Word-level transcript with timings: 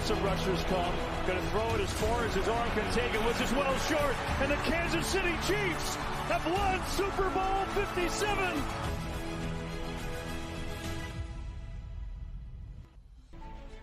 Now 0.00 0.06
some 0.06 0.24
rushers 0.24 0.62
come. 0.64 0.94
Going 1.26 1.38
to 1.38 1.46
throw 1.48 1.74
it 1.74 1.80
as 1.82 1.92
far 1.92 2.24
as 2.24 2.34
his 2.34 2.48
arm 2.48 2.70
can 2.70 2.90
take 2.92 3.12
it, 3.12 3.22
which 3.26 3.40
is 3.40 3.52
well 3.52 3.76
short. 3.80 4.14
And 4.40 4.50
the 4.50 4.56
Kansas 4.64 5.06
City 5.06 5.34
Chiefs 5.46 5.96
have 6.28 6.44
won 6.46 6.80
Super 6.96 7.28
Bowl 7.30 7.66
57. 7.74 8.62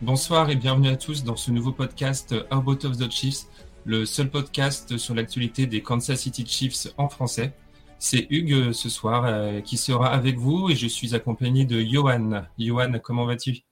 Bonsoir 0.01 0.49
et 0.49 0.55
bienvenue 0.55 0.89
à 0.89 0.95
tous 0.95 1.23
dans 1.23 1.35
ce 1.35 1.51
nouveau 1.51 1.71
podcast 1.71 2.33
About 2.49 2.85
of 2.85 2.97
the 2.97 3.11
Chiefs, 3.11 3.47
le 3.85 4.05
seul 4.05 4.29
podcast 4.29 4.97
sur 4.97 5.13
l'actualité 5.13 5.67
des 5.67 5.81
Kansas 5.81 6.19
City 6.19 6.45
Chiefs 6.47 6.87
en 6.97 7.09
français. 7.09 7.53
C'est 7.99 8.27
Hugues 8.29 8.53
euh, 8.53 8.73
ce 8.73 8.89
soir 8.89 9.25
euh, 9.25 9.61
qui 9.61 9.77
sera 9.77 10.07
avec 10.09 10.37
vous 10.37 10.69
et 10.69 10.75
je 10.75 10.87
suis 10.87 11.15
accompagné 11.15 11.65
de 11.65 11.79
Johan. 11.79 12.43
Johan, 12.57 12.93
comment 13.03 13.25
vas-tu? 13.25 13.66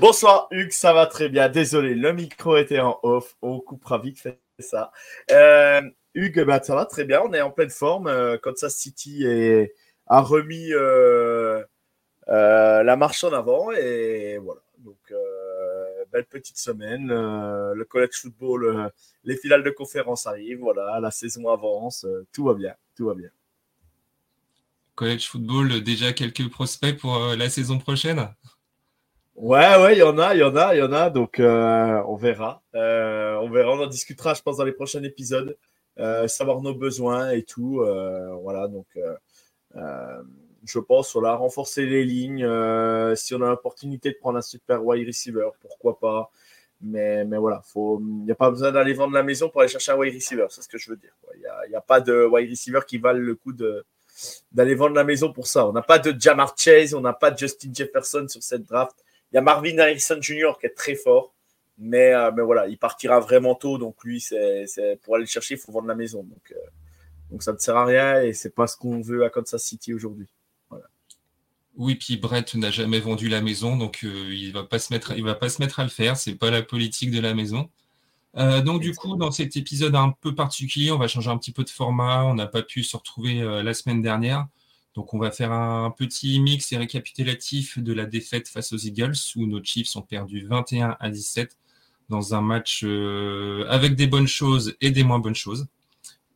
Bonsoir 0.00 0.48
Hugues, 0.50 0.72
ça 0.72 0.94
va 0.94 1.06
très 1.06 1.28
bien. 1.28 1.48
Désolé, 1.48 1.94
le 1.94 2.12
micro 2.12 2.56
était 2.56 2.80
en 2.80 2.98
off. 3.02 3.36
On 3.42 3.60
coupera 3.60 3.98
vite 3.98 4.18
fait 4.18 4.40
ça. 4.58 4.90
Euh, 5.30 5.82
Hugues, 6.14 6.44
bah, 6.44 6.62
ça 6.62 6.74
va 6.74 6.86
très 6.86 7.04
bien. 7.04 7.20
On 7.22 7.32
est 7.34 7.42
en 7.42 7.50
pleine 7.50 7.70
forme. 7.70 8.06
Euh, 8.06 8.38
Kansas 8.38 8.74
City 8.74 9.26
a 10.06 10.20
remis 10.22 10.72
euh, 10.72 11.62
la 12.26 12.96
marche 12.96 13.22
en 13.24 13.32
avant 13.32 13.70
et 13.72 14.38
voilà. 14.38 14.62
Donc, 14.78 15.12
belle 16.10 16.24
petite 16.24 16.58
semaine. 16.58 17.08
Le 17.08 17.84
college 17.84 18.14
football, 18.14 18.90
les 19.24 19.36
finales 19.36 19.62
de 19.62 19.70
conférence 19.70 20.26
arrivent. 20.26 20.60
Voilà, 20.60 21.00
la 21.00 21.10
saison 21.10 21.48
avance. 21.48 22.06
tout 22.32 22.44
va 22.44 22.54
bien. 22.54 22.74
Tout 22.96 23.06
va 23.06 23.14
bien. 23.14 23.30
College 24.94 25.28
football, 25.28 25.82
déjà 25.82 26.12
quelques 26.12 26.50
prospects 26.50 26.98
pour 26.98 27.18
la 27.36 27.50
saison 27.50 27.78
prochaine? 27.78 28.28
Ouais, 29.34 29.76
ouais, 29.80 29.94
il 29.96 29.98
y 29.98 30.02
en 30.02 30.18
a, 30.18 30.34
il 30.34 30.40
y 30.40 30.42
en 30.42 30.54
a, 30.56 30.74
il 30.74 30.78
y 30.78 30.82
en 30.82 30.92
a. 30.92 31.10
Donc, 31.10 31.40
euh, 31.40 32.02
on 32.06 32.16
verra. 32.16 32.62
Euh, 32.74 33.36
on 33.36 33.50
verra. 33.50 33.72
On 33.72 33.80
en 33.82 33.86
discutera, 33.86 34.34
je 34.34 34.42
pense, 34.42 34.58
dans 34.58 34.64
les 34.64 34.72
prochains 34.72 35.02
épisodes. 35.02 35.56
Euh, 35.98 36.28
savoir 36.28 36.60
nos 36.60 36.74
besoins 36.74 37.30
et 37.30 37.42
tout. 37.42 37.82
Voilà. 38.42 38.68
Donc, 38.68 38.86
je 40.64 40.78
pense, 40.78 41.12
voilà, 41.14 41.34
renforcer 41.34 41.86
les 41.86 42.04
lignes. 42.04 42.46
si 43.16 43.34
on 43.34 43.42
a 43.42 43.48
l'opportunité 43.48 44.10
de 44.10 44.16
prendre 44.20 44.38
un 44.38 44.42
super 44.42 44.84
wide 44.84 45.06
receiver, 45.06 45.48
pourquoi 45.60 45.98
pas. 45.98 46.30
Mais, 46.84 47.24
mais 47.24 47.38
voilà, 47.38 47.62
il 47.76 48.24
n'y 48.24 48.32
a 48.32 48.34
pas 48.34 48.50
besoin 48.50 48.72
d'aller 48.72 48.92
vendre 48.92 49.14
la 49.14 49.22
maison 49.22 49.48
pour 49.48 49.60
aller 49.60 49.70
chercher 49.70 49.92
un 49.92 49.96
wide 49.96 50.14
receiver. 50.14 50.46
C'est 50.50 50.62
ce 50.62 50.68
que 50.68 50.78
je 50.78 50.90
veux 50.90 50.96
dire. 50.96 51.14
Il 51.36 51.70
n'y 51.70 51.76
a, 51.76 51.80
pas 51.80 52.00
de 52.00 52.26
wide 52.26 52.50
receiver 52.50 52.80
qui 52.86 52.98
valent 52.98 53.20
le 53.20 53.34
coup 53.36 53.52
d'aller 54.52 54.74
vendre 54.74 54.94
la 54.96 55.04
maison 55.04 55.32
pour 55.32 55.46
ça. 55.46 55.66
On 55.66 55.72
n'a 55.72 55.82
pas 55.82 55.98
de 55.98 56.14
Jamar 56.20 56.54
Chase, 56.56 56.92
on 56.92 57.00
n'a 57.00 57.12
pas 57.12 57.30
de 57.30 57.38
Justin 57.38 57.70
Jefferson 57.72 58.26
sur 58.28 58.42
cette 58.42 58.64
draft. 58.64 58.96
Il 59.32 59.36
y 59.36 59.38
a 59.38 59.42
Marvin 59.42 59.78
Harrison 59.78 60.20
Jr. 60.20 60.52
qui 60.60 60.66
est 60.66 60.74
très 60.76 60.94
fort, 60.94 61.32
mais, 61.78 62.12
euh, 62.12 62.30
mais 62.36 62.42
voilà, 62.42 62.68
il 62.68 62.76
partira 62.76 63.18
vraiment 63.18 63.54
tôt. 63.54 63.78
Donc 63.78 63.96
lui, 64.04 64.20
c'est, 64.20 64.66
pour 65.02 65.14
aller 65.14 65.24
le 65.24 65.28
chercher, 65.28 65.54
il 65.54 65.60
faut 65.60 65.72
vendre 65.72 65.88
la 65.88 65.94
maison. 65.94 66.22
Donc, 66.22 66.52
euh, 66.52 66.58
donc 67.30 67.42
ça 67.42 67.52
ne 67.52 67.58
sert 67.58 67.76
à 67.76 67.86
rien 67.86 68.20
et 68.20 68.34
c'est 68.34 68.54
pas 68.54 68.66
ce 68.66 68.76
qu'on 68.76 69.00
veut 69.00 69.24
à 69.24 69.30
Kansas 69.30 69.62
City 69.62 69.94
aujourd'hui. 69.94 70.28
Oui, 71.78 71.94
puis 71.94 72.18
Brett 72.18 72.54
n'a 72.54 72.70
jamais 72.70 73.00
vendu 73.00 73.30
la 73.30 73.40
maison, 73.40 73.78
donc 73.78 74.00
euh, 74.04 74.28
il 74.30 74.52
va 74.52 74.60
va 74.60 74.66
pas 74.66 74.78
se 74.78 74.92
mettre 74.92 75.80
à 75.80 75.84
le 75.84 75.88
faire. 75.88 76.18
C'est 76.18 76.34
pas 76.34 76.50
la 76.50 76.62
politique 76.62 77.10
de 77.10 77.20
la 77.20 77.32
maison. 77.32 77.70
Donc 78.34 78.80
du 78.80 78.94
coup, 78.94 79.16
dans 79.16 79.30
cet 79.30 79.56
épisode 79.56 79.94
un 79.94 80.14
peu 80.20 80.34
particulier, 80.34 80.90
on 80.90 80.98
va 80.98 81.08
changer 81.08 81.30
un 81.30 81.38
petit 81.38 81.52
peu 81.52 81.64
de 81.64 81.70
format. 81.70 82.24
On 82.24 82.34
n'a 82.34 82.46
pas 82.46 82.62
pu 82.62 82.82
se 82.82 82.94
retrouver 82.96 83.40
la 83.62 83.74
semaine 83.74 84.02
dernière, 84.02 84.46
donc 84.94 85.14
on 85.14 85.18
va 85.18 85.30
faire 85.30 85.52
un 85.52 85.90
petit 85.90 86.38
mix 86.40 86.70
et 86.72 86.76
récapitulatif 86.76 87.78
de 87.78 87.92
la 87.92 88.04
défaite 88.04 88.48
face 88.48 88.72
aux 88.72 88.78
Eagles, 88.78 89.14
où 89.36 89.46
nos 89.46 89.62
Chiefs 89.62 89.96
ont 89.96 90.02
perdu 90.02 90.46
21 90.46 90.96
à 91.00 91.10
17 91.10 91.56
dans 92.08 92.34
un 92.34 92.42
match 92.42 92.82
euh, 92.84 93.64
avec 93.68 93.94
des 93.94 94.06
bonnes 94.06 94.26
choses 94.26 94.76
et 94.80 94.90
des 94.90 95.02
moins 95.02 95.18
bonnes 95.18 95.34
choses. 95.34 95.66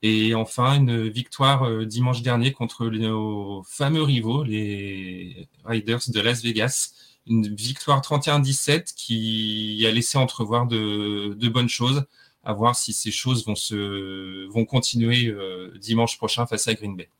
Et 0.02 0.34
enfin, 0.34 0.76
une 0.76 1.08
victoire 1.08 1.64
euh, 1.64 1.84
dimanche 1.84 2.22
dernier 2.22 2.52
contre 2.52 2.86
nos 2.86 3.62
fameux 3.64 4.02
rivaux, 4.02 4.42
les 4.44 5.48
Riders 5.64 6.00
de 6.08 6.20
Las 6.20 6.42
Vegas. 6.42 6.92
Une 7.26 7.54
victoire 7.54 8.00
31-17 8.00 8.94
qui 8.94 9.84
a 9.86 9.90
laissé 9.90 10.16
entrevoir 10.16 10.66
de, 10.66 11.48
bonnes 11.48 11.68
choses. 11.68 12.04
À 12.44 12.52
voir 12.52 12.76
si 12.76 12.92
ces 12.92 13.10
choses 13.10 13.44
vont, 13.44 13.56
se, 13.56 14.46
vont 14.46 14.64
continuer 14.64 15.26
euh, 15.26 15.76
dimanche 15.80 16.16
prochain 16.16 16.46
face 16.46 16.68
à 16.68 16.74
Green 16.74 16.96
Bay. 16.96 17.10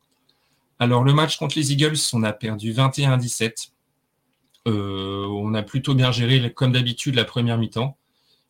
Alors, 0.79 1.05
le 1.05 1.15
match 1.15 1.39
contre 1.39 1.57
les 1.57 1.73
Eagles, 1.73 1.97
on 2.13 2.23
a 2.23 2.33
perdu 2.33 2.73
21-17. 2.73 3.71
Euh, 4.69 5.27
on 5.27 5.55
a 5.55 5.63
plutôt 5.63 5.95
bien 5.95 6.13
géré, 6.13 6.53
comme 6.53 6.73
d'habitude, 6.73 7.15
la 7.15 7.25
première 7.25 7.57
mi-temps. 7.57 7.97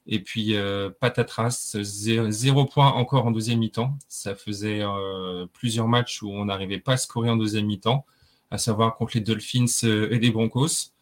Et 0.08 0.20
puis, 0.20 0.56
euh, 0.56 0.90
patatras, 1.00 1.76
zéro, 1.82 2.64
point 2.64 2.88
encore 2.88 3.26
en 3.26 3.30
deuxième 3.30 3.60
mi-temps. 3.60 3.96
Ça 4.08 4.34
faisait 4.34 4.80
euh, 4.82 5.46
plusieurs 5.52 5.86
matchs 5.86 6.22
où 6.22 6.30
on 6.30 6.46
n'arrivait 6.46 6.80
pas 6.80 6.94
à 6.94 6.96
scorer 6.96 7.30
en 7.30 7.36
deuxième 7.36 7.66
mi-temps, 7.66 8.04
à 8.50 8.58
savoir 8.58 8.96
contre 8.96 9.12
les 9.14 9.20
Dolphins 9.20 9.66
et 9.84 10.18
les 10.18 10.30
Broncos. 10.30 10.92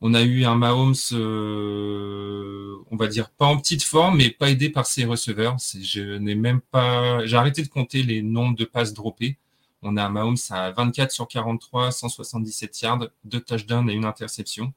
On 0.00 0.14
a 0.14 0.22
eu 0.22 0.44
un 0.44 0.56
Mahomes, 0.56 0.94
on 1.12 2.96
va 2.96 3.06
dire, 3.06 3.30
pas 3.30 3.46
en 3.46 3.56
petite 3.56 3.84
forme, 3.84 4.16
mais 4.16 4.30
pas 4.30 4.50
aidé 4.50 4.68
par 4.68 4.86
ses 4.86 5.04
receveurs. 5.04 5.56
Je 5.80 6.16
n'ai 6.18 6.34
même 6.34 6.60
pas, 6.60 7.24
j'ai 7.24 7.36
arrêté 7.36 7.62
de 7.62 7.68
compter 7.68 8.02
les 8.02 8.20
nombres 8.22 8.56
de 8.56 8.64
passes 8.64 8.94
droppées. 8.94 9.38
On 9.82 9.96
a 9.96 10.08
Mahomes 10.08 10.36
à 10.50 10.70
24 10.70 11.10
sur 11.10 11.26
43, 11.28 11.90
177 11.90 12.80
yards, 12.82 13.08
deux 13.24 13.40
touchdowns 13.40 13.90
et 13.90 13.94
une 13.94 14.04
interception. 14.04 14.72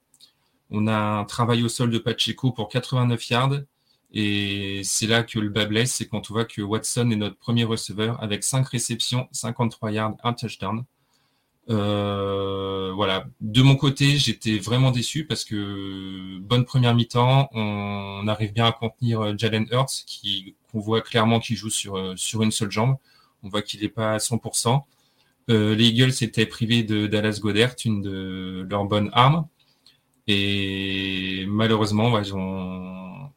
On 0.71 0.87
a 0.87 0.97
un 0.97 1.25
travail 1.25 1.63
au 1.63 1.69
sol 1.69 1.91
de 1.91 1.99
Pacheco 1.99 2.51
pour 2.51 2.69
89 2.69 3.29
yards. 3.29 3.61
Et 4.13 4.81
c'est 4.83 5.07
là 5.07 5.23
que 5.23 5.39
le 5.39 5.49
bas 5.49 5.65
blesse, 5.65 5.93
c'est 5.95 6.07
quand 6.07 6.31
on 6.31 6.33
voit 6.33 6.45
que 6.45 6.61
Watson 6.61 7.09
est 7.11 7.15
notre 7.15 7.37
premier 7.37 7.65
receveur 7.65 8.21
avec 8.23 8.43
5 8.43 8.67
réceptions, 8.67 9.27
53 9.31 9.91
yards, 9.91 10.15
un 10.23 10.33
touchdown. 10.33 10.85
Euh, 11.69 12.91
voilà. 12.95 13.25
De 13.41 13.61
mon 13.61 13.75
côté, 13.75 14.17
j'étais 14.17 14.57
vraiment 14.57 14.91
déçu 14.91 15.25
parce 15.25 15.43
que 15.43 16.37
bonne 16.39 16.65
première 16.65 16.95
mi-temps, 16.95 17.49
on 17.53 18.27
arrive 18.27 18.53
bien 18.53 18.67
à 18.67 18.71
contenir 18.71 19.21
euh, 19.21 19.33
Jalen 19.37 19.67
Hurts, 19.71 20.03
qui 20.05 20.55
qu'on 20.71 20.79
voit 20.79 21.01
clairement 21.01 21.39
qu'il 21.39 21.55
joue 21.57 21.69
sur 21.69 21.97
euh, 21.97 22.15
sur 22.15 22.43
une 22.43 22.51
seule 22.51 22.71
jambe. 22.71 22.95
On 23.43 23.49
voit 23.49 23.61
qu'il 23.61 23.81
n'est 23.81 23.89
pas 23.89 24.13
à 24.13 24.17
100%. 24.17 24.83
Euh, 25.49 25.75
les 25.75 25.87
Eagles 25.89 26.13
étaient 26.21 26.45
privés 26.47 26.83
de 26.83 27.07
Dallas 27.07 27.39
Goddard, 27.41 27.75
une 27.85 28.01
de 28.01 28.65
leurs 28.69 28.85
bonnes 28.85 29.09
armes. 29.13 29.47
Et 30.27 31.45
malheureusement, 31.47 32.19
ils 32.19 32.35
ont, 32.35 33.29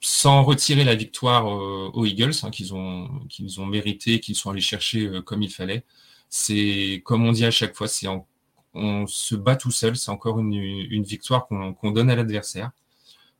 sans 0.00 0.44
retirer 0.44 0.84
la 0.84 0.94
victoire 0.94 1.48
euh, 1.48 1.90
aux 1.94 2.06
Eagles, 2.06 2.32
hein, 2.42 2.50
qu'ils 2.50 2.74
ont, 2.74 3.08
qu'ils 3.28 3.60
ont 3.60 3.66
mérité, 3.66 4.20
qu'ils 4.20 4.36
sont 4.36 4.50
allés 4.50 4.60
chercher 4.60 5.06
euh, 5.08 5.22
comme 5.22 5.42
il 5.42 5.50
fallait, 5.50 5.84
c'est, 6.28 7.02
comme 7.04 7.24
on 7.26 7.32
dit 7.32 7.44
à 7.44 7.50
chaque 7.50 7.74
fois, 7.76 7.88
c'est 7.88 8.08
en- 8.08 8.26
on 8.74 9.06
se 9.06 9.34
bat 9.36 9.56
tout 9.56 9.70
seul, 9.70 9.96
c'est 9.96 10.10
encore 10.10 10.40
une, 10.40 10.54
une 10.54 11.04
victoire 11.04 11.46
qu'on 11.48 11.90
donne 11.92 12.10
à 12.10 12.16
l'adversaire. 12.16 12.70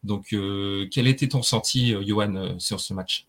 Donc, 0.05 0.33
euh, 0.35 0.89
quel 0.93 1.09
était 1.09 1.29
ton 1.29 1.41
ressenti, 1.41 1.95
euh, 1.95 2.03
Johan, 2.07 2.59
sur 2.59 2.81
ce 2.81 2.95
match? 2.95 3.27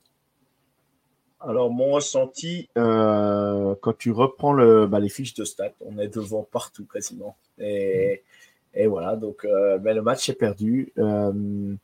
Alors, 1.46 1.70
mon 1.70 1.92
ressenti, 1.92 2.70
euh, 2.78 3.76
quand 3.82 3.98
tu 3.98 4.12
reprends 4.12 4.54
le, 4.54 4.88
bah, 4.88 5.02
les 5.02 5.10
fiches 5.10 5.34
de 5.34 5.44
stats, 5.44 5.74
on 5.82 5.98
est 5.98 6.08
devant 6.08 6.44
partout 6.44 6.86
quasiment. 6.86 7.36
Et, 7.60 8.24
et 8.74 8.88
voilà, 8.88 9.18
donc 9.18 9.44
euh, 9.44 9.78
ben, 9.78 9.94
le 9.94 10.02
match 10.02 10.30
est 10.30 10.36
perdu. 10.36 10.94
Euh, 10.98 11.76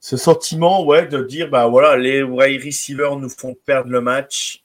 ce 0.00 0.16
sentiment, 0.16 0.84
ouais, 0.84 1.06
de 1.06 1.22
dire, 1.22 1.48
bah 1.48 1.68
voilà, 1.68 1.96
les 1.96 2.24
wide 2.24 2.64
receivers 2.64 3.16
nous 3.16 3.30
font 3.30 3.54
perdre 3.64 3.90
le 3.90 4.00
match. 4.00 4.64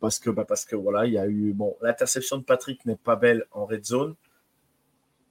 Parce 0.00 0.18
que, 0.18 0.30
bah, 0.30 0.46
parce 0.48 0.64
que 0.64 0.74
voilà, 0.74 1.04
il 1.06 1.12
y 1.12 1.18
a 1.18 1.26
eu, 1.26 1.52
bon, 1.52 1.76
l'interception 1.82 2.38
de 2.38 2.44
Patrick 2.44 2.86
n'est 2.86 2.96
pas 2.96 3.16
belle 3.16 3.44
en 3.52 3.66
red 3.66 3.84
zone. 3.84 4.14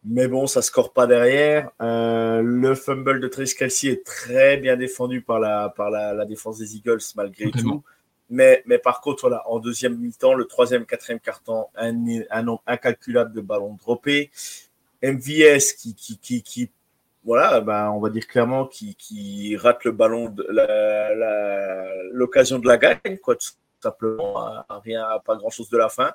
Mais 0.06 0.28
bon, 0.28 0.48
ça 0.48 0.62
score 0.62 0.94
pas 0.94 1.08
derrière. 1.08 1.72
Euh, 1.82 2.42
le 2.42 2.74
fumble 2.76 3.20
de 3.20 3.28
Trace 3.28 3.54
Kelsey 3.54 3.90
est 3.90 4.06
très 4.06 4.58
bien 4.58 4.78
défendu 4.78 5.22
par 5.22 5.40
la, 5.40 5.70
par 5.70 5.90
la, 5.90 6.26
défense 6.26 6.58
des 6.60 6.76
Eagles 6.78 7.02
malgré 7.16 7.52
tout. 7.52 7.84
Mais, 8.30 8.64
mais 8.66 8.78
par 8.78 9.02
contre, 9.02 9.22
voilà, 9.22 9.44
en 9.50 9.60
deuxième 9.60 9.98
mi-temps, 9.98 10.36
le 10.36 10.46
troisième, 10.46 10.86
quatrième 10.86 11.20
carton, 11.20 11.66
un, 11.76 11.94
un 12.30 12.44
nombre 12.44 12.62
incalculable 12.68 13.34
de 13.34 13.42
ballons 13.42 13.74
droppés. 13.74 14.30
MVS 15.02 15.74
qui, 15.78 15.96
qui, 15.96 16.18
qui, 16.18 16.44
qui 16.44 16.70
voilà, 17.24 17.62
ben, 17.62 17.90
on 17.92 18.00
va 18.00 18.10
dire 18.10 18.28
clairement 18.28 18.66
qui, 18.66 19.58
rate 19.58 19.84
le 19.84 19.92
ballon, 19.92 20.34
l'occasion 22.12 22.60
de 22.60 22.68
la 22.68 22.78
gagne, 22.78 23.18
quoi, 23.22 23.36
tout 23.36 23.50
simplement, 23.82 24.64
rien, 24.84 25.06
pas 25.26 25.36
grand 25.36 25.50
chose 25.50 25.70
de 25.70 25.78
la 25.78 25.90
fin. 25.90 26.14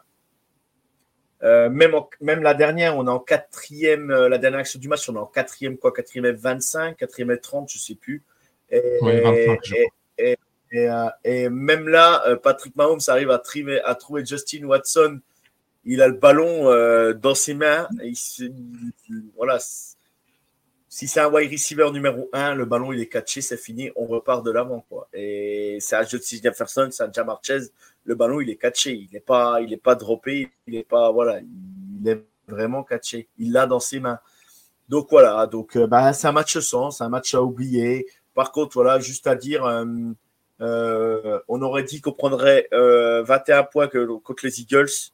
Euh, 1.45 1.69
même, 1.69 1.95
même 2.21 2.43
la 2.43 2.55
dernière, 2.55 2.97
on 2.97 3.07
est 3.07 3.11
en 3.11 3.19
quatrième, 3.19 4.11
euh, 4.11 4.29
la 4.29 4.39
dernière 4.39 4.61
action 4.61 4.81
du 4.81 4.89
match, 4.89 5.09
on 5.09 5.15
est 5.15 5.19
en 5.19 5.27
quatrième, 5.27 5.77
quoi, 5.77 5.93
quatrième 5.93 6.25
et 6.25 6.33
25, 6.33 6.97
quatrième 6.97 7.31
et 7.33 7.39
30, 7.39 7.71
je 7.71 7.79
sais 7.79 7.95
plus. 7.95 8.23
Et, 8.71 8.81
et, 10.19 10.37
euh, 10.89 11.09
et, 11.23 11.49
même 11.51 11.89
là, 11.89 12.37
Patrick 12.43 12.75
Mahomes 12.77 13.01
arrive 13.09 13.31
à, 13.31 13.43
à 13.85 13.95
trouver 13.95 14.25
Justin 14.25 14.65
Watson. 14.65 15.21
Il 15.85 16.01
a 16.01 16.09
le 16.09 16.15
ballon 16.15 16.65
dans 17.15 17.35
ses 17.35 17.53
mains. 17.53 17.87
il, 18.03 18.17
voilà, 19.37 19.59
si 20.95 21.09
c'est 21.09 21.19
un 21.19 21.29
wide 21.29 21.51
receiver 21.51 21.91
numéro 21.91 22.31
1, 22.33 22.55
le 22.55 22.67
ballon 22.67 22.93
il 22.93 23.01
est 23.01 23.09
catché, 23.09 23.41
c'est 23.41 23.57
fini, 23.57 23.91
on 23.97 24.07
repart 24.07 24.47
de 24.47 24.53
l'avant. 24.53 24.87
Quoi. 24.89 25.09
Et 25.13 25.79
c'est 25.81 25.97
un 25.97 26.05
jeu 26.05 26.21
de 26.21 26.25
Jefferson, 26.25 26.89
c'est 26.93 27.03
un 27.03 27.11
Jamar 27.11 27.41
Chase, 27.43 27.73
le 28.05 28.15
ballon 28.15 28.41
il 28.41 28.49
est 28.49 28.55
catché, 28.55 28.93
il 28.93 29.09
n'est 29.13 29.19
pas, 29.19 29.61
il 29.61 29.77
pas 29.81 29.97
droppé, 29.97 30.53
il 30.69 30.77
est 30.77 30.85
pas, 30.85 31.11
voilà, 31.11 31.41
il 31.41 32.09
est 32.09 32.25
vraiment 32.47 32.85
catché, 32.85 33.27
il 33.39 33.51
l'a 33.51 33.67
dans 33.67 33.81
ses 33.81 33.99
mains. 33.99 34.21
Donc 34.89 35.09
voilà, 35.11 35.49
donc 35.49 35.77
euh, 35.77 35.89
bah, 35.89 36.13
c'est 36.13 36.29
un 36.29 36.33
match 36.33 36.61
sans, 36.61 36.93
c'est 36.93 37.03
un 37.03 37.09
match 37.09 37.35
à 37.35 37.43
oublier. 37.43 38.07
Par 38.33 38.53
contre, 38.53 38.75
voilà, 38.75 39.01
juste 39.01 39.27
à 39.27 39.35
dire, 39.35 39.65
euh, 39.65 39.85
euh, 40.61 41.41
on 41.49 41.61
aurait 41.63 41.83
dit 41.83 42.03
qu'on 42.03 42.13
prendrait 42.13 42.69
21 42.71 43.65
points 43.65 43.89
contre 43.89 44.47
les 44.47 44.61
Eagles. 44.61 45.11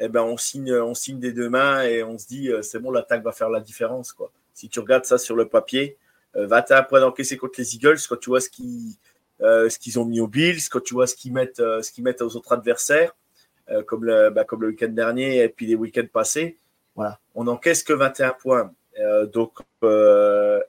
Eh 0.00 0.08
ben, 0.08 0.22
on 0.22 0.36
signe, 0.36 0.72
on 0.72 0.94
signe 0.94 1.20
des 1.20 1.32
deux 1.32 1.50
mains 1.50 1.82
et 1.84 2.02
on 2.02 2.18
se 2.18 2.26
dit, 2.26 2.50
c'est 2.62 2.80
bon, 2.80 2.90
l'attaque 2.90 3.22
va 3.22 3.30
faire 3.30 3.48
la 3.48 3.60
différence, 3.60 4.12
quoi 4.12 4.32
si 4.60 4.68
tu 4.68 4.80
regardes 4.80 5.06
ça 5.06 5.16
sur 5.16 5.36
le 5.36 5.48
papier, 5.48 5.96
euh, 6.36 6.46
va-t'en 6.46 6.76
après 6.76 7.00
contre 7.38 7.54
les 7.58 7.74
Eagles 7.74 7.98
quand 8.08 8.18
tu 8.20 8.28
vois 8.28 8.40
ce 8.40 8.50
qu'ils 8.50 8.92
euh, 9.40 9.70
qu'ils 9.80 9.98
ont 9.98 10.04
mis 10.04 10.20
aux 10.20 10.26
Bills, 10.26 10.60
quand 10.70 10.82
tu 10.82 10.92
vois 10.92 11.06
ce 11.06 11.14
qu'ils 11.14 11.32
mettent, 11.32 11.60
euh, 11.60 11.80
mettent 11.98 12.20
aux 12.20 12.36
autres 12.36 12.52
adversaires, 12.52 13.16
comme 13.86 14.04
le, 14.04 14.30
bah, 14.30 14.44
le 14.60 14.68
week-end 14.68 14.88
dernier 14.88 15.42
et 15.44 15.48
puis 15.48 15.66
les 15.66 15.76
week-ends 15.76 16.08
passés. 16.12 16.58
Voilà, 16.96 17.20
on 17.34 17.44
n'encaisse 17.44 17.82
que 17.82 17.92
21 17.92 18.34
points. 18.38 18.72
donc, 19.32 19.60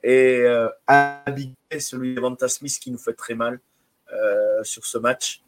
et 0.04 0.46
Abigail, 0.86 1.80
celui 1.80 2.14
de 2.14 2.46
Smith 2.46 2.78
qui 2.80 2.92
nous 2.92 2.98
fait 2.98 3.12
très 3.12 3.34
mal 3.34 3.60
sur 4.62 4.86
ce 4.86 4.98
match. 4.98 5.42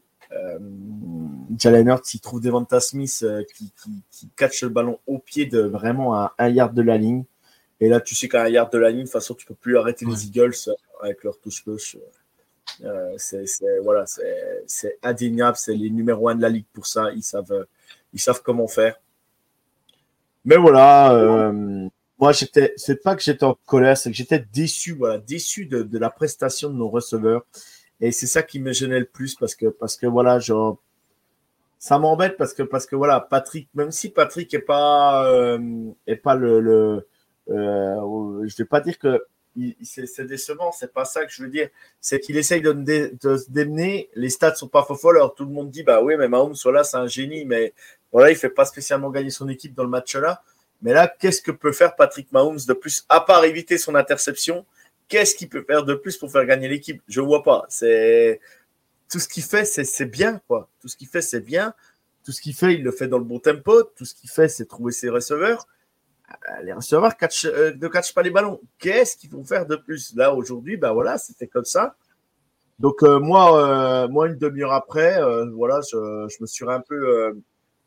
Jalen 1.56 1.86
Hurts, 1.86 2.12
il 2.14 2.20
trouve 2.20 2.40
Devonta 2.40 2.80
Smith 2.80 3.24
qui, 3.54 3.72
qui, 3.72 4.02
qui 4.10 4.28
catch 4.36 4.64
le 4.64 4.68
ballon 4.70 4.98
au 5.06 5.18
pied 5.20 5.46
de 5.46 5.60
vraiment 5.60 6.14
à 6.16 6.34
un 6.38 6.48
yard 6.48 6.74
de 6.74 6.82
la 6.82 6.98
ligne. 6.98 7.24
Et 7.80 7.88
là, 7.88 8.00
tu 8.00 8.14
sais 8.14 8.28
qu'à 8.28 8.42
un 8.44 8.48
yard 8.48 8.72
de 8.72 8.78
la 8.78 8.90
ligne, 8.90 9.00
de 9.00 9.04
toute 9.04 9.12
façon, 9.12 9.34
tu 9.34 9.46
peux 9.46 9.54
plus 9.54 9.76
arrêter 9.76 10.06
les 10.06 10.26
Eagles 10.26 10.54
euh, 10.68 10.72
avec 11.02 11.24
leur 11.24 11.38
touche 11.38 11.64
gauche. 11.64 11.96
Euh, 12.82 13.14
c'est 13.18 13.44
voilà, 13.82 14.04
c'est 14.66 14.98
indéniable. 15.02 15.56
C'est 15.56 15.74
les 15.74 15.90
numéros 15.90 16.28
un 16.28 16.34
de 16.34 16.42
la 16.42 16.48
ligue 16.48 16.66
pour 16.72 16.86
ça. 16.86 17.12
Ils 17.12 17.22
savent, 17.22 17.66
ils 18.12 18.20
savent 18.20 18.42
comment 18.42 18.68
faire. 18.68 18.96
Mais 20.44 20.56
voilà, 20.56 21.14
euh, 21.14 21.88
moi 22.18 22.32
j'étais, 22.32 22.74
c'est 22.76 23.02
pas 23.02 23.16
que 23.16 23.22
j'étais 23.22 23.44
en 23.44 23.56
colère, 23.66 23.96
c'est 23.96 24.10
que 24.10 24.16
j'étais 24.16 24.44
déçu, 24.52 24.92
voilà, 24.92 25.18
déçu 25.18 25.64
de, 25.64 25.82
de, 25.82 25.98
la 25.98 26.10
prestation 26.10 26.68
de 26.68 26.74
nos 26.74 26.88
receveurs. 26.88 27.46
Et 28.00 28.12
c'est 28.12 28.26
ça 28.26 28.42
qui 28.42 28.60
me 28.60 28.72
gênait 28.72 29.00
le 29.00 29.06
plus 29.06 29.34
parce 29.36 29.54
que, 29.54 29.66
parce 29.66 29.96
que 29.96 30.06
voilà, 30.06 30.38
genre, 30.38 30.78
ça 31.78 31.98
m'embête 31.98 32.36
parce 32.36 32.52
que, 32.52 32.62
parce 32.62 32.84
que 32.86 32.96
voilà, 32.96 33.20
Patrick, 33.20 33.68
même 33.74 33.90
si 33.90 34.10
Patrick 34.10 34.52
est 34.52 34.58
pas, 34.58 35.58
est 36.06 36.16
pas 36.16 36.34
le, 36.34 36.60
le 36.60 36.72
euh, 36.72 37.06
je 37.48 38.56
vais 38.56 38.64
pas 38.64 38.80
dire 38.80 38.98
que 38.98 39.24
c'est 39.82 40.26
décevant, 40.26 40.72
c'est 40.72 40.92
pas 40.92 41.04
ça 41.04 41.24
que 41.24 41.32
je 41.32 41.42
veux 41.42 41.48
dire. 41.48 41.68
C'est 42.00 42.20
qu'il 42.20 42.36
essaye 42.36 42.60
de, 42.60 42.72
de, 42.72 43.36
se 43.36 43.50
démener. 43.50 44.10
Les 44.14 44.30
stats 44.30 44.54
sont 44.54 44.68
pas 44.68 44.82
faux 44.82 45.10
Alors 45.10 45.34
tout 45.34 45.44
le 45.44 45.52
monde 45.52 45.70
dit 45.70 45.82
bah 45.82 46.02
oui, 46.02 46.14
mais 46.16 46.28
Mahomes, 46.28 46.54
voilà, 46.62 46.84
c'est 46.84 46.96
un 46.96 47.06
génie, 47.06 47.44
mais 47.44 47.72
voilà, 48.12 48.30
il 48.30 48.36
fait 48.36 48.50
pas 48.50 48.64
spécialement 48.64 49.10
gagner 49.10 49.30
son 49.30 49.48
équipe 49.48 49.74
dans 49.74 49.84
le 49.84 49.90
match 49.90 50.16
là. 50.16 50.42
Mais 50.82 50.92
là, 50.92 51.08
qu'est-ce 51.08 51.40
que 51.40 51.50
peut 51.50 51.72
faire 51.72 51.96
Patrick 51.96 52.30
Mahomes 52.32 52.58
de 52.66 52.72
plus, 52.74 53.06
à 53.08 53.20
part 53.20 53.44
éviter 53.44 53.78
son 53.78 53.94
interception? 53.94 54.66
Qu'est-ce 55.08 55.34
qu'il 55.34 55.48
peut 55.48 55.64
faire 55.66 55.84
de 55.84 55.94
plus 55.94 56.16
pour 56.16 56.30
faire 56.30 56.44
gagner 56.44 56.68
l'équipe? 56.68 57.02
Je 57.08 57.20
vois 57.20 57.42
pas. 57.42 57.64
C'est 57.68 58.40
tout 59.10 59.20
ce 59.20 59.28
qu'il 59.28 59.44
fait, 59.44 59.64
c'est 59.64 60.06
bien 60.06 60.40
quoi. 60.48 60.68
Tout 60.80 60.88
ce 60.88 60.96
qu'il 60.96 61.08
fait, 61.08 61.22
c'est 61.22 61.40
bien. 61.40 61.74
Tout 62.24 62.32
ce 62.32 62.40
qu'il 62.40 62.54
fait, 62.54 62.74
il 62.74 62.82
le 62.82 62.90
fait 62.90 63.06
dans 63.06 63.18
le 63.18 63.24
bon 63.24 63.38
tempo. 63.38 63.82
Tout 63.82 64.04
ce 64.04 64.14
qu'il 64.14 64.30
fait, 64.30 64.48
c'est 64.48 64.66
trouver 64.66 64.92
ses 64.92 65.08
receveurs. 65.10 65.66
Euh, 66.30 66.62
les 66.62 66.72
receveurs 66.72 67.16
catch, 67.16 67.44
euh, 67.44 67.74
ne 67.80 67.88
catchent 67.88 68.14
pas 68.14 68.22
les 68.22 68.30
ballons. 68.30 68.60
Qu'est-ce 68.78 69.16
qu'ils 69.16 69.30
vont 69.30 69.44
faire 69.44 69.66
de 69.66 69.76
plus? 69.76 70.14
Là, 70.16 70.34
aujourd'hui, 70.34 70.76
ben 70.76 70.92
voilà, 70.92 71.18
c'était 71.18 71.46
comme 71.46 71.64
ça. 71.64 71.96
Donc, 72.78 73.02
euh, 73.02 73.20
moi, 73.20 74.08
moi, 74.08 74.26
une 74.28 74.36
demi-heure 74.36 74.72
après, 74.72 75.20
voilà, 75.52 75.80
je, 75.90 75.96
me 76.40 76.46
suis 76.46 76.64
un 76.68 76.80
peu 76.80 77.34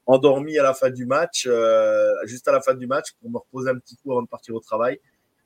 endormi 0.06 0.58
à 0.58 0.64
la 0.64 0.74
fin 0.74 0.90
du 0.90 1.06
match, 1.06 1.48
juste 2.24 2.48
à 2.48 2.52
la 2.54 2.62
fin 2.62 2.74
du 2.74 2.88
match, 2.88 3.14
pour 3.20 3.30
me 3.30 3.38
reposer 3.38 3.70
un 3.70 3.78
petit 3.78 3.98
coup 3.98 4.12
avant 4.12 4.22
de 4.22 4.28
partir 4.28 4.56
au 4.56 4.60
travail. 4.60 5.00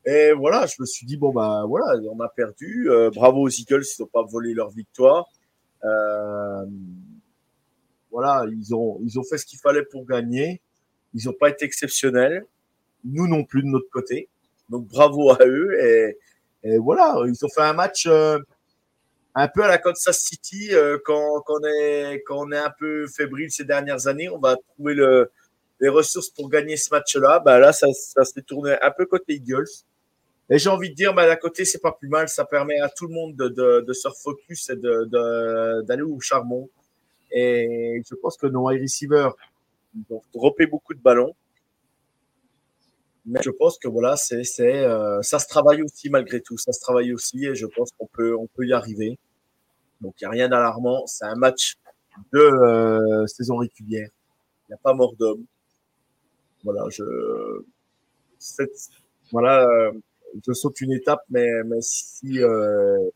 Et 0.05 0.31
voilà, 0.33 0.65
je 0.67 0.75
me 0.79 0.85
suis 0.85 1.05
dit, 1.05 1.17
bon, 1.17 1.31
bah 1.31 1.63
voilà, 1.67 1.99
on 2.11 2.19
a 2.19 2.29
perdu. 2.29 2.89
bravo 3.15 3.41
aux 3.41 3.49
Eagles, 3.49 3.83
ils 3.97 4.01
n'ont 4.01 4.07
pas 4.07 4.23
volé 4.23 4.53
leur 4.53 4.69
victoire. 4.69 5.25
voilà, 8.11 8.45
ils 8.51 8.75
ont, 8.75 8.99
ils 9.03 9.17
ont 9.17 9.23
fait 9.23 9.39
ce 9.39 9.45
qu'il 9.45 9.59
fallait 9.59 9.85
pour 9.85 10.05
gagner. 10.05 10.61
Ils 11.15 11.25
n'ont 11.25 11.33
pas 11.33 11.49
été 11.49 11.65
exceptionnels 11.65 12.45
nous 13.03 13.27
non 13.27 13.44
plus 13.44 13.63
de 13.63 13.68
notre 13.68 13.89
côté. 13.89 14.30
Donc 14.69 14.88
bravo 14.88 15.31
à 15.31 15.45
eux. 15.45 15.77
Et, 16.63 16.77
voilà, 16.77 17.15
ils 17.25 17.45
ont 17.45 17.50
fait 17.50 17.63
un 17.63 17.74
match 17.74 18.06
euh, 18.06 18.38
un 19.33 19.48
peu 19.48 19.63
à 19.63 19.68
la 19.68 19.80
Kansas 19.80 20.19
City 20.19 20.69
euh, 20.73 20.97
quand, 21.04 21.44
on 21.47 21.59
est, 21.64 22.21
quand 22.25 22.37
on 22.37 22.52
est 22.52 22.57
un 22.57 22.71
peu 22.78 23.07
fébrile 23.07 23.52
ces 23.52 23.66
dernières 23.66 24.07
années. 24.07 24.30
On 24.30 24.40
va 24.40 24.56
trouver 24.75 24.94
le, 24.94 25.31
les 25.80 25.90
ressources 25.90 26.30
pour 26.30 26.49
gagner 26.49 26.78
ce 26.78 26.90
match-là. 26.92 27.40
Bah 27.40 27.59
là, 27.59 27.73
ça, 27.73 27.87
ça 27.94 28.23
s'est 28.25 28.44
tourné 28.44 28.75
un 28.81 28.92
peu 28.92 29.06
côté 29.06 29.33
Eagles. 29.33 29.66
Et 30.49 30.59
j'ai 30.59 30.69
envie 30.69 30.90
de 30.90 30.95
dire, 30.95 31.14
bah, 31.14 31.25
d'un 31.25 31.37
côté, 31.37 31.64
c'est 31.64 31.80
pas 31.80 31.94
plus 31.94 32.09
mal. 32.09 32.28
Ça 32.28 32.45
permet 32.45 32.80
à 32.81 32.90
tout 32.90 33.07
le 33.07 33.14
monde 33.14 33.35
de, 33.35 33.47
de, 33.47 33.85
de 33.87 33.94
se 33.94 34.07
refocus 34.07 34.69
et 34.69 34.75
d'aller 34.75 35.06
de, 35.07 35.81
d'aller 35.83 36.02
au 36.02 36.19
charbon. 36.19 36.69
Et 37.31 38.02
je 38.07 38.16
pense 38.16 38.37
que 38.37 38.47
nos 38.47 38.68
wide 38.68 38.81
receivers 38.81 39.33
ont 40.09 40.21
droppé 40.33 40.66
beaucoup 40.66 40.94
de 40.94 40.99
ballons. 40.99 41.33
Mais 43.25 43.40
je 43.44 43.51
pense 43.51 43.78
que 43.78 43.87
voilà, 43.87 44.16
c'est, 44.16 44.44
c'est, 44.44 44.83
euh, 44.83 45.21
ça 45.21 45.37
se 45.40 45.47
travaille 45.47 45.83
aussi 45.83 46.09
malgré 46.09 46.42
tout. 46.42 46.57
Ça 46.57 46.71
se 46.71 46.80
travaille 46.81 47.13
aussi 47.13 47.45
et 47.45 47.56
je 47.56 47.68
pense 47.68 47.92
qu'on 47.97 48.07
peut, 48.07 48.35
on 48.35 48.47
peut 48.47 48.66
y 48.66 48.73
arriver. 48.73 49.19
Donc 50.01 50.16
il 50.19 50.23
n'y 50.23 50.28
a 50.28 50.31
rien 50.31 50.49
d'alarmant. 50.49 51.06
C'est 51.06 51.25
un 51.25 51.35
match 51.35 51.75
de 52.33 52.40
euh, 52.40 53.28
saison 53.28 53.57
régulière. 53.57 54.09
Il 54.68 54.71
n'y 54.71 54.75
a 54.75 54.80
pas 54.83 54.94
mort 54.94 55.16
d'homme. 55.16 55.45
Voilà, 56.63 56.85
je, 56.90 57.04
voilà, 59.31 59.66
euh, 59.68 59.92
je 60.45 60.54
saute 60.54 60.80
une 60.81 60.94
étape, 60.94 61.23
mais, 61.30 61.63
mais 61.66 61.81
si, 61.81 62.40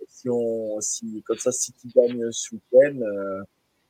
si 0.08 0.30
on, 0.30 0.82
si 0.82 1.22
comme 1.24 1.38
ça, 1.38 1.52
si 1.52 1.72
tu 1.74 1.88
gagnes 1.96 2.32
ce 2.32 2.56
week-end, 2.56 3.00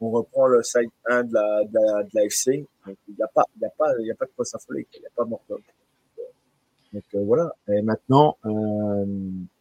on 0.02 0.12
reprend 0.12 0.48
le 0.48 0.62
side 0.64 0.90
1 1.06 1.24
de 1.24 1.34
la, 1.34 1.64
de 1.64 1.74
la, 1.74 2.04
de 2.04 2.10
la 2.14 2.26
FC. 2.26 2.66
Il 2.88 3.16
n'y 3.16 3.24
a 3.24 3.28
pas, 3.28 3.44
il 3.56 3.62
y 3.62 3.66
a 3.66 3.70
pas, 3.70 3.94
il 4.00 4.08
y 4.08 4.12
a 4.12 4.16
pas 4.16 4.26
de 4.26 4.32
quoi 4.36 4.46
s'affoler. 4.46 4.88
Il 4.94 5.00
n'y 5.00 5.06
a 5.06 5.12
pas 5.16 5.26
mort 5.26 5.42
d'homme. 5.50 5.62
Donc 6.96 7.04
euh, 7.14 7.24
voilà. 7.26 7.52
Et 7.68 7.82
maintenant, 7.82 8.38
euh, 8.46 9.06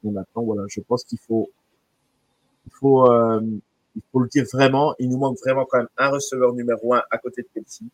et 0.04 0.10
maintenant 0.10 0.44
voilà, 0.44 0.62
je 0.68 0.80
pense 0.80 1.02
qu'il 1.02 1.18
faut, 1.18 1.50
il 2.66 2.72
faut, 2.72 3.10
euh, 3.10 3.40
il 3.96 4.02
faut 4.12 4.20
le 4.20 4.28
dire 4.28 4.44
vraiment. 4.52 4.94
Il 5.00 5.10
nous 5.10 5.18
manque 5.18 5.38
vraiment 5.40 5.66
quand 5.68 5.78
même 5.78 5.88
un 5.98 6.10
receveur 6.10 6.52
numéro 6.52 6.94
un 6.94 7.02
à 7.10 7.18
côté 7.18 7.42
de 7.42 7.48
Kelsey. 7.52 7.86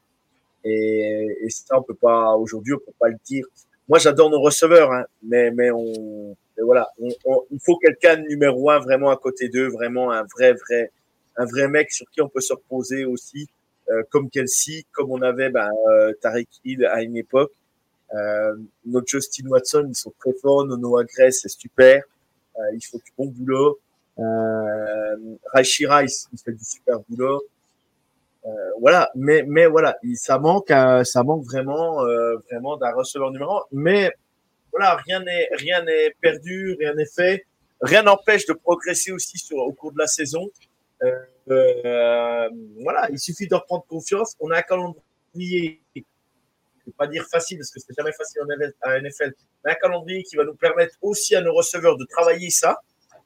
Et, 0.62 1.46
ça, 1.48 1.78
on 1.78 1.82
peut 1.82 1.94
pas 1.94 2.36
aujourd'hui, 2.36 2.74
on 2.74 2.78
peut 2.78 2.92
pas 2.98 3.08
le 3.08 3.16
dire. 3.24 3.46
Moi, 3.88 3.98
j'adore 3.98 4.28
nos 4.28 4.40
receveurs, 4.42 4.92
hein, 4.92 5.06
mais 5.22 5.70
on, 5.70 6.36
voilà, 6.62 6.90
il 6.98 7.58
faut 7.64 7.78
quelqu'un 7.78 8.18
de 8.18 8.28
numéro 8.28 8.70
un 8.70 8.78
vraiment 8.78 9.08
à 9.08 9.16
côté 9.16 9.48
d'eux, 9.48 9.68
vraiment 9.68 10.12
un 10.12 10.24
vrai 10.24 10.52
vrai 10.52 10.92
un 11.36 11.46
vrai 11.46 11.66
mec 11.68 11.90
sur 11.90 12.08
qui 12.10 12.20
on 12.20 12.28
peut 12.28 12.42
se 12.42 12.52
reposer 12.52 13.06
aussi, 13.06 13.48
comme 14.10 14.28
Kelsey, 14.28 14.84
comme 14.92 15.10
on 15.10 15.22
avait 15.22 15.48
ben, 15.48 15.70
euh, 15.88 16.12
Tariq 16.20 16.48
Hill 16.64 16.84
à 16.84 17.02
une 17.02 17.16
époque. 17.16 17.52
Euh, 18.14 18.56
notre 18.86 19.06
Justin 19.06 19.46
Watson, 19.48 19.86
ils 19.88 19.94
sont 19.96 20.12
très 20.18 20.32
forts. 20.40 20.66
Nono 20.66 21.02
Gress, 21.04 21.40
c'est 21.42 21.48
super. 21.48 22.02
Euh, 22.58 22.62
ils 22.74 22.84
font 22.84 22.98
du 22.98 23.12
bon 23.16 23.26
boulot. 23.26 23.78
Euh, 24.18 25.16
Raishi 25.52 25.86
Rice, 25.86 26.28
il 26.32 26.38
fait 26.38 26.52
du 26.52 26.64
super 26.64 27.00
boulot. 27.08 27.42
Euh, 28.46 28.48
voilà, 28.80 29.10
mais 29.14 29.44
mais 29.46 29.66
voilà, 29.66 29.98
ça 30.14 30.38
manque, 30.38 30.70
euh, 30.70 31.04
ça 31.04 31.22
manque 31.22 31.44
vraiment, 31.44 32.04
euh, 32.04 32.36
vraiment 32.50 32.76
d'un 32.78 32.92
receveur 32.92 33.30
numéro. 33.30 33.60
Mais 33.70 34.10
voilà, 34.72 34.96
rien 34.96 35.22
n'est 35.22 35.48
rien 35.52 35.82
n'est 35.84 36.14
perdu, 36.20 36.76
rien 36.78 36.94
n'est 36.94 37.06
fait. 37.06 37.44
Rien 37.82 38.02
n'empêche 38.02 38.46
de 38.46 38.52
progresser 38.52 39.12
aussi 39.12 39.38
sur 39.38 39.58
au 39.58 39.72
cours 39.72 39.92
de 39.92 39.98
la 39.98 40.06
saison. 40.06 40.48
Euh, 41.02 42.48
voilà, 42.82 43.08
il 43.10 43.18
suffit 43.18 43.46
de 43.46 43.54
reprendre 43.54 43.84
confiance. 43.88 44.34
On 44.40 44.50
a 44.50 44.58
un 44.58 44.62
calendrier, 44.62 45.80
je 46.80 46.90
ne 46.90 46.92
vais 46.92 46.96
pas 46.96 47.06
dire 47.06 47.24
facile 47.30 47.58
parce 47.58 47.70
que 47.70 47.80
c'est 47.80 47.94
jamais 47.96 48.12
facile 48.12 48.42
en 48.42 48.46
NFL, 49.00 49.34
mais 49.64 49.72
un 49.72 49.74
calendrier 49.74 50.22
qui 50.22 50.36
va 50.36 50.44
nous 50.44 50.54
permettre 50.54 50.96
aussi 51.02 51.34
à 51.34 51.42
nos 51.42 51.54
receveurs 51.54 51.96
de 51.96 52.04
travailler 52.04 52.50
ça 52.50 52.80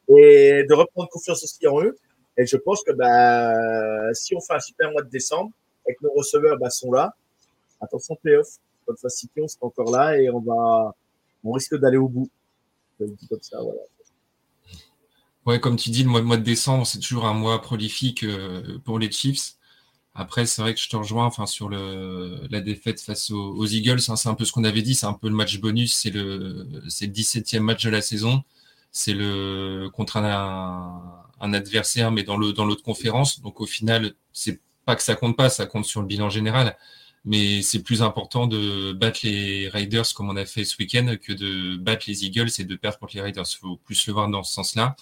et 0.08 0.64
de 0.68 0.74
reprendre 0.74 1.08
confiance 1.08 1.42
aussi 1.44 1.66
en 1.66 1.80
eux. 1.82 1.96
Et 2.36 2.46
je 2.46 2.56
pense 2.56 2.82
que 2.82 2.92
bah, 2.92 4.12
si 4.12 4.34
on 4.34 4.40
fait 4.40 4.54
un 4.54 4.60
super 4.60 4.90
mois 4.90 5.02
de 5.02 5.08
décembre 5.08 5.52
et 5.88 5.94
que 5.94 6.02
nos 6.02 6.12
receveurs 6.12 6.58
bah, 6.58 6.70
sont 6.70 6.90
là, 6.92 7.14
attention 7.80 8.16
playoff, 8.16 8.48
comme 8.86 8.96
ça 8.96 9.08
City, 9.08 9.40
on 9.40 9.48
sera 9.48 9.66
encore 9.66 9.90
là 9.90 10.18
et 10.18 10.28
on 10.30 10.40
va, 10.40 10.94
on 11.44 11.52
risque 11.52 11.76
d'aller 11.76 11.96
au 11.96 12.08
bout. 12.08 12.28
Comme. 12.98 13.16
Ouais, 15.46 15.60
comme 15.60 15.76
tu 15.76 15.90
dis, 15.90 16.02
le 16.04 16.08
mois, 16.08 16.22
mois 16.22 16.36
de 16.36 16.42
décembre, 16.42 16.86
c'est 16.86 16.98
toujours 16.98 17.26
un 17.26 17.34
mois 17.34 17.60
prolifique 17.60 18.24
euh, 18.24 18.78
pour 18.84 18.98
les 18.98 19.10
Chiefs. 19.10 19.56
Après, 20.14 20.46
c'est 20.46 20.62
vrai 20.62 20.74
que 20.74 20.80
je 20.80 20.88
te 20.88 20.96
rejoins 20.96 21.26
enfin, 21.26 21.46
sur 21.46 21.68
le, 21.68 22.46
la 22.50 22.60
défaite 22.60 23.00
face 23.00 23.30
aux, 23.30 23.54
aux 23.56 23.66
Eagles. 23.66 23.98
Hein, 24.08 24.16
c'est 24.16 24.28
un 24.28 24.34
peu 24.34 24.44
ce 24.44 24.52
qu'on 24.52 24.64
avait 24.64 24.82
dit, 24.82 24.94
c'est 24.94 25.06
un 25.06 25.12
peu 25.12 25.28
le 25.28 25.34
match 25.34 25.58
bonus. 25.60 25.94
C'est 25.94 26.10
le, 26.10 26.68
c'est 26.88 27.06
le 27.06 27.12
17e 27.12 27.60
match 27.60 27.84
de 27.84 27.90
la 27.90 28.00
saison. 28.00 28.44
C'est 28.92 29.14
le 29.14 29.88
contre 29.92 30.18
un, 30.18 31.24
un 31.40 31.52
adversaire, 31.52 32.12
mais 32.12 32.22
dans 32.22 32.36
le 32.36 32.52
dans 32.52 32.64
l'autre 32.64 32.84
conférence. 32.84 33.40
Donc 33.40 33.60
au 33.60 33.66
final, 33.66 34.14
c'est 34.32 34.60
pas 34.84 34.96
que 34.96 35.02
ça 35.02 35.16
compte 35.16 35.36
pas, 35.36 35.48
ça 35.50 35.66
compte 35.66 35.84
sur 35.84 36.00
le 36.00 36.06
bilan 36.06 36.30
général. 36.30 36.76
Mais 37.24 37.62
c'est 37.62 37.82
plus 37.82 38.02
important 38.02 38.46
de 38.46 38.92
battre 38.92 39.20
les 39.24 39.68
Raiders 39.68 40.12
comme 40.14 40.28
on 40.30 40.36
a 40.36 40.44
fait 40.44 40.64
ce 40.64 40.76
week-end 40.78 41.16
que 41.20 41.32
de 41.32 41.76
battre 41.76 42.04
les 42.06 42.24
Eagles 42.24 42.50
et 42.58 42.64
de 42.64 42.76
perdre 42.76 42.98
contre 42.98 43.14
les 43.16 43.22
Raiders. 43.22 43.46
Il 43.50 43.58
faut 43.58 43.76
plus 43.78 44.06
le 44.06 44.12
voir 44.12 44.28
dans 44.28 44.42
ce 44.44 44.52
sens-là. 44.52 44.94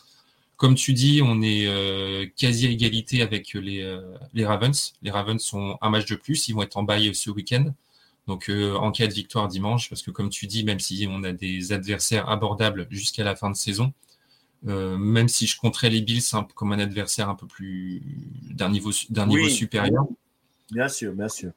Comme 0.57 0.75
tu 0.75 0.93
dis, 0.93 1.21
on 1.25 1.43
est 1.43 1.67
euh, 1.67 2.27
quasi 2.37 2.67
à 2.67 2.71
égalité 2.71 3.23
avec 3.23 3.55
les, 3.55 3.81
euh, 3.83 4.01
les 4.33 4.47
Ravens. 4.47 4.95
Les 5.03 5.11
Ravens 5.11 5.43
sont 5.43 5.77
un 5.81 5.91
match 5.91 6.07
de 6.07 6.15
plus, 6.15 6.49
ils 6.49 6.55
vont 6.55 6.63
être 6.63 6.77
en 6.77 6.83
bail 6.83 7.15
ce 7.15 7.31
week-end. 7.31 7.75
Donc 8.29 8.49
euh, 8.49 8.75
en 8.77 8.93
cas 8.93 9.09
de 9.09 9.13
victoire 9.13 9.49
dimanche, 9.49 9.89
parce 9.89 10.03
que 10.03 10.13
comme 10.13 10.29
tu 10.29 10.47
dis, 10.47 10.63
même 10.63 10.79
si 10.79 11.09
on 11.11 11.25
a 11.25 11.33
des 11.33 11.73
adversaires 11.73 12.29
abordables 12.29 12.87
jusqu'à 12.91 13.25
la 13.25 13.35
fin 13.35 13.51
de 13.51 13.57
saison, 13.57 13.93
même 14.65 15.27
si 15.27 15.49
je 15.49 15.59
compterais 15.59 15.91
les 15.91 16.03
Bills 16.03 16.23
comme 16.55 16.71
un 16.71 16.79
adversaire 16.79 17.29
un 17.29 17.35
peu 17.35 17.49
plus 17.49 18.01
d'un 18.49 18.69
niveau, 18.69 18.93
d'un 19.11 19.27
niveau 19.27 19.49
supérieur. 19.49 20.07
Bien 20.71 20.89
sûr, 20.89 21.13
bien 21.13 21.29
sûr. 21.29 21.51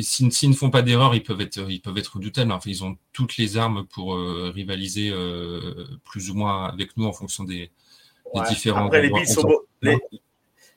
S'ils 0.00 0.32
si, 0.32 0.48
ne 0.48 0.54
font 0.54 0.70
pas 0.70 0.82
d'erreur, 0.82 1.14
ils 1.14 1.22
peuvent 1.22 1.40
être, 1.40 1.70
ils 1.70 1.80
peuvent 1.80 1.96
être 1.96 2.16
redoutables. 2.16 2.52
Enfin, 2.52 2.68
ils 2.68 2.84
ont 2.84 2.98
toutes 3.12 3.38
les 3.38 3.56
armes 3.56 3.86
pour 3.86 4.14
euh, 4.14 4.52
rivaliser 4.54 5.10
euh, 5.10 5.86
plus 6.04 6.30
ou 6.30 6.34
moins 6.34 6.66
avec 6.66 6.96
nous 6.96 7.06
en 7.06 7.12
fonction 7.12 7.44
des, 7.44 7.70
Ouais. 8.40 8.48
différents. 8.48 8.86
Après, 8.86 9.02
les. 9.02 9.08
Bills, 9.10 9.24
On 9.28 9.32
sont 9.34 9.42
beaux- 9.42 9.66
les, 9.82 9.98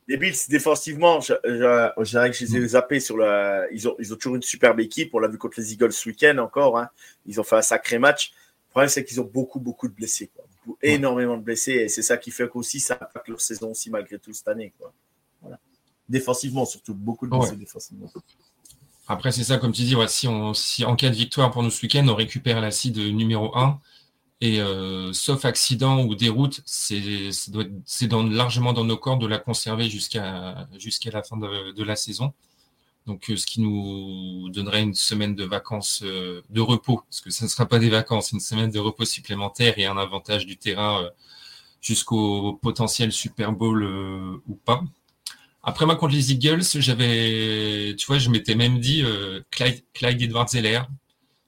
les 0.08 0.18
Bills 0.18 0.36
défensivement, 0.50 1.20
je, 1.20 1.34
je, 1.44 1.90
je 2.04 2.10
dirais 2.12 2.32
que 2.32 2.38
je 2.38 2.46
les 2.46 2.56
ai 2.58 2.68
zappés 2.70 3.00
sur 3.00 3.18
le. 3.18 3.68
Ils 3.74 3.88
ont, 3.88 3.96
ils 4.00 4.14
ont 4.14 4.16
toujours 4.16 4.36
une 4.36 4.42
superbe 4.44 4.80
équipe. 4.80 5.14
On 5.14 5.20
l'a 5.20 5.28
vu 5.28 5.38
contre 5.38 5.60
les 5.60 5.74
Eagles 5.74 5.92
ce 5.92 6.08
week-end 6.10 6.38
encore. 6.40 6.78
hein. 6.78 6.90
Ils 7.26 7.40
ont 7.40 7.44
fait 7.44 7.58
un 7.58 7.62
sacré 7.62 8.00
match. 8.00 8.32
Le 8.68 8.70
problème, 8.72 8.90
c'est 8.90 9.04
qu'ils 9.04 9.20
ont 9.22 9.30
beaucoup, 9.32 9.60
beaucoup 9.60 9.88
de 9.88 9.94
blessés. 9.94 10.30
Quoi. 10.36 10.44
Beaucoup- 10.66 10.80
Ouais. 10.84 10.92
Énormément 10.96 11.38
de 11.38 11.44
blessés. 11.44 11.72
Et 11.74 11.88
c'est 11.90 12.02
ça 12.02 12.18
qui 12.18 12.30
fait 12.30 12.48
qu'aussi 12.50 12.80
ça 12.82 12.96
impacte 12.96 13.28
leur 13.30 13.40
saison 13.42 13.72
aussi, 13.72 13.90
malgré 13.90 14.20
tout, 14.20 14.34
cette 14.34 14.48
année. 14.50 14.74
Quoi. 14.78 14.94
Voilà. 15.42 15.58
Défensivement, 16.10 16.66
surtout. 16.66 16.94
Beaucoup 16.94 17.26
de 17.26 17.32
blessés 17.32 17.52
Ouais. 17.52 17.58
défensivement. 17.58 18.12
Après, 19.08 19.32
c'est 19.32 19.44
ça, 19.46 19.58
comme 19.58 19.72
tu 19.72 19.84
dis, 19.84 19.96
ouais, 19.96 20.08
si, 20.10 20.28
on, 20.28 20.54
si 20.54 20.84
en 20.84 20.98
cas 20.98 21.10
de 21.10 21.16
victoire 21.16 21.52
pour 21.52 21.64
nous 21.64 21.70
ce 21.72 21.82
week-end, 21.82 22.06
on 22.10 22.16
récupère 22.16 22.60
la 22.60 22.72
seed 22.72 22.98
numéro 22.98 23.56
1. 23.58 23.80
Et 24.40 24.62
euh, 24.62 25.14
sauf 25.14 25.46
accident 25.46 26.04
ou 26.04 26.14
déroute, 26.16 26.62
c'est 26.66 27.12
dans, 28.08 28.24
largement 28.24 28.74
dans 28.74 28.84
nos 28.84 28.98
corps 28.98 29.18
de 29.18 29.26
la 29.26 29.40
conserver 29.40 29.90
jusqu'à 29.90 30.68
jusqu'à 30.78 31.10
la 31.12 31.24
fin 31.24 31.38
de, 31.38 31.84
la 31.84 31.96
saison. 31.96 32.34
Donc, 33.08 33.30
euh, 33.30 33.38
ce 33.38 33.46
qui 33.46 33.62
nous 33.62 34.50
donnerait 34.50 34.84
une 34.84 34.94
semaine 34.94 35.34
de 35.34 35.46
vacances 35.46 36.02
euh, 36.04 36.42
de 36.50 36.62
repos, 36.62 37.02
parce 37.10 37.22
que 37.22 37.32
ce 37.32 37.46
ne 37.46 37.50
sera 37.50 37.66
pas 37.66 37.80
des 37.80 37.90
vacances, 37.90 38.32
une 38.34 38.42
semaine 38.42 38.70
de 38.70 38.80
repos 38.80 39.06
supplémentaire 39.06 39.80
et 39.80 39.86
un 39.86 39.98
avantage 39.98 40.46
du 40.46 40.58
terrain 40.58 41.04
euh, 41.04 41.10
jusqu'au 41.82 42.54
potentiel 42.62 43.12
Super 43.12 43.52
Bowl 43.54 43.84
euh, 43.84 44.42
ou 44.48 44.56
pas. 44.56 44.84
Après, 45.64 45.86
moi, 45.86 45.96
contre 45.96 46.14
les 46.14 46.32
Eagles, 46.32 46.64
j'avais, 46.64 47.96
tu 47.98 48.08
vois, 48.08 48.20
je 48.20 48.30
m'étais 48.30 48.56
même 48.56 48.80
dit 48.80 49.04
euh, 49.04 49.42
Clyde, 49.52 49.84
Clyde 49.94 50.22
Edwards-Helaire, 50.22 50.88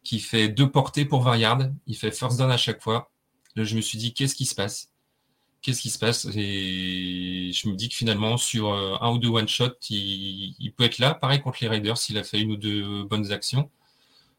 qui 0.03 0.20
fait 0.20 0.50
deux 0.50 0.70
portées 0.70 1.06
pour 1.06 1.22
20 1.22 1.38
yards, 1.38 1.70
il 1.88 1.96
fait 1.96 2.12
first 2.12 2.38
down 2.38 2.51
à 2.51 2.58
chaque 2.58 2.82
fois. 2.82 3.12
Là, 3.56 3.63
je 3.63 3.75
me 3.75 3.82
suis 3.82 3.98
dit, 3.98 4.13
qu'est-ce 4.13 4.36
qui 4.36 4.46
se 4.46 4.56
passe? 4.56 4.91
Qu'est-ce 5.62 5.82
qui 5.82 5.89
se 5.89 6.00
passe? 6.00 6.25
Et 6.36 7.51
je 7.53 7.68
me 7.70 7.75
dis 7.75 7.89
que 7.89 7.96
finalement, 7.96 8.38
sur 8.38 8.72
euh, 8.74 8.96
un 9.01 9.12
ou 9.12 9.18
deux 9.18 9.27
one-shot, 9.29 9.74
il, 9.89 10.74
peut 10.75 10.86
être 10.86 11.00
là. 11.00 11.13
Pareil 11.13 11.41
contre 11.41 11.60
les 11.62 11.68
Raiders, 11.68 11.98
il 12.10 12.18
a 12.18 12.24
fait 12.24 12.39
une 12.39 12.51
ou 12.53 12.58
deux 12.58 13.03
bonnes 13.03 13.32
actions. 13.32 13.70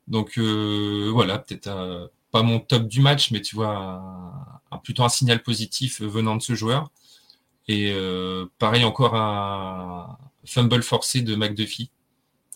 Donc 0.08 0.38
euh, 0.38 1.10
voilà, 1.12 1.38
peut-être 1.38 2.10
pas 2.30 2.42
mon 2.42 2.60
top 2.60 2.88
du 2.88 3.00
match, 3.00 3.30
mais 3.32 3.42
tu 3.42 3.56
vois, 3.56 4.02
plutôt 4.82 5.04
un 5.04 5.08
signal 5.08 5.42
positif 5.42 6.00
venant 6.00 6.36
de 6.36 6.42
ce 6.42 6.54
joueur. 6.54 6.90
Et 7.68 7.92
euh, 7.92 8.46
pareil, 8.58 8.84
encore 8.84 9.14
un 9.14 10.18
fumble 10.44 10.82
forcé 10.82 11.22
de 11.22 11.36
McDuffie. 11.36 11.90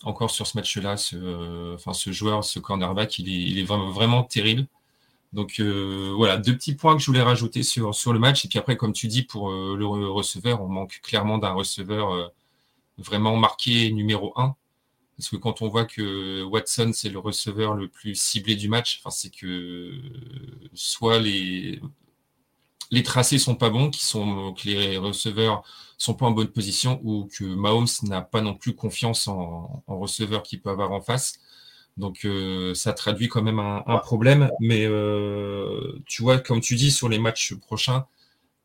Encore 0.05 0.31
sur 0.31 0.47
ce 0.47 0.57
match-là, 0.57 0.97
ce, 0.97 1.15
euh, 1.17 1.77
ce 1.93 2.11
joueur, 2.11 2.43
ce 2.43 2.59
cornerback, 2.59 3.19
il 3.19 3.59
est, 3.59 3.63
vraiment, 3.63 4.23
terrible. 4.23 4.67
Donc 5.33 5.59
euh, 5.59 6.13
voilà, 6.15 6.37
deux 6.37 6.55
petits 6.55 6.75
points 6.75 6.95
que 6.95 7.01
je 7.01 7.07
voulais 7.07 7.21
rajouter 7.21 7.63
sur, 7.63 7.91
le 7.91 8.19
match. 8.19 8.45
Et 8.45 8.47
puis 8.47 8.59
après, 8.59 8.77
comme 8.77 8.93
tu 8.93 9.07
dis, 9.07 9.23
pour 9.23 9.49
euh, 9.51 9.75
le 9.77 9.85
re- 9.85 10.05
receveur, 10.05 10.61
on 10.61 10.67
manque 10.69 11.01
clairement 11.03 11.37
d'un 11.39 11.51
receveur 11.53 12.31
vraiment 12.97 13.35
marqué 13.35 13.91
numéro 13.91 14.33
un. 14.39 14.55
Parce 15.17 15.29
que 15.29 15.37
quand 15.37 15.61
on 15.61 15.69
voit 15.69 15.85
que 15.85 16.43
Watson, 16.43 16.91
c'est 16.93 17.09
le 17.09 17.19
receveur 17.19 17.73
le 17.73 17.87
plus 17.87 18.15
ciblé 18.15 18.55
du 18.55 18.69
match, 18.69 19.01
c'est 19.09 19.31
que 19.31 19.93
soit 20.73 21.19
les, 21.19 21.81
les 22.91 23.03
tracés 23.03 23.39
sont 23.39 23.55
pas 23.55 23.69
bons, 23.69 23.89
qui 23.89 24.03
sont, 24.03 24.53
que 24.53 24.67
les 24.67 24.97
receveurs 24.97 25.63
sont 25.97 26.13
pas 26.13 26.25
en 26.25 26.31
bonne 26.31 26.49
position, 26.49 26.99
ou 27.03 27.27
que 27.37 27.43
Mahomes 27.43 27.87
n'a 28.03 28.21
pas 28.21 28.41
non 28.41 28.55
plus 28.55 28.75
confiance 28.75 29.27
en, 29.27 29.83
en 29.87 29.99
receveur 29.99 30.43
qu'il 30.43 30.61
peut 30.61 30.69
avoir 30.69 30.91
en 30.91 31.01
face. 31.01 31.39
Donc 31.97 32.25
euh, 32.25 32.73
ça 32.73 32.91
traduit 32.93 33.29
quand 33.29 33.41
même 33.41 33.59
un, 33.59 33.83
un 33.87 33.97
problème. 33.99 34.49
Mais 34.59 34.85
euh, 34.85 35.97
tu 36.05 36.21
vois, 36.23 36.39
comme 36.39 36.59
tu 36.61 36.75
dis, 36.75 36.91
sur 36.91 37.07
les 37.07 37.19
matchs 37.19 37.55
prochains, 37.55 38.05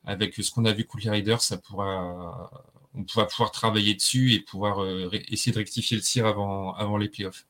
avec 0.05 0.35
ce 0.35 0.51
qu'on 0.51 0.65
a 0.65 0.73
vu 0.73 0.85
contre 0.85 1.05
les 1.05 1.11
Raiders, 1.11 1.41
ça 1.41 1.57
pourra, 1.59 2.51
on 2.95 3.05
va 3.15 3.27
pouvoir 3.27 3.53
travailler 3.53 3.95
dessus 3.95 4.33
et 4.35 4.41
pouvoir 4.41 4.83
euh, 4.83 5.09
essayer 5.29 5.53
de 5.53 5.59
rectifier 5.59 5.97
le 5.97 6.03
tir 6.03 6.27
avant, 6.27 6.75
avant 6.75 6.97
les 6.97 7.09
playoffs. 7.09 7.47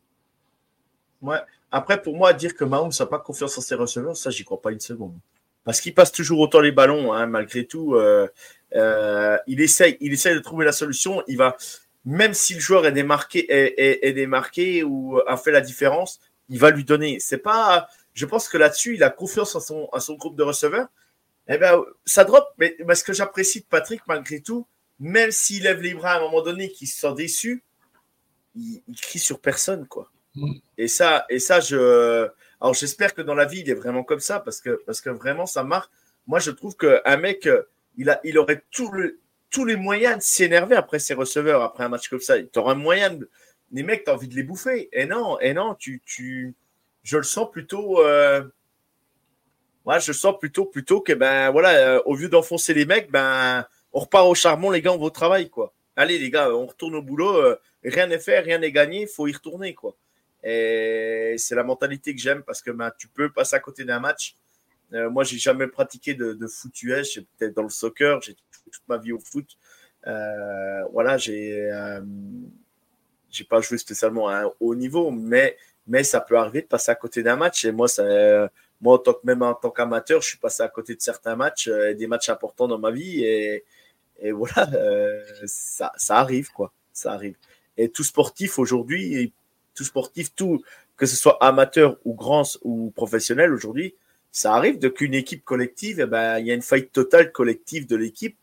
Ouais. 1.22 1.40
Après, 1.70 2.02
pour 2.02 2.16
moi, 2.16 2.32
dire 2.32 2.54
que 2.54 2.64
Mahomes 2.64 2.92
n'a 2.98 3.06
pas 3.06 3.18
confiance 3.18 3.56
en 3.56 3.60
ses 3.60 3.76
receveurs, 3.76 4.16
ça, 4.16 4.30
j'y 4.30 4.44
crois 4.44 4.60
pas 4.60 4.72
une 4.72 4.80
seconde. 4.80 5.14
Parce 5.64 5.80
qu'il 5.80 5.94
passe 5.94 6.10
toujours 6.12 6.40
autant 6.40 6.60
les 6.60 6.72
ballons, 6.72 7.12
hein, 7.12 7.26
malgré 7.26 7.66
tout. 7.66 7.94
euh, 7.94 8.28
euh, 8.74 9.36
il, 9.46 9.60
essaye, 9.60 9.96
il 10.00 10.12
essaye 10.12 10.34
de 10.34 10.40
trouver 10.40 10.64
la 10.64 10.72
solution. 10.72 11.22
Il 11.28 11.36
va, 11.36 11.56
même 12.04 12.34
si 12.34 12.54
le 12.54 12.60
joueur 12.60 12.86
est 12.86 12.92
démarqué, 12.92 13.50
est, 13.52 13.74
est- 13.78 14.08
est 14.08 14.12
démarqué 14.12 14.82
ou 14.84 15.20
a 15.26 15.36
fait 15.36 15.50
la 15.52 15.60
différence, 15.60 16.20
il 16.48 16.58
va 16.58 16.70
lui 16.70 16.84
donner. 16.84 17.18
C'est 17.20 17.38
pas. 17.38 17.88
Je 18.14 18.26
pense 18.26 18.48
que 18.48 18.58
là-dessus, 18.58 18.94
il 18.94 19.02
a 19.04 19.10
confiance 19.10 19.54
en 19.54 19.60
son, 19.60 19.88
à 19.92 20.00
son 20.00 20.14
groupe 20.14 20.36
de 20.36 20.42
receveurs. 20.42 20.88
Eh 21.48 21.58
ben, 21.58 21.82
ça 22.04 22.24
drop. 22.24 22.44
Mais, 22.58 22.76
mais 22.86 22.94
ce 22.94 23.04
que 23.04 23.12
j'apprécie 23.12 23.60
de 23.60 23.66
Patrick, 23.66 24.00
malgré 24.06 24.40
tout, 24.40 24.66
même 24.98 25.30
s'il 25.30 25.64
lève 25.64 25.80
les 25.82 25.94
bras 25.94 26.12
à 26.12 26.18
un 26.18 26.20
moment 26.22 26.42
donné, 26.42 26.70
qu'il 26.70 26.88
se 26.88 26.98
sent 27.00 27.14
déçu, 27.14 27.62
il, 28.56 28.82
il 28.88 28.96
crie 29.00 29.18
sur 29.18 29.40
personne, 29.40 29.86
quoi. 29.86 30.10
Mm. 30.34 30.52
Et 30.78 30.88
ça, 30.88 31.26
et 31.28 31.38
ça, 31.38 31.60
je. 31.60 32.28
Alors, 32.60 32.74
j'espère 32.74 33.14
que 33.14 33.22
dans 33.22 33.34
la 33.34 33.46
vie, 33.46 33.60
il 33.60 33.70
est 33.70 33.74
vraiment 33.74 34.04
comme 34.04 34.20
ça, 34.20 34.40
parce 34.40 34.60
que, 34.60 35.10
vraiment, 35.10 35.46
ça 35.46 35.64
marque. 35.64 35.90
Moi, 36.26 36.38
je 36.38 36.50
trouve 36.50 36.76
qu'un 36.76 37.16
mec, 37.16 37.46
euh, 37.46 37.62
il, 37.96 38.10
a, 38.10 38.20
aurait 38.36 38.62
tous 38.70 39.64
les 39.64 39.76
moyens 39.76 40.18
de 40.18 40.22
s'énerver 40.22 40.76
après 40.76 40.98
ses 40.98 41.14
receveurs, 41.14 41.62
après 41.62 41.84
un 41.84 41.88
match 41.88 42.08
comme 42.08 42.20
ça. 42.20 42.40
Tu 42.40 42.58
un 42.58 42.74
moyen. 42.74 43.18
Les 43.72 43.82
mecs, 43.82 44.04
tu 44.04 44.10
envie 44.10 44.28
de 44.28 44.34
les 44.34 44.42
bouffer. 44.42 44.88
Et 44.92 45.06
non, 45.06 45.38
et 45.40 45.54
non, 45.54 45.74
tu. 45.74 46.02
tu 46.04 46.54
je 47.02 47.16
le 47.16 47.22
sens 47.22 47.50
plutôt. 47.50 48.04
Euh... 48.04 48.44
Ouais, 49.86 49.98
je 49.98 50.12
sens 50.12 50.38
plutôt, 50.38 50.66
plutôt 50.66 51.00
que, 51.00 51.14
ben 51.14 51.50
voilà, 51.50 51.70
euh, 51.70 52.02
au 52.04 52.14
lieu 52.14 52.28
d'enfoncer 52.28 52.74
les 52.74 52.84
mecs, 52.84 53.10
ben 53.10 53.66
on 53.92 54.00
repart 54.00 54.28
au 54.28 54.34
charbon, 54.34 54.70
les 54.70 54.82
gars, 54.82 54.92
on 54.92 54.98
va 54.98 55.06
au 55.06 55.10
travail, 55.10 55.48
quoi. 55.48 55.72
Allez, 55.96 56.18
les 56.18 56.30
gars, 56.30 56.54
on 56.54 56.66
retourne 56.66 56.94
au 56.94 57.02
boulot. 57.02 57.36
euh, 57.36 57.56
rien 57.82 58.06
n'est 58.06 58.18
fait, 58.18 58.40
rien 58.40 58.58
n'est 58.58 58.72
gagné, 58.72 59.02
il 59.02 59.08
faut 59.08 59.26
y 59.26 59.32
retourner, 59.32 59.74
quoi. 59.74 59.96
Et 60.42 61.34
c'est 61.38 61.54
la 61.54 61.64
mentalité 61.64 62.14
que 62.14 62.20
j'aime 62.20 62.42
parce 62.42 62.62
que 62.62 62.70
ben, 62.70 62.90
tu 62.98 63.08
peux 63.08 63.30
passer 63.30 63.56
à 63.56 63.60
côté 63.60 63.84
d'un 63.84 64.00
match. 64.00 64.36
Euh, 64.92 65.10
moi, 65.10 65.24
j'ai 65.24 65.38
jamais 65.38 65.66
pratiqué 65.66 66.14
de, 66.14 66.32
de 66.32 66.46
foot 66.46 66.82
US. 66.82 67.12
J'ai 67.14 67.22
peut-être 67.22 67.54
dans 67.54 67.62
le 67.62 67.68
soccer. 67.68 68.20
J'ai 68.22 68.34
toute 68.34 68.88
ma 68.88 68.98
vie 68.98 69.12
au 69.12 69.18
foot. 69.18 69.46
Euh, 70.06 70.82
voilà, 70.92 71.18
j'ai 71.18 71.70
euh, 71.70 72.00
j'ai 73.30 73.44
pas 73.44 73.60
joué 73.60 73.78
spécialement 73.78 74.28
à 74.28 74.44
un 74.44 74.50
haut 74.60 74.74
niveau, 74.74 75.10
mais 75.10 75.56
mais 75.86 76.04
ça 76.04 76.20
peut 76.20 76.38
arriver 76.38 76.62
de 76.62 76.66
passer 76.66 76.90
à 76.90 76.94
côté 76.94 77.22
d'un 77.22 77.36
match. 77.36 77.64
Et 77.64 77.72
moi, 77.72 77.86
ça, 77.86 78.02
moi, 78.80 78.94
en 78.94 78.98
tant 78.98 79.12
que, 79.14 79.20
même 79.24 79.42
en 79.42 79.54
tant 79.54 79.70
qu'amateur, 79.70 80.22
je 80.22 80.28
suis 80.28 80.38
passé 80.38 80.62
à 80.62 80.68
côté 80.68 80.94
de 80.94 81.00
certains 81.00 81.36
matchs, 81.36 81.68
euh, 81.68 81.94
des 81.94 82.06
matchs 82.06 82.30
importants 82.30 82.68
dans 82.68 82.78
ma 82.78 82.90
vie. 82.90 83.24
Et, 83.24 83.64
et 84.20 84.32
voilà, 84.32 84.70
euh, 84.74 85.22
ça, 85.46 85.92
ça 85.96 86.16
arrive, 86.16 86.50
quoi. 86.52 86.72
Ça 86.92 87.12
arrive. 87.12 87.36
Et 87.76 87.90
tout 87.90 88.04
sportif 88.04 88.58
aujourd'hui, 88.58 89.32
tout 89.80 89.86
sportif, 89.86 90.34
tout, 90.34 90.62
que 90.98 91.06
ce 91.06 91.16
soit 91.16 91.42
amateur 91.42 91.96
ou 92.04 92.12
grand 92.12 92.42
ou 92.64 92.90
professionnel 92.90 93.50
aujourd'hui, 93.50 93.94
ça 94.30 94.54
arrive 94.54 94.78
de 94.78 94.90
qu'une 94.90 95.14
équipe 95.14 95.42
collective, 95.42 96.00
eh 96.00 96.06
ben, 96.06 96.38
il 96.38 96.46
y 96.46 96.50
a 96.50 96.54
une 96.54 96.60
faillite 96.60 96.92
totale 96.92 97.32
collective 97.32 97.86
de 97.86 97.96
l'équipe. 97.96 98.36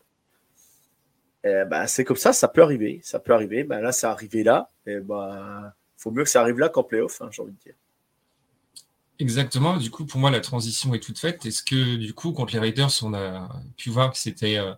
Eh 1.44 1.62
ben, 1.70 1.86
c'est 1.86 2.02
comme 2.02 2.16
ça, 2.16 2.32
ça 2.32 2.48
peut 2.48 2.60
arriver. 2.60 3.00
Ça 3.04 3.20
peut 3.20 3.32
arriver. 3.32 3.62
Ben, 3.62 3.80
là, 3.80 3.92
ça 3.92 4.10
arrivé 4.10 4.42
là. 4.42 4.68
Et 4.84 4.98
ben, 4.98 5.72
faut 5.96 6.10
mieux 6.10 6.24
que 6.24 6.30
ça 6.30 6.40
arrive 6.40 6.58
là 6.58 6.68
qu'en 6.68 6.82
playoff, 6.82 7.22
hein, 7.22 7.28
j'ai 7.30 7.42
envie 7.42 7.52
de 7.52 7.58
dire. 7.58 7.74
Exactement. 9.20 9.76
Du 9.76 9.92
coup, 9.92 10.04
pour 10.04 10.18
moi, 10.18 10.32
la 10.32 10.40
transition 10.40 10.92
est 10.94 11.00
toute 11.00 11.20
faite. 11.20 11.46
Est-ce 11.46 11.62
que, 11.62 11.94
du 11.94 12.14
coup, 12.14 12.32
contre 12.32 12.52
les 12.54 12.58
Raiders, 12.58 12.90
on 13.02 13.14
a 13.14 13.48
pu 13.76 13.90
voir 13.90 14.10
que 14.10 14.18
c'était 14.18 14.58
euh, 14.58 14.74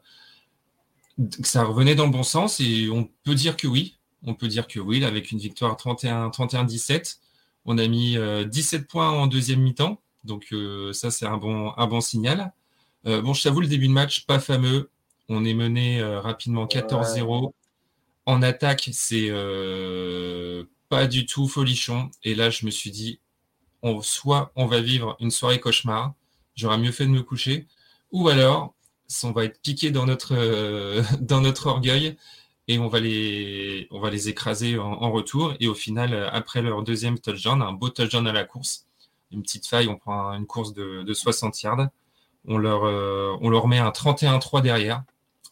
que 1.16 1.48
ça 1.48 1.64
revenait 1.64 1.94
dans 1.94 2.04
le 2.04 2.12
bon 2.12 2.22
sens 2.22 2.60
et 2.60 2.90
on 2.90 3.08
peut 3.24 3.34
dire 3.34 3.56
que 3.56 3.66
oui? 3.66 3.96
On 4.26 4.34
peut 4.34 4.48
dire 4.48 4.66
que 4.66 4.80
oui, 4.80 5.04
avec 5.04 5.30
une 5.30 5.38
victoire 5.38 5.76
31-17. 5.76 7.18
On 7.64 7.78
a 7.78 7.86
mis 7.86 8.16
17 8.46 8.82
euh, 8.82 8.84
points 8.86 9.10
en 9.10 9.26
deuxième 9.26 9.60
mi-temps. 9.60 10.00
Donc, 10.24 10.48
euh, 10.52 10.92
ça, 10.92 11.10
c'est 11.10 11.26
un 11.26 11.36
bon, 11.36 11.72
un 11.76 11.86
bon 11.86 12.00
signal. 12.00 12.52
bon, 13.04 13.32
je 13.32 13.42
t'avoue, 13.42 13.60
le 13.60 13.66
début 13.66 13.88
de 13.88 13.92
match, 13.92 14.26
pas 14.26 14.40
fameux. 14.40 14.90
On 15.28 15.44
est 15.44 15.54
mené 15.54 16.02
rapidement 16.02 16.66
14-0. 16.66 17.52
En 18.26 18.42
attaque, 18.42 18.90
c'est 18.92 19.30
pas 20.88 21.06
du 21.06 21.24
tout 21.26 21.48
folichon. 21.48 22.10
Et 22.24 22.34
là, 22.34 22.50
je 22.50 22.66
me 22.66 22.70
suis 22.70 22.90
dit, 22.90 23.20
on, 23.82 24.02
soit 24.02 24.52
on 24.56 24.66
va 24.66 24.80
vivre 24.80 25.16
une 25.20 25.30
soirée 25.30 25.60
cauchemar, 25.60 26.14
j'aurais 26.54 26.78
mieux 26.78 26.92
fait 26.92 27.06
de 27.06 27.10
me 27.10 27.22
coucher, 27.22 27.66
ou 28.12 28.28
alors 28.28 28.74
on 29.24 29.32
va 29.32 29.44
être 29.44 29.60
piqué 29.60 29.90
dans 29.90 30.06
notre, 30.06 30.34
euh, 30.36 31.02
dans 31.20 31.40
notre 31.40 31.66
orgueil 31.66 32.16
et 32.70 32.78
on 32.78 32.86
va 32.86 33.00
les, 33.00 33.88
on 33.90 33.98
va 33.98 34.10
les 34.10 34.28
écraser 34.28 34.78
en, 34.78 35.10
retour. 35.10 35.54
Et 35.58 35.66
au 35.66 35.74
final, 35.74 36.30
après 36.32 36.62
leur 36.62 36.84
deuxième 36.84 37.18
touchdown, 37.18 37.60
un 37.62 37.72
beau 37.72 37.88
touchdown 37.88 38.28
à 38.28 38.32
la 38.32 38.44
course, 38.44 38.86
une 39.32 39.42
petite 39.42 39.66
faille, 39.66 39.88
on 39.88 39.96
prend 39.96 40.32
une 40.34 40.46
course 40.46 40.72
de, 40.72 41.02
de 41.02 41.12
60 41.12 41.60
yards, 41.62 41.88
on 42.46 42.58
leur, 42.58 42.84
euh, 42.84 43.36
on 43.40 43.50
leur 43.50 43.66
met 43.66 43.78
un 43.78 43.90
31-3 43.90 44.62
derrière, 44.62 45.02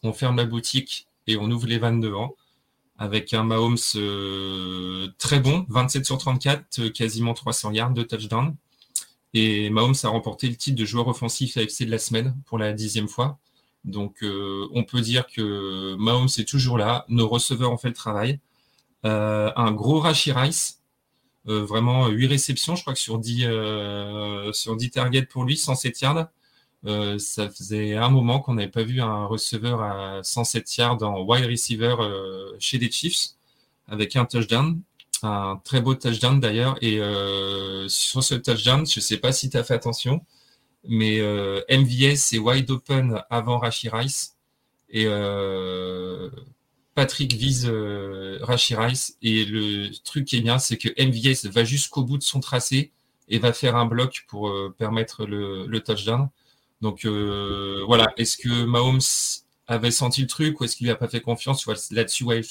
on 0.01 0.13
ferme 0.13 0.37
la 0.37 0.45
boutique 0.45 1.07
et 1.27 1.35
on 1.35 1.51
ouvre 1.51 1.67
les 1.67 1.77
vannes 1.77 1.99
devant 1.99 2.35
avec 2.97 3.33
un 3.33 3.43
Mahomes 3.43 3.77
euh, 3.95 5.09
très 5.17 5.41
bon, 5.41 5.65
27 5.67 6.05
sur 6.05 6.17
34, 6.17 6.79
euh, 6.79 6.89
quasiment 6.89 7.33
300 7.33 7.71
yards 7.71 7.91
de 7.91 8.03
touchdown. 8.03 8.55
Et 9.33 9.69
Mahomes 9.69 9.95
a 10.03 10.07
remporté 10.07 10.47
le 10.47 10.55
titre 10.55 10.79
de 10.79 10.85
joueur 10.85 11.09
offensif 11.09 11.57
AFC 11.57 11.83
de 11.83 11.91
la 11.91 11.99
semaine 11.99 12.35
pour 12.45 12.57
la 12.57 12.71
dixième 12.71 13.09
fois. 13.09 13.39
Donc 13.85 14.23
euh, 14.23 14.67
on 14.73 14.83
peut 14.83 15.01
dire 15.01 15.27
que 15.27 15.95
Mahomes 15.95 16.29
est 16.37 16.47
toujours 16.47 16.77
là, 16.77 17.05
nos 17.09 17.27
receveurs 17.27 17.71
ont 17.71 17.77
fait 17.77 17.87
le 17.89 17.93
travail. 17.93 18.39
un 19.03 19.71
gros 19.71 19.99
Rashi 19.99 20.31
Rice, 20.31 20.81
vraiment 21.45 22.07
8 22.07 22.27
réceptions, 22.27 22.75
je 22.75 22.81
crois 22.81 22.93
que 22.93 22.99
sur 22.99 23.17
10, 23.19 23.47
sur 24.53 24.75
10 24.75 24.91
targets 24.91 25.23
pour 25.23 25.45
lui, 25.45 25.57
107 25.57 26.01
yards. 26.01 26.29
Euh, 26.85 27.19
ça 27.19 27.49
faisait 27.49 27.95
un 27.95 28.09
moment 28.09 28.39
qu'on 28.39 28.53
n'avait 28.53 28.69
pas 28.69 28.83
vu 28.83 29.01
un 29.01 29.25
receveur 29.25 29.81
à 29.81 30.23
107 30.23 30.77
yards 30.77 31.03
en 31.03 31.21
wide 31.23 31.45
receiver 31.45 31.95
euh, 31.99 32.55
chez 32.59 32.77
les 32.77 32.89
Chiefs 32.89 33.31
avec 33.87 34.15
un 34.15 34.25
touchdown, 34.25 34.81
un 35.23 35.59
très 35.65 35.81
beau 35.81 35.95
touchdown 35.95 36.39
d'ailleurs. 36.39 36.77
Et 36.81 36.99
euh, 36.99 37.87
sur 37.89 38.23
ce 38.23 38.35
touchdown, 38.35 38.85
je 38.85 38.99
ne 38.99 39.03
sais 39.03 39.17
pas 39.17 39.31
si 39.33 39.49
tu 39.49 39.57
as 39.57 39.63
fait 39.63 39.73
attention, 39.73 40.21
mais 40.87 41.19
MVS 41.69 42.33
est 42.33 42.39
wide 42.39 42.69
open 42.71 43.21
avant 43.29 43.59
Rashi 43.59 43.89
Rice 43.89 44.35
et 44.89 45.05
Patrick 46.95 47.33
vise 47.33 47.71
Rashi 48.41 48.75
Rice. 48.75 49.17
Et 49.21 49.45
le 49.45 49.89
truc 50.03 50.25
qui 50.25 50.37
est 50.37 50.41
bien, 50.41 50.59
c'est 50.59 50.77
que 50.77 50.89
MVS 50.97 51.49
va 51.51 51.63
jusqu'au 51.63 52.03
bout 52.03 52.17
de 52.17 52.23
son 52.23 52.39
tracé 52.39 52.91
et 53.27 53.39
va 53.39 53.53
faire 53.53 53.75
un 53.75 53.85
bloc 53.85 54.25
pour 54.27 54.53
permettre 54.77 55.25
le 55.25 55.79
touchdown. 55.79 56.29
Donc 56.81 57.05
euh, 57.05 57.83
voilà, 57.85 58.13
est-ce 58.17 58.37
que 58.37 58.65
Mahomes 58.65 58.99
avait 59.67 59.91
senti 59.91 60.21
le 60.21 60.27
truc 60.27 60.59
ou 60.59 60.63
est-ce 60.63 60.75
qu'il 60.75 60.87
lui 60.87 60.91
a 60.91 60.95
pas 60.95 61.07
fait 61.07 61.21
confiance? 61.21 61.67
Là-dessus, 61.91 62.23
ouais, 62.23 62.41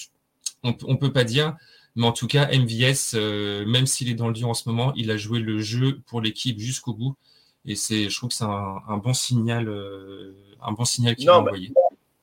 on 0.63 0.75
ne 0.87 0.97
peut 0.97 1.13
pas 1.13 1.25
dire. 1.25 1.57
Mais 1.97 2.07
en 2.07 2.13
tout 2.13 2.27
cas, 2.27 2.49
MVS, 2.53 3.15
euh, 3.15 3.67
même 3.67 3.87
s'il 3.87 4.09
est 4.09 4.15
dans 4.15 4.29
le 4.29 4.35
dur 4.35 4.49
en 4.49 4.55
ce 4.55 4.69
moment, 4.69 4.93
il 4.95 5.11
a 5.11 5.17
joué 5.17 5.41
le 5.41 5.61
jeu 5.61 6.01
pour 6.07 6.21
l'équipe 6.21 6.59
jusqu'au 6.59 6.93
bout. 6.93 7.17
Et 7.67 7.77
c'est, 7.77 8.09
je 8.09 8.17
trouve 8.17 8.31
que 8.31 8.35
c'est 8.35 8.45
un, 8.45 8.97
bon 8.97 9.13
signal, 9.13 9.69
euh, 9.69 10.35
un 10.63 10.73
bon 10.73 10.85
signal 10.85 11.17
qu'il 11.17 11.29
a 11.29 11.39
envoyé. 11.39 11.73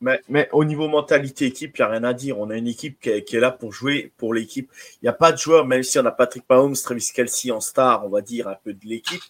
Mais, 0.02 0.22
mais, 0.28 0.50
au 0.52 0.66
niveau 0.66 0.88
mentalité 0.88 1.46
équipe, 1.46 1.78
il 1.78 1.82
n'y 1.82 1.86
a 1.86 1.90
rien 1.90 2.04
à 2.04 2.14
dire. 2.14 2.40
On 2.40 2.50
a 2.50 2.58
une 2.58 2.68
équipe 2.68 3.00
qui 3.00 3.10
est, 3.10 3.24
qui 3.24 3.36
est 3.38 3.40
là 3.40 3.52
pour 3.52 3.72
jouer 3.72 4.12
pour 4.18 4.34
l'équipe. 4.34 4.70
Il 5.02 5.06
n'y 5.06 5.10
a 5.10 5.14
pas 5.14 5.32
de 5.32 5.38
joueur, 5.38 5.66
même 5.66 5.84
si 5.84 5.98
on 6.00 6.06
a 6.06 6.12
Patrick 6.12 6.44
Mahomes, 6.50 6.76
Travis 6.76 7.12
Kelsey 7.14 7.52
en 7.52 7.62
star, 7.62 8.06
on 8.06 8.10
va 8.10 8.22
dire 8.22 8.48
un 8.48 8.58
peu 8.64 8.74
de 8.74 8.86
l'équipe. 8.86 9.22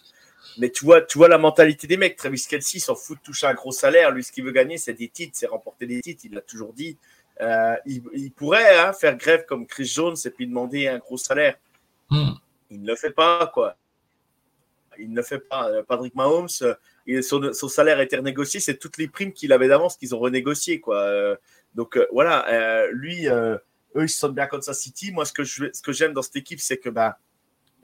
Mais 0.58 0.70
tu 0.70 0.84
vois, 0.84 1.02
tu 1.02 1.18
vois 1.18 1.28
la 1.28 1.38
mentalité 1.38 1.86
des 1.86 1.96
mecs. 1.96 2.16
Travis 2.16 2.44
Kelsey 2.48 2.78
s'en 2.78 2.94
fout 2.94 3.18
de 3.18 3.22
toucher 3.22 3.46
un 3.46 3.54
gros 3.54 3.72
salaire. 3.72 4.10
Lui, 4.10 4.24
ce 4.24 4.32
qu'il 4.32 4.44
veut 4.44 4.52
gagner, 4.52 4.78
c'est 4.78 4.94
des 4.94 5.08
titres, 5.08 5.32
c'est 5.34 5.46
remporter 5.46 5.86
des 5.86 6.00
titres. 6.00 6.22
Il 6.24 6.34
l'a 6.34 6.40
toujours 6.40 6.72
dit. 6.72 6.96
Euh, 7.40 7.76
il, 7.84 8.32
pourrait 8.32 8.78
hein, 8.78 8.92
faire 8.94 9.16
grève 9.16 9.44
comme 9.46 9.66
Chris 9.66 9.84
Jones 9.86 10.16
et 10.24 10.30
puis 10.30 10.46
demander 10.46 10.88
un 10.88 10.98
gros 10.98 11.18
salaire. 11.18 11.56
Hmm. 12.08 12.32
Il 12.70 12.82
ne 12.82 12.86
le 12.86 12.96
fait 12.96 13.10
pas, 13.10 13.50
quoi. 13.52 13.76
Il 14.98 15.12
ne 15.12 15.22
fait 15.22 15.38
pas. 15.38 15.70
Euh, 15.70 15.82
Patrick 15.82 16.14
Mahomes, 16.14 16.48
euh, 16.62 17.22
son, 17.22 17.68
salaire 17.68 17.98
a 17.98 18.02
été 18.02 18.16
renégocié. 18.16 18.60
C'est 18.60 18.78
toutes 18.78 18.98
les 18.98 19.08
primes 19.08 19.32
qu'il 19.32 19.52
avait 19.52 19.68
d'avance 19.68 19.96
qu'ils 19.96 20.14
ont 20.14 20.18
renégociées, 20.18 20.80
quoi. 20.80 21.36
donc 21.74 21.98
voilà, 22.12 22.86
lui, 22.92 23.26
eux, 23.26 23.60
ils 23.94 24.08
se 24.08 24.18
sentent 24.18 24.34
bien 24.34 24.48
ça 24.60 24.74
City. 24.74 25.12
Moi, 25.12 25.24
ce 25.24 25.32
que 25.32 25.44
je, 25.44 25.66
ce 25.72 25.92
j'aime 25.92 26.12
dans 26.12 26.22
cette 26.22 26.36
équipe, 26.36 26.60
c'est 26.60 26.78
que 26.78 26.88
bah, 26.88 27.18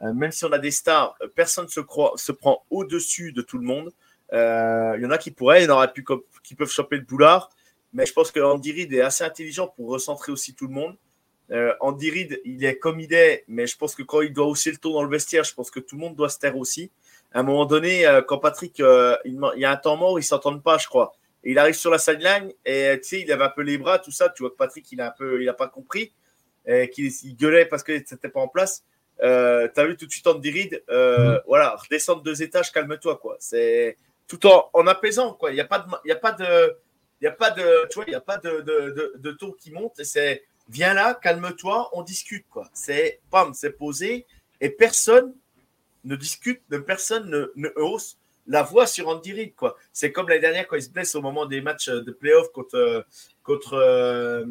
euh, 0.03 0.13
même 0.13 0.33
si 0.33 0.45
on 0.45 0.53
a 0.53 0.59
des 0.59 0.71
stars, 0.71 1.15
euh, 1.23 1.29
personne 1.29 1.69
se, 1.69 1.81
croit, 1.81 2.13
se 2.17 2.33
prend 2.33 2.65
au-dessus 2.71 3.33
de 3.33 3.43
tout 3.43 3.59
le 3.59 3.65
monde. 3.65 3.93
Euh, 4.33 4.95
il 4.97 5.03
y 5.03 5.07
en 5.07 5.11
a 5.11 5.19
qui 5.19 5.31
pourraient, 5.31 5.63
il 5.63 5.67
y 5.67 5.71
en 5.71 5.75
aura 5.75 5.89
plus 5.89 6.05
qui 6.43 6.55
peuvent 6.55 6.71
choper 6.71 6.97
le 6.97 7.05
boulard. 7.05 7.51
Mais 7.93 8.07
je 8.07 8.13
pense 8.13 8.31
que 8.31 8.41
Andy 8.41 8.73
Reid 8.73 8.93
est 8.93 9.03
assez 9.03 9.23
intelligent 9.23 9.69
pour 9.69 9.91
recentrer 9.91 10.33
aussi 10.33 10.55
tout 10.55 10.67
le 10.67 10.75
monde. 10.75 10.97
Andy 11.81 12.11
Reid, 12.11 12.41
il 12.47 12.65
est 12.65 12.79
comme 12.79 12.99
il 12.99 13.13
est, 13.13 13.45
mais 13.47 13.67
je 13.67 13.77
pense 13.77 13.95
que 13.95 14.03
quand 14.03 14.23
il 14.23 14.33
doit 14.33 14.47
hausser 14.47 14.71
le 14.71 14.79
ton 14.79 14.95
dans 14.95 15.03
le 15.03 15.11
vestiaire, 15.11 15.45
je 15.45 15.53
pense 15.53 15.71
que 15.71 15.81
tout 15.81 15.97
le 15.97 16.01
monde 16.01 16.17
doit 16.17 16.31
se 16.31 16.39
taire 16.39 16.57
aussi. 16.57 16.91
À 17.35 17.41
un 17.41 17.43
moment 17.43 17.65
donné, 17.65 18.05
quand 18.29 18.39
Patrick, 18.39 18.79
il, 18.79 19.41
y 19.57 19.65
a 19.65 19.71
un 19.71 19.77
temps 19.77 19.97
mort, 19.97 20.19
ils 20.19 20.25
s'entendent 20.25 20.63
pas, 20.63 20.79
je 20.79 20.87
crois. 20.87 21.13
Et 21.45 21.53
il 21.53 21.59
arrive 21.59 21.75
sur 21.75 21.91
la 21.91 21.99
sideline 21.99 22.53
et 22.65 22.99
tu 23.03 23.09
sais, 23.09 23.21
il 23.21 23.33
avait 23.33 23.45
un 23.45 23.49
peu 23.49 23.63
les 23.63 23.79
bras, 23.79 23.99
tout 23.99 24.11
ça. 24.11 24.29
Tu 24.29 24.43
vois 24.43 24.51
que 24.51 24.57
Patrick, 24.57 24.91
il 24.93 25.01
a 25.01 25.09
un 25.09 25.11
peu, 25.11 25.43
il 25.43 25.49
a 25.49 25.55
pas 25.55 25.69
compris, 25.69 26.13
qu'il 26.67 27.11
il 27.25 27.37
gueulait 27.37 27.67
parce 27.67 27.83
que 27.83 27.99
c'était 28.07 28.29
pas 28.29 28.41
en 28.41 28.49
place. 28.49 28.85
Euh, 29.23 29.69
tu 29.73 29.81
as 29.81 29.87
vu 29.87 29.97
tout 29.97 30.07
de 30.07 30.11
suite 30.11 30.27
Andy 30.27 30.51
Reid, 30.51 30.83
euh, 30.91 31.37
mm. 31.37 31.43
voilà, 31.47 31.77
redescendre 31.77 32.23
deux 32.23 32.43
étages, 32.43 32.73
calme-toi, 32.73 33.19
quoi. 33.19 33.37
C'est 33.39 33.97
tout 34.27 34.45
en, 34.47 34.69
en 34.73 34.87
apaisant, 34.87 35.35
quoi. 35.35 35.51
Il 35.51 35.55
n'y 35.55 35.61
a 35.61 35.65
pas 35.65 35.79
de, 35.79 35.87
il 36.05 36.09
y 36.09 36.13
a 36.13 36.17
pas 36.17 36.33
de, 36.33 36.77
il 37.21 37.25
y 37.25 37.29
a 37.29 37.33
pas 37.33 37.51
de, 37.51 37.87
tu 37.89 37.97
vois, 37.97 38.05
il 38.07 38.11
n'y 38.11 38.17
a 38.17 38.21
pas 38.21 38.39
de, 38.39 38.61
de, 38.61 39.13
de, 39.17 39.31
taux 39.33 39.53
qui 39.53 39.71
monte 39.71 40.03
c'est, 40.03 40.45
viens 40.69 40.95
là, 40.95 41.15
calme-toi, 41.15 41.91
on 41.93 42.03
discute, 42.03 42.47
quoi. 42.49 42.69
C'est, 42.73 43.21
pam, 43.31 43.55
c'est 43.55 43.73
posé 43.73 44.27
et 44.61 44.71
personne 44.71 45.33
ne 46.05 46.17
discute, 46.17 46.63
personne 46.87 47.29
ne, 47.31 47.53
ne 47.57 47.69
hausse 47.77 48.19
la 48.49 48.63
voix 48.63 48.87
sur 48.87 49.09
Andy 49.09 49.33
Reid, 49.33 49.55
quoi. 49.55 49.77
C'est 49.93 50.11
comme 50.11 50.29
l'année 50.29 50.41
dernière 50.41 50.67
quand 50.67 50.77
il 50.77 50.83
se 50.83 50.91
blesse 50.91 51.15
au 51.15 51.23
moment 51.23 51.47
des 51.47 51.61
matchs 51.61 51.89
de 51.89 52.11
playoff 52.11 52.51
contre, 52.51 53.07
contre, 53.45 53.75
euh, 53.75 54.45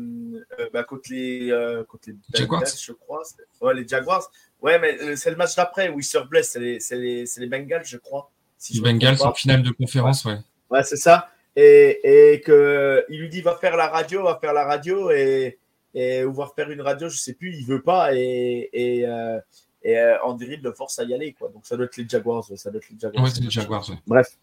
bah, 0.71 0.83
contre 0.83 1.11
les, 1.11 1.49
contre 1.89 2.09
les 2.09 2.15
Jaguars, 2.33 2.63
je 2.65 2.93
crois. 2.93 3.23
Ouais, 3.59 3.73
les 3.73 3.87
Jaguars. 3.87 4.31
Ouais, 4.61 4.79
mais 4.79 4.97
euh, 5.01 5.15
c'est 5.15 5.31
le 5.31 5.35
match 5.35 5.55
d'après 5.55 5.89
où 5.89 5.99
il 5.99 6.03
se 6.03 6.17
reblesse. 6.17 6.51
C'est 6.51 6.59
les, 6.59 6.79
les, 6.91 7.25
les, 7.37 7.47
Bengals, 7.47 7.85
je 7.85 7.97
crois. 7.97 8.31
Si 8.57 8.73
les 8.73 8.81
Bengals 8.81 9.21
en 9.21 9.33
finale 9.33 9.63
de 9.63 9.71
conférence, 9.71 10.23
ouais. 10.25 10.37
Ouais, 10.69 10.83
c'est 10.83 10.97
ça. 10.97 11.29
Et, 11.55 12.33
et 12.33 12.41
que 12.41 13.03
il 13.09 13.19
lui 13.19 13.29
dit 13.29 13.41
va 13.41 13.57
faire 13.57 13.75
la 13.75 13.87
radio, 13.87 14.23
va 14.23 14.37
faire 14.39 14.53
la 14.53 14.63
radio 14.63 15.11
et, 15.11 15.59
et 15.93 16.23
ou 16.23 16.33
va 16.33 16.49
faire 16.55 16.69
une 16.69 16.81
radio, 16.81 17.09
je 17.09 17.17
sais 17.17 17.33
plus, 17.33 17.53
il 17.57 17.65
veut 17.65 17.81
pas 17.81 18.15
et, 18.15 18.69
et, 18.71 19.05
euh, 19.05 19.37
et 19.83 19.97
euh, 19.97 20.21
Andy 20.23 20.45
Reid 20.45 20.63
le 20.63 20.73
force 20.73 20.99
à 20.99 21.03
y 21.03 21.13
aller 21.13 21.33
quoi. 21.33 21.49
Donc 21.49 21.65
ça 21.65 21.75
doit 21.75 21.85
être 21.85 21.97
les 21.97 22.07
Jaguars, 22.07 22.43
ça 22.43 22.69
doit 22.69 22.79
être 22.79 22.89
les 22.89 22.99
Jaguars. 22.99 23.23
Ouais, 23.23 23.29
c'est 23.29 23.41
les 23.41 23.49
Jaguars. 23.49 23.89
Ouais. 23.89 23.95
Bref, 24.07 24.37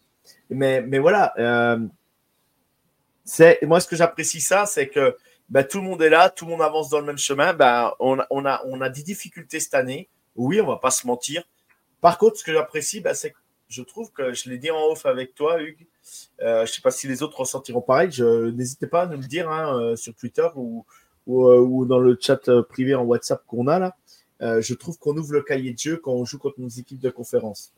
mais 0.49 0.81
mais 0.81 0.99
voilà, 0.99 1.33
euh, 1.37 1.79
c'est 3.23 3.59
moi 3.63 3.79
ce 3.79 3.87
que 3.87 3.95
j'apprécie 3.95 4.41
ça, 4.41 4.65
c'est 4.65 4.87
que 4.89 5.15
ben, 5.49 5.63
tout 5.63 5.79
le 5.79 5.85
monde 5.85 6.01
est 6.01 6.09
là, 6.09 6.29
tout 6.29 6.45
le 6.45 6.51
monde 6.51 6.61
avance 6.61 6.89
dans 6.89 6.99
le 6.99 7.05
même 7.05 7.17
chemin. 7.17 7.53
Ben, 7.53 7.91
on, 7.99 8.19
on, 8.29 8.45
a, 8.45 8.61
on 8.65 8.81
a 8.81 8.89
des 8.89 9.01
difficultés 9.01 9.59
cette 9.59 9.73
année. 9.73 10.07
Oui, 10.35 10.61
on 10.61 10.67
va 10.67 10.77
pas 10.77 10.91
se 10.91 11.07
mentir. 11.07 11.43
Par 12.01 12.17
contre, 12.17 12.37
ce 12.37 12.43
que 12.43 12.53
j'apprécie, 12.53 13.01
bah, 13.01 13.13
c'est 13.15 13.31
que 13.31 13.37
je 13.67 13.81
trouve 13.81 14.11
que 14.11 14.33
je 14.33 14.49
l'ai 14.49 14.57
dit 14.57 14.69
en 14.71 14.79
off 14.91 15.05
avec 15.05 15.33
toi, 15.33 15.61
Hugues. 15.61 15.87
Euh, 16.41 16.65
je 16.65 16.71
ne 16.71 16.75
sais 16.75 16.81
pas 16.81 16.91
si 16.91 17.07
les 17.07 17.23
autres 17.23 17.39
ressentiront 17.39 17.81
pareil. 17.81 18.09
N'hésitez 18.53 18.87
pas 18.87 19.03
à 19.03 19.05
nous 19.07 19.17
le 19.17 19.25
dire 19.25 19.49
hein, 19.49 19.75
euh, 19.75 19.95
sur 19.95 20.13
Twitter 20.13 20.47
ou, 20.55 20.85
ou, 21.25 21.85
dans 21.85 21.99
le 21.99 22.17
chat 22.19 22.49
privé 22.69 22.93
en 22.95 23.03
WhatsApp 23.03 23.43
qu'on 23.47 23.67
a 23.67 23.79
là. 23.79 23.95
Je 24.41 24.73
trouve 24.73 24.97
qu'on 24.97 25.15
ouvre 25.17 25.33
le 25.33 25.41
cahier 25.41 25.73
de 25.73 25.79
jeu 25.79 25.97
quand 25.97 26.13
on 26.13 26.25
joue 26.25 26.37
contre 26.37 26.59
nos 26.59 26.69
équipes 26.69 26.99
de 26.99 27.09
conférence, 27.09 27.73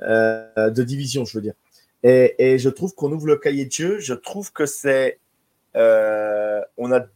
de 0.00 0.82
division, 0.82 1.24
je 1.24 1.38
veux 1.38 1.42
dire. 1.42 1.54
Et, 2.02 2.58
je 2.58 2.68
trouve 2.68 2.94
qu'on 2.94 3.12
ouvre 3.12 3.26
le 3.26 3.36
cahier 3.36 3.66
de 3.66 3.72
jeu. 3.72 3.98
Je 4.00 4.14
trouve 4.14 4.52
que 4.52 4.66
c'est. 4.66 5.18
on, 5.74 6.92
a, 6.92 7.06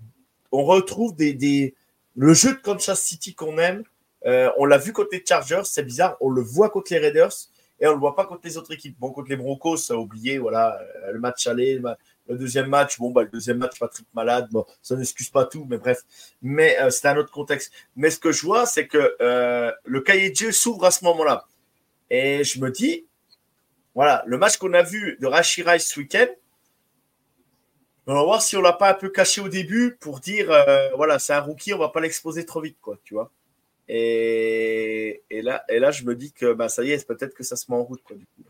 on 0.53 0.65
retrouve 0.65 1.17
des, 1.17 1.75
le 2.15 2.35
jeu 2.35 2.55
de 2.55 2.61
Kansas 2.61 3.01
City 3.01 3.35
qu'on 3.35 3.59
aime. 3.59 3.83
on 4.25 4.65
l'a 4.65 4.79
vu 4.79 4.93
côté 4.93 5.23
Chargers, 5.27 5.65
c'est 5.65 5.83
bizarre. 5.83 6.17
On 6.21 6.31
le 6.31 6.43
voit 6.43 6.71
contre 6.71 6.93
les 6.93 6.99
Raiders 6.99 7.33
et 7.81 7.87
on 7.87 7.91
ne 7.91 7.95
le 7.95 8.01
voit 8.01 8.17
pas 8.17 8.25
contre 8.25 8.43
les 8.45 8.57
autres 8.57 8.73
équipes. 8.73 8.99
Bon, 8.99 9.11
contre 9.11 9.29
les 9.29 9.37
Broncos, 9.37 9.77
ça 9.79 9.95
a 9.95 9.97
oublié, 9.97 10.39
voilà, 10.39 10.81
euh, 10.81 11.13
le 11.13 11.19
match 11.19 11.47
aller, 11.47 11.81
le 12.29 12.37
deuxième 12.37 12.69
match, 12.69 12.99
bon, 12.99 13.11
bah, 13.11 13.23
le 13.23 13.29
deuxième 13.29 13.59
match, 13.59 13.79
Patrick 13.79 14.07
malade, 14.15 14.49
bon, 14.51 14.65
ça 14.83 14.97
n'excuse 14.97 15.31
pas 15.31 15.45
tout, 15.45 15.67
mais 15.69 15.79
bref. 15.79 16.03
Mais 16.43 16.79
euh, 16.81 16.91
c'est 16.91 17.09
un 17.09 17.17
autre 17.17 17.31
contexte. 17.31 17.73
Mais 17.97 18.11
ce 18.11 18.19
que 18.19 18.33
je 18.33 18.43
vois, 18.43 18.67
c'est 18.67 18.87
que 18.87 19.17
euh, 19.21 19.73
le 19.85 20.01
cahier 20.01 20.31
de 20.31 20.37
jeu 20.37 20.53
s'ouvre 20.53 20.85
à 20.85 20.91
ce 20.91 21.05
moment-là. 21.05 21.47
Et 22.11 22.45
je 22.45 22.61
me 22.61 22.71
dis, 22.71 23.07
voilà, 23.95 24.23
le 24.27 24.39
match 24.39 24.57
qu'on 24.57 24.75
a 24.75 24.83
vu 24.83 25.17
de 25.21 25.27
Rashi 25.27 25.63
Rice 25.63 25.87
ce 25.87 26.01
week-end, 26.01 26.29
on 28.09 28.15
va 28.15 28.23
voir 28.23 28.43
si 28.43 28.57
on 28.57 28.61
l'a 28.61 28.73
pas 28.73 28.91
un 28.91 28.95
peu 28.95 29.09
caché 29.09 29.41
au 29.41 29.49
début 29.49 29.97
pour 30.01 30.21
dire, 30.21 30.47
voilà, 30.97 31.19
c'est 31.19 31.33
un 31.33 31.41
rookie, 31.41 31.75
on 31.75 31.79
va 31.79 31.89
pas 31.89 32.01
l'exposer 32.01 32.47
trop 32.47 32.61
vite, 32.61 32.79
quoi, 32.81 32.97
tu 33.03 33.15
vois. 33.15 33.33
Et, 33.89 35.23
là, 35.31 35.65
et 35.69 35.79
là, 35.79 35.91
je 35.91 36.05
me 36.05 36.15
dis 36.15 36.33
que 36.33 36.53
bah, 36.53 36.69
ça 36.69 36.83
y 36.83 36.91
est, 36.91 37.07
peut-être 37.07 37.35
que 37.35 37.45
ça 37.45 37.57
se 37.57 37.71
met 37.71 37.77
en 37.77 37.85
route. 37.85 38.03
Quoi, 38.03 38.17
du 38.17 38.27
coup. 38.27 38.43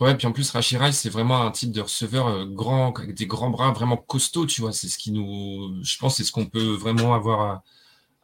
Ouais, 0.00 0.14
puis 0.14 0.26
en 0.26 0.32
plus, 0.32 0.50
Rachirai, 0.50 0.92
c'est 0.92 1.08
vraiment 1.08 1.42
un 1.42 1.50
type 1.50 1.72
de 1.72 1.80
receveur 1.80 2.26
euh, 2.26 2.44
grand, 2.46 2.98
avec 2.98 3.14
des 3.14 3.26
grands 3.26 3.50
bras 3.50 3.72
vraiment 3.72 3.96
costauds, 3.96 4.46
tu 4.46 4.60
vois. 4.60 4.72
C'est 4.72 4.88
ce 4.88 4.98
qui 4.98 5.10
nous. 5.10 5.82
Je 5.82 5.96
pense 5.98 6.16
c'est 6.16 6.24
ce 6.24 6.32
qu'on 6.32 6.46
peut 6.46 6.74
vraiment 6.74 7.14
avoir, 7.14 7.62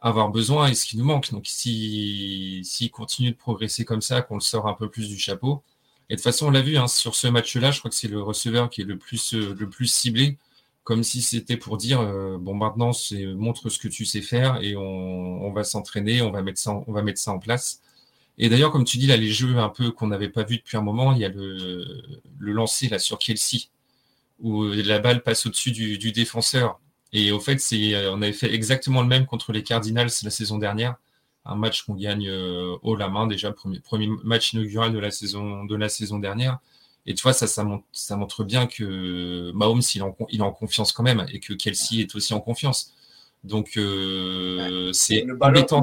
avoir 0.01 0.29
besoin 0.29 0.69
et 0.69 0.75
ce 0.75 0.85
qui 0.85 0.97
nous 0.97 1.05
manque. 1.05 1.31
Donc, 1.31 1.47
s'il 1.47 2.63
si, 2.65 2.89
continue 2.91 3.31
de 3.31 3.37
progresser 3.37 3.85
comme 3.85 4.01
ça, 4.01 4.21
qu'on 4.21 4.35
le 4.35 4.41
sort 4.41 4.67
un 4.67 4.73
peu 4.73 4.89
plus 4.89 5.09
du 5.09 5.17
chapeau. 5.17 5.63
Et 6.09 6.15
de 6.15 6.17
toute 6.19 6.23
façon, 6.23 6.47
on 6.47 6.51
l'a 6.51 6.61
vu 6.61 6.77
hein, 6.77 6.87
sur 6.87 7.15
ce 7.15 7.27
match-là, 7.27 7.71
je 7.71 7.79
crois 7.79 7.89
que 7.89 7.95
c'est 7.97 8.07
le 8.07 8.21
receveur 8.21 8.69
qui 8.69 8.81
est 8.81 8.85
le 8.85 8.97
plus, 8.97 9.33
euh, 9.33 9.55
le 9.57 9.69
plus 9.69 9.87
ciblé 9.87 10.37
comme 10.83 11.03
si 11.03 11.21
c'était 11.21 11.57
pour 11.57 11.77
dire 11.77 12.01
euh, 12.01 12.37
bon 12.37 12.53
maintenant 12.53 12.91
montre 13.35 13.69
ce 13.69 13.79
que 13.79 13.87
tu 13.87 14.05
sais 14.05 14.21
faire 14.21 14.61
et 14.61 14.75
on, 14.75 15.51
va 15.53 15.63
s'entraîner, 15.63 16.21
on 16.21 16.31
va 16.31 16.41
mettre 16.41 16.59
ça, 16.59 16.73
on 16.87 16.91
va 16.91 17.01
mettre 17.01 17.19
ça 17.19 17.31
en 17.31 17.39
place. 17.39 17.81
Et 18.37 18.49
d'ailleurs, 18.49 18.71
comme 18.71 18.85
tu 18.85 18.97
dis 18.97 19.07
là, 19.07 19.17
les 19.17 19.29
jeux 19.29 19.57
un 19.57 19.69
peu 19.69 19.91
qu'on 19.91 20.07
n'avait 20.07 20.29
pas 20.29 20.43
vu 20.43 20.57
depuis 20.57 20.77
un 20.77 20.81
moment, 20.81 21.13
il 21.13 21.19
y 21.19 21.25
a 21.25 21.29
le, 21.29 21.85
le 22.39 22.51
lancer 22.51 22.89
là 22.89 22.99
sur 22.99 23.19
Kelsey 23.19 23.69
où 24.39 24.65
la 24.65 24.99
balle 24.99 25.23
passe 25.23 25.45
au-dessus 25.45 25.71
du, 25.71 26.11
défenseur. 26.11 26.79
Et 27.13 27.31
au 27.31 27.39
fait, 27.39 27.59
c'est 27.59 28.07
on 28.09 28.21
avait 28.21 28.33
fait 28.33 28.53
exactement 28.53 29.01
le 29.01 29.07
même 29.07 29.25
contre 29.25 29.53
les 29.53 29.63
Cardinals 29.63 30.09
la 30.23 30.29
saison 30.29 30.57
dernière, 30.57 30.95
un 31.45 31.55
match 31.55 31.83
qu'on 31.83 31.95
gagne 31.95 32.27
euh, 32.29 32.75
haut 32.81 32.95
la 32.95 33.09
main 33.09 33.27
déjà, 33.27 33.51
premier, 33.51 33.79
premier 33.79 34.07
match 34.23 34.53
inaugural 34.53 34.91
de 34.93 34.99
la 34.99 35.11
saison 35.11 35.63
de 35.65 35.75
la 35.75 35.89
saison 35.89 36.19
dernière. 36.19 36.59
Et 37.05 37.13
tu 37.13 37.23
vois, 37.23 37.33
ça, 37.33 37.47
ça, 37.47 37.63
montre, 37.63 37.85
ça 37.91 38.15
montre 38.15 38.43
bien 38.43 38.65
que 38.65 39.51
Mahomes, 39.51 39.81
il 39.93 39.99
est, 39.99 40.01
en, 40.01 40.15
il 40.29 40.39
est 40.39 40.43
en 40.43 40.51
confiance 40.51 40.93
quand 40.93 41.03
même 41.03 41.25
et 41.31 41.39
que 41.39 41.53
Kelsey 41.53 41.99
est 41.99 42.15
aussi 42.15 42.33
en 42.33 42.39
confiance. 42.39 42.93
Donc, 43.43 43.73
euh, 43.75 44.91
c'est 44.93 45.25
embêtant. 45.41 45.81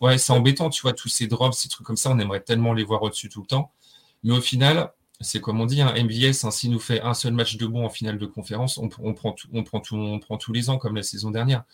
Ouais, 0.00 0.18
c'est 0.18 0.32
embêtant, 0.32 0.70
tu 0.70 0.82
vois, 0.82 0.92
tous 0.92 1.08
ces 1.08 1.26
drops, 1.26 1.56
ces 1.56 1.68
trucs 1.68 1.86
comme 1.86 1.96
ça, 1.96 2.10
on 2.10 2.18
aimerait 2.18 2.40
tellement 2.40 2.72
les 2.72 2.84
voir 2.84 3.02
au-dessus 3.02 3.28
tout 3.28 3.40
le 3.40 3.46
temps. 3.46 3.72
Mais 4.24 4.32
au 4.32 4.40
final, 4.40 4.90
c'est 5.20 5.40
comme 5.40 5.60
on 5.60 5.66
dit, 5.66 5.80
un 5.80 5.88
hein, 5.88 6.04
MVS, 6.04 6.44
hein, 6.44 6.50
s'il 6.50 6.70
nous 6.70 6.80
fait 6.80 7.00
un 7.00 7.14
seul 7.14 7.32
match 7.32 7.56
de 7.56 7.66
bon 7.66 7.84
en 7.84 7.90
finale 7.90 8.18
de 8.18 8.26
conférence, 8.26 8.78
on, 8.78 8.88
on, 9.00 9.14
prend, 9.14 9.32
tout, 9.32 9.48
on, 9.52 9.64
prend, 9.64 9.80
tout, 9.80 9.96
on 9.96 10.18
prend 10.18 10.36
tous 10.36 10.52
les 10.52 10.70
ans, 10.70 10.78
comme 10.78 10.96
la 10.96 11.02
saison 11.02 11.30
dernière. 11.30 11.64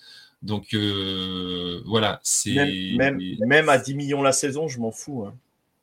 Donc, 0.42 0.74
euh, 0.74 1.82
voilà, 1.86 2.20
c'est. 2.22 2.54
Même, 2.54 2.96
même, 2.96 3.36
même, 3.46 3.68
à 3.68 3.78
10 3.78 3.94
millions 3.94 4.22
la 4.22 4.32
saison, 4.32 4.68
je 4.68 4.80
m'en 4.80 4.90
fous. 4.90 5.24
Hein. 5.26 5.34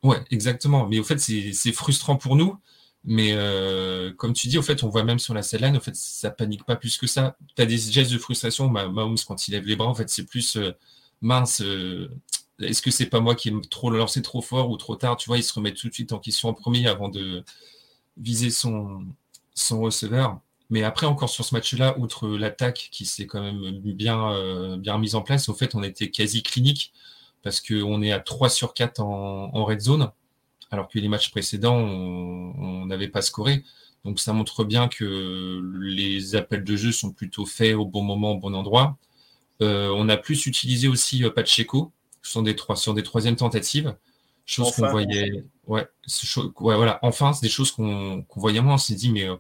Ouais, 0.04 0.18
exactement. 0.32 0.88
Mais 0.88 1.00
au 1.00 1.04
fait, 1.04 1.20
c'est 1.20 1.72
frustrant 1.72 2.16
pour 2.16 2.36
nous. 2.36 2.58
Mais 3.06 3.30
euh, 3.32 4.12
comme 4.14 4.34
tu 4.34 4.48
dis, 4.48 4.58
au 4.58 4.62
fait, 4.62 4.84
on 4.84 4.90
voit 4.90 5.04
même 5.04 5.20
sur 5.20 5.34
la 5.34 5.42
sideline, 5.42 5.78
au 5.78 5.80
fait, 5.80 5.96
ça 5.96 6.32
panique 6.32 6.66
pas 6.66 6.76
plus 6.76 6.98
que 6.98 7.08
ça. 7.08 7.38
Tu 7.56 7.62
as 7.62 7.66
des 7.66 7.78
gestes 7.78 8.12
de 8.12 8.18
frustration. 8.18 8.70
Mahomes, 8.70 9.18
quand 9.26 9.48
il 9.48 9.52
lève 9.52 9.66
les 9.66 9.76
bras, 9.76 9.88
en 9.88 9.96
fait, 9.96 10.10
c'est 10.10 10.26
plus 10.26 10.58
euh, 10.58 10.72
mince. 11.22 11.62
Euh, 11.62 12.10
est-ce 12.60 12.82
que 12.82 12.92
c'est 12.92 13.06
pas 13.08 13.20
moi 13.22 13.36
qui 13.36 13.50
ai 13.50 13.54
trop 13.70 13.90
lancé 13.90 14.22
trop 14.22 14.42
fort 14.42 14.70
ou 14.70 14.78
trop 14.78 14.96
tard? 14.96 15.18
Tu 15.18 15.30
vois, 15.30 15.38
il 15.38 15.44
se 15.44 15.54
remet 15.54 15.74
tout 15.74 15.88
de 15.88 15.94
suite 15.94 16.12
en 16.14 16.20
question 16.20 16.50
en 16.50 16.54
premier 16.54 16.88
avant 16.88 17.10
de 17.10 17.44
viser 18.18 18.50
son, 18.52 19.06
receveur. 19.72 20.40
Mais 20.70 20.84
après, 20.84 21.08
encore 21.08 21.30
sur 21.30 21.46
ce 21.46 21.56
match-là, 21.56 21.98
outre 22.00 22.28
l'attaque 22.30 22.90
qui 22.92 23.06
s'est 23.06 23.28
quand 23.28 23.42
même 23.42 23.80
bien, 23.80 24.78
bien 24.78 24.98
mise 24.98 25.16
en 25.16 25.22
place, 25.22 25.50
au 25.50 25.54
fait, 25.54 25.74
on 25.74 25.84
était 25.84 26.12
quasi 26.12 26.44
clinique 26.44 26.94
parce 27.44 27.62
qu'on 27.62 28.02
est 28.02 28.12
à 28.12 28.20
3 28.20 28.50
sur 28.50 28.74
4 28.74 29.00
en, 29.00 29.64
red 29.66 29.80
zone, 29.80 30.12
alors 30.72 30.88
que 30.88 31.00
les 31.00 31.08
matchs 31.08 31.32
précédents, 31.32 31.78
on 31.78 32.86
n'avait 32.86 33.08
pas 33.08 33.22
scoré. 33.22 33.64
Donc 34.06 34.20
ça 34.20 34.34
montre 34.34 34.64
bien 34.64 34.88
que 34.88 35.62
les 35.82 36.36
appels 36.36 36.64
de 36.64 36.76
jeu 36.76 36.92
sont 36.92 37.12
plutôt 37.12 37.46
faits 37.46 37.76
au 37.76 37.86
bon 37.86 38.04
moment, 38.04 38.32
au 38.32 38.38
bon 38.38 38.56
endroit. 38.56 38.98
Euh, 39.62 39.94
on 39.96 40.08
a 40.10 40.18
plus 40.18 40.46
utilisé 40.46 40.88
aussi 40.88 41.24
euh, 41.24 41.30
Pacheco 41.30 41.92
sur 42.22 42.44
des, 42.44 42.56
trois, 42.56 42.76
sur 42.76 42.94
des 42.94 43.04
troisièmes 43.04 43.36
tentatives, 43.36 43.96
chose 44.46 44.72
qu'on 44.72 44.90
voyait. 44.90 45.44
Ouais, 45.68 45.88
ouais, 46.36 46.76
voilà, 46.76 47.00
enfin, 47.02 47.34
c'est 47.34 47.46
des 47.46 47.52
choses 47.52 47.72
qu'on 47.72 48.26
voyait 48.36 48.62
moins. 48.62 48.76
On 48.76 48.78
s'est 48.78 48.96
dit, 48.96 49.12
mais 49.12 49.28
euh, 49.28 49.36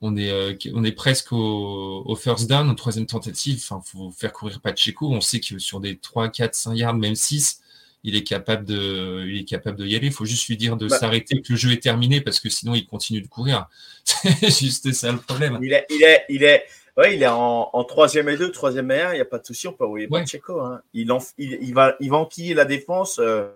on 0.00 0.16
est, 0.16 0.30
euh, 0.30 0.54
on 0.74 0.84
est 0.84 0.92
presque 0.92 1.32
au, 1.32 2.16
first 2.16 2.48
down, 2.48 2.68
en 2.68 2.74
troisième 2.74 3.06
tentative. 3.06 3.60
Enfin, 3.62 3.80
faut 3.84 4.10
faire 4.10 4.32
courir 4.32 4.60
Pacheco. 4.60 5.10
On 5.10 5.20
sait 5.20 5.40
que 5.40 5.58
sur 5.58 5.80
des 5.80 5.96
3, 5.96 6.28
4, 6.28 6.54
5 6.54 6.74
yards, 6.74 6.94
même 6.94 7.14
6, 7.14 7.60
il 8.04 8.16
est 8.16 8.24
capable 8.24 8.64
de, 8.64 9.24
il 9.28 9.38
est 9.38 9.44
capable 9.44 9.78
de 9.78 9.86
y 9.86 9.94
aller. 9.94 10.08
Il 10.08 10.12
faut 10.12 10.24
juste 10.24 10.48
lui 10.48 10.56
dire 10.56 10.76
de 10.76 10.88
bah. 10.88 10.98
s'arrêter, 10.98 11.40
que 11.40 11.52
le 11.52 11.56
jeu 11.56 11.72
est 11.72 11.82
terminé, 11.82 12.20
parce 12.20 12.40
que 12.40 12.50
sinon 12.50 12.74
il 12.74 12.84
continue 12.84 13.22
de 13.22 13.28
courir. 13.28 13.68
C'est 14.04 14.50
juste 14.50 14.92
ça 14.92 15.12
le 15.12 15.18
problème. 15.18 15.58
Il 15.62 15.72
est, 15.72 15.86
il 15.88 16.02
est, 16.02 16.24
il 16.28 16.42
est, 16.42 16.64
ouais, 16.96 17.14
il 17.14 17.22
est 17.22 17.28
en, 17.28 17.84
troisième 17.84 18.28
et 18.28 18.36
deux, 18.36 18.50
troisième 18.50 18.90
et 18.90 19.00
un. 19.00 19.12
Il 19.12 19.16
n'y 19.16 19.20
a 19.20 19.26
pas 19.26 19.38
de 19.38 19.46
souci, 19.46 19.68
on 19.68 19.72
peut 19.72 19.84
envoyer 19.84 20.08
Pacheco. 20.08 20.60
Hein. 20.60 20.82
Il, 20.92 21.10
il, 21.38 21.74
va, 21.74 21.96
il 22.00 22.10
va 22.10 22.16
enquiller 22.16 22.54
la 22.54 22.64
défense. 22.64 23.18
Euh, 23.18 23.48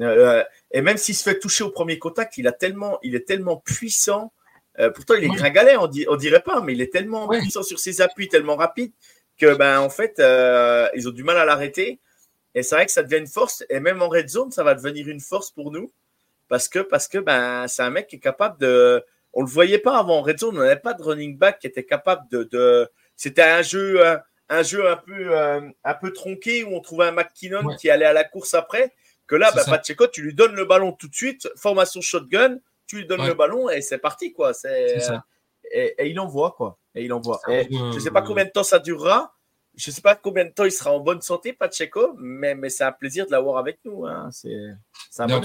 euh, 0.00 0.42
et 0.72 0.80
même 0.80 0.96
s'il 0.96 1.14
se 1.14 1.22
fait 1.22 1.38
toucher 1.38 1.64
au 1.64 1.70
premier 1.70 1.98
contact, 1.98 2.36
il 2.38 2.46
a 2.48 2.52
tellement, 2.52 2.98
il 3.02 3.14
est 3.14 3.26
tellement 3.26 3.56
puissant 3.56 4.32
euh, 4.80 4.90
pourtant, 4.90 5.14
il 5.14 5.22
est 5.22 5.28
gringalet, 5.28 5.76
on, 5.76 5.88
on, 6.08 6.16
dirait 6.16 6.42
pas, 6.42 6.60
mais 6.60 6.72
il 6.72 6.80
est 6.80 6.92
tellement 6.92 7.28
puissant 7.28 7.62
sur 7.62 7.78
ses 7.78 8.00
appuis, 8.00 8.26
tellement 8.26 8.56
rapide 8.56 8.90
que, 9.38 9.54
ben, 9.54 9.78
en 9.78 9.88
fait, 9.88 10.20
ils 10.96 11.08
ont 11.08 11.12
du 11.12 11.22
mal 11.22 11.38
à 11.38 11.44
l'arrêter. 11.44 12.00
Et 12.56 12.62
c'est 12.62 12.74
vrai 12.74 12.86
que 12.86 12.92
ça 12.92 13.04
devient 13.04 13.18
une 13.18 13.28
force. 13.28 13.64
Et 13.68 13.80
même 13.80 14.02
en 14.02 14.08
red 14.08 14.28
zone, 14.28 14.50
ça 14.50 14.62
va 14.62 14.74
devenir 14.74 15.08
une 15.08 15.20
force 15.20 15.50
pour 15.50 15.70
nous. 15.70 15.92
Parce 16.48 16.68
que, 16.68 16.80
parce 16.80 17.08
que 17.08 17.18
ben, 17.18 17.66
c'est 17.68 17.82
un 17.82 17.90
mec 17.90 18.06
qui 18.06 18.16
est 18.16 18.20
capable 18.20 18.58
de. 18.60 19.04
On 19.34 19.42
le 19.42 19.48
voyait 19.48 19.78
pas 19.78 19.98
avant 19.98 20.18
en 20.18 20.22
red 20.22 20.38
zone, 20.38 20.56
on 20.56 20.60
n'avait 20.60 20.76
pas 20.76 20.94
de 20.94 21.02
running 21.02 21.36
back 21.36 21.58
qui 21.58 21.66
était 21.66 21.84
capable 21.84 22.28
de. 22.30 22.44
de... 22.44 22.90
C'était 23.16 23.42
un 23.42 23.62
jeu, 23.62 24.02
un, 24.48 24.62
jeu 24.62 24.88
un 24.88 24.96
peu, 24.96 25.36
euh, 25.36 25.60
un 25.84 25.94
peu 25.94 26.12
tronqué 26.12 26.64
où 26.64 26.74
on 26.74 26.80
trouvait 26.80 27.06
un 27.06 27.12
McKinnon 27.12 27.76
qui 27.76 27.90
allait 27.90 28.04
à 28.04 28.12
la 28.12 28.24
course 28.24 28.54
après. 28.54 28.92
Que 29.26 29.36
là, 29.36 29.52
ben, 29.52 29.64
Pacheco, 29.64 30.06
tu 30.06 30.22
lui 30.22 30.34
donnes 30.34 30.54
le 30.54 30.64
ballon 30.64 30.92
tout 30.92 31.08
de 31.08 31.14
suite, 31.14 31.48
formation 31.56 32.00
shotgun 32.00 32.58
tu 32.86 32.96
lui 32.96 33.06
donnes 33.06 33.26
le 33.26 33.34
ballon 33.34 33.70
et 33.70 33.80
c'est 33.80 33.98
parti, 33.98 34.32
quoi. 34.32 34.52
C'est, 34.52 34.98
et, 35.72 35.94
et, 35.98 36.08
il 36.08 36.20
envoie, 36.20 36.52
quoi. 36.52 36.78
Et 36.94 37.04
il 37.04 37.12
envoie. 37.12 37.40
je 37.48 37.94
ne 37.94 37.98
sais 37.98 38.10
pas 38.10 38.22
combien 38.22 38.44
de 38.44 38.50
temps 38.50 38.62
ça 38.62 38.78
durera. 38.78 39.34
Je 39.76 39.90
ne 39.90 39.94
sais 39.94 40.02
pas 40.02 40.14
combien 40.14 40.44
de 40.44 40.50
temps 40.50 40.64
il 40.64 40.70
sera 40.70 40.92
en 40.92 41.00
bonne 41.00 41.20
santé, 41.20 41.52
Pacheco, 41.52 42.14
mais, 42.16 42.54
mais 42.54 42.68
c'est 42.70 42.84
un 42.84 42.92
plaisir 42.92 43.26
de 43.26 43.32
l'avoir 43.32 43.56
avec 43.58 43.80
nous. 43.84 44.06
Hein. 44.06 44.28
C'est, 44.30 44.54
un 45.18 45.26
cas, 45.26 45.40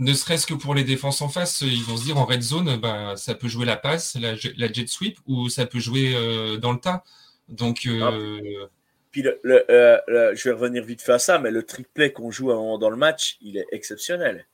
ne 0.00 0.14
serait-ce 0.14 0.46
que 0.46 0.54
pour 0.54 0.74
les 0.74 0.82
défenses 0.82 1.20
en 1.20 1.28
face, 1.28 1.60
ils 1.60 1.84
vont 1.84 1.96
se 1.96 2.04
dire 2.04 2.16
en 2.18 2.24
red 2.24 2.40
zone, 2.40 2.76
bah, 2.76 3.14
ça 3.16 3.34
peut 3.34 3.48
jouer 3.48 3.66
la 3.66 3.76
passe, 3.76 4.16
la, 4.16 4.32
la 4.56 4.72
jet 4.72 4.88
sweep, 4.88 5.18
ou 5.26 5.48
ça 5.50 5.66
peut 5.66 5.78
jouer 5.78 6.14
euh, 6.16 6.56
dans 6.56 6.72
le 6.72 6.78
tas. 6.78 7.04
Donc. 7.48 7.86
Euh, 7.86 8.00
ah, 8.02 8.66
puis 9.10 9.22
le, 9.22 9.40
euh, 9.44 9.98
le, 10.08 10.34
je 10.34 10.48
vais 10.48 10.54
revenir 10.54 10.84
vite 10.84 11.02
fait 11.02 11.12
à 11.12 11.18
ça, 11.18 11.38
mais 11.38 11.50
le 11.50 11.64
triplet 11.64 12.12
qu'on 12.12 12.30
joue 12.30 12.50
dans 12.78 12.90
le 12.90 12.96
match, 12.96 13.36
il 13.42 13.58
est 13.58 13.66
exceptionnel. 13.72 14.46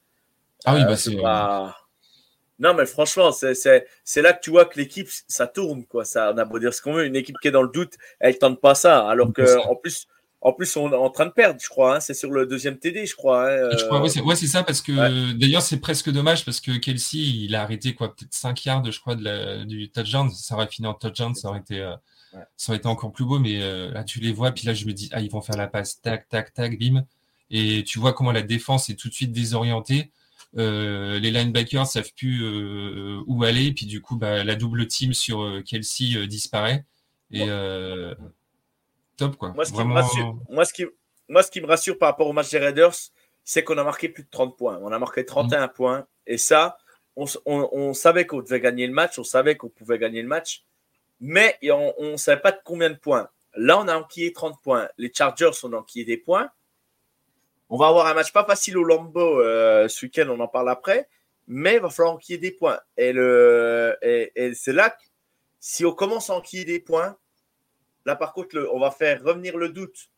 Ah 0.65 0.75
oui, 0.75 0.85
bah 0.85 0.97
c'est. 0.97 1.17
Pas... 1.17 1.77
Non, 2.59 2.75
mais 2.75 2.87
franchement, 2.87 3.31
c'est 3.33 4.23
là 4.23 4.33
que 4.33 4.41
tu 4.41 4.51
vois 4.51 4.65
que 4.65 4.79
l'équipe, 4.79 5.09
ça 5.29 5.47
tourne. 5.47 5.85
Quoi. 5.85 6.05
Ça, 6.05 6.33
on 6.35 6.39
a 6.39 6.45
beau 6.45 6.59
dire 6.59 6.73
ce 6.75 6.81
qu'on 6.83 6.95
veut. 6.95 7.05
Une 7.05 7.15
équipe 7.15 7.37
qui 7.41 7.49
est 7.49 7.53
dans 7.53 7.63
le 7.63 7.69
doute, 7.69 7.95
elle 8.19 8.39
tente 8.39 8.61
pas 8.61 8.75
ça. 8.75 9.07
Alors 9.09 9.33
qu'en 9.33 9.77
plus, 9.77 10.09
en 10.41 10.53
plus, 10.53 10.77
on 10.77 10.93
est 10.93 10.97
en 10.97 11.11
train 11.11 11.27
de 11.27 11.33
perdre, 11.33 11.59
je 11.63 11.69
crois. 11.69 11.97
Hein. 11.97 12.01
C'est 12.01 12.15
sur 12.15 12.31
le 12.31 12.47
deuxième 12.47 12.79
TD, 12.79 13.07
je 13.07 13.17
crois. 13.17 13.51
Hein, 13.51 13.71
je 13.79 13.85
crois 13.85 14.01
ouais, 14.01 14.37
c'est 14.37 14.47
ça. 14.47 14.63
Parce 14.63 14.81
que 14.81 15.33
d'ailleurs, 15.33 15.63
c'est 15.63 15.81
presque 15.81 16.11
dommage 16.11 16.45
parce 16.45 16.61
que 16.61 16.73
Kelsey, 16.73 17.19
il 17.19 17.55
a 17.55 17.63
arrêté 17.63 17.95
quoi, 17.95 18.15
peut-être 18.15 18.35
5 18.35 18.65
yards, 18.65 18.91
je 18.91 19.01
crois, 19.01 19.17
de 19.17 19.25
la, 19.25 19.65
du 19.65 19.91
touchdown. 19.91 20.31
Ça 20.31 20.55
aurait 20.55 20.69
fini 20.69 20.87
en 20.87 20.95
touchdown, 20.95 21.35
ça 21.35 21.49
aurait 21.49 21.61
été. 21.61 21.81
Euh, 21.81 21.95
ça 22.57 22.73
aurait 22.73 22.79
été 22.79 22.89
encore 22.89 23.13
plus 23.13 23.25
beau, 23.25 23.39
mais 23.39 23.63
euh, 23.63 23.91
là 23.93 24.05
tu 24.05 24.21
les 24.21 24.31
vois, 24.31 24.53
puis 24.53 24.67
là 24.67 24.75
je 24.75 24.85
me 24.85 24.93
dis, 24.93 25.09
ah, 25.13 25.23
ils 25.23 25.31
vont 25.31 25.41
faire 25.41 25.57
la 25.57 25.69
passe, 25.69 26.03
tac, 26.03 26.29
tac, 26.29 26.53
tac, 26.53 26.79
bim. 26.79 27.07
Et 27.51 27.83
tu 27.85 27.99
vois 27.99 28.13
comment 28.13 28.33
la 28.33 28.43
défense 28.43 28.91
est 28.91 28.95
tout 28.95 29.09
de 29.09 29.15
suite 29.15 29.33
désorientée. 29.33 30.11
Euh, 30.59 31.19
les 31.19 31.31
linebackers 31.31 31.87
savent 31.87 32.13
plus 32.17 32.43
euh, 32.43 33.23
où 33.27 33.45
aller. 33.45 33.73
Puis 33.73 33.87
du 33.87 34.01
coup, 34.01 34.17
bah, 34.17 34.45
la 34.45 34.55
double 34.55 34.87
team 34.87 35.13
sur 35.13 35.43
euh, 35.43 35.63
Kelsey 35.63 36.27
disparaît. 36.27 36.85
Et 37.31 37.47
top, 39.17 39.37
quoi. 39.37 39.51
Moi 39.51 39.65
ce, 39.65 39.73
qui 39.73 39.83
moi, 41.29 41.43
ce 41.43 41.51
qui, 41.51 41.61
me 41.61 41.67
rassure 41.67 41.99
par 41.99 42.11
rapport 42.11 42.29
au 42.29 42.33
match 42.33 42.51
des 42.51 42.59
Raiders, 42.59 42.95
c'est 43.45 43.65
qu'on 43.65 43.79
a 43.79 43.85
marqué 43.85 44.09
plus 44.09 44.25
de 44.25 44.31
30 44.31 44.57
points. 44.57 44.79
On 44.83 44.93
a 44.93 44.99
marqué 44.99 45.25
31 45.25 45.67
mm. 45.67 45.73
points. 45.73 46.07
Et 46.27 46.39
ça, 46.39 46.79
on, 47.17 47.95
savait 47.95 48.27
qu'on 48.27 48.41
devait 48.41 48.61
gagner 48.61 48.87
le 48.87 48.93
match. 48.93 49.19
On 49.19 49.25
savait 49.25 49.57
qu'on 49.57 49.69
pouvait 49.69 49.99
gagner 49.99 50.23
le 50.23 50.29
match. 50.29 50.65
Mais 51.21 51.59
on 51.71 51.95
ne 52.13 52.17
savait 52.17 52.41
pas 52.41 52.53
de 52.53 52.61
combien 52.65 52.91
de 52.91 52.97
points. 52.97 53.29
Là, 53.55 53.79
on 53.79 53.89
a 53.89 53.97
enquillé 53.97 54.33
30 54.33 54.61
points. 54.63 54.89
Les 54.99 55.11
Chargers 55.13 55.51
ont 55.65 55.73
enquillé 55.73 56.05
des 56.05 56.19
points. 56.19 56.51
On 57.69 57.77
va 57.77 57.89
avoir 57.89 58.07
un 58.07 58.15
match 58.15 58.33
pas 58.33 58.45
facile 58.45 58.79
au 58.79 58.85
Lambeau 58.85 59.41
euh, 59.41 59.89
ce 59.89 60.07
week-end, 60.07 60.29
on 60.29 60.39
en 60.39 60.47
parle 60.47 60.71
après, 60.71 61.09
mais 61.49 61.75
il 61.75 61.81
va 61.81 61.91
falloir 61.91 62.15
enquiller 62.15 62.39
des 62.39 62.53
points. 62.53 62.79
Et, 62.97 63.13
le, 63.13 63.97
et, 64.03 64.55
c'est 64.55 64.73
là 64.73 64.91
que 64.91 65.03
si 65.59 65.85
on 65.85 65.93
commence 65.93 66.31
à 66.31 66.35
enquiller 66.35 66.65
des 66.65 66.79
points, 66.79 67.17
là 68.07 68.17
par 68.17 68.33
contre, 68.33 68.57
on 68.73 68.79
va 68.79 68.91
faire 68.91 69.23
revenir 69.23 69.59
le 69.59 69.69
doute 69.69 70.09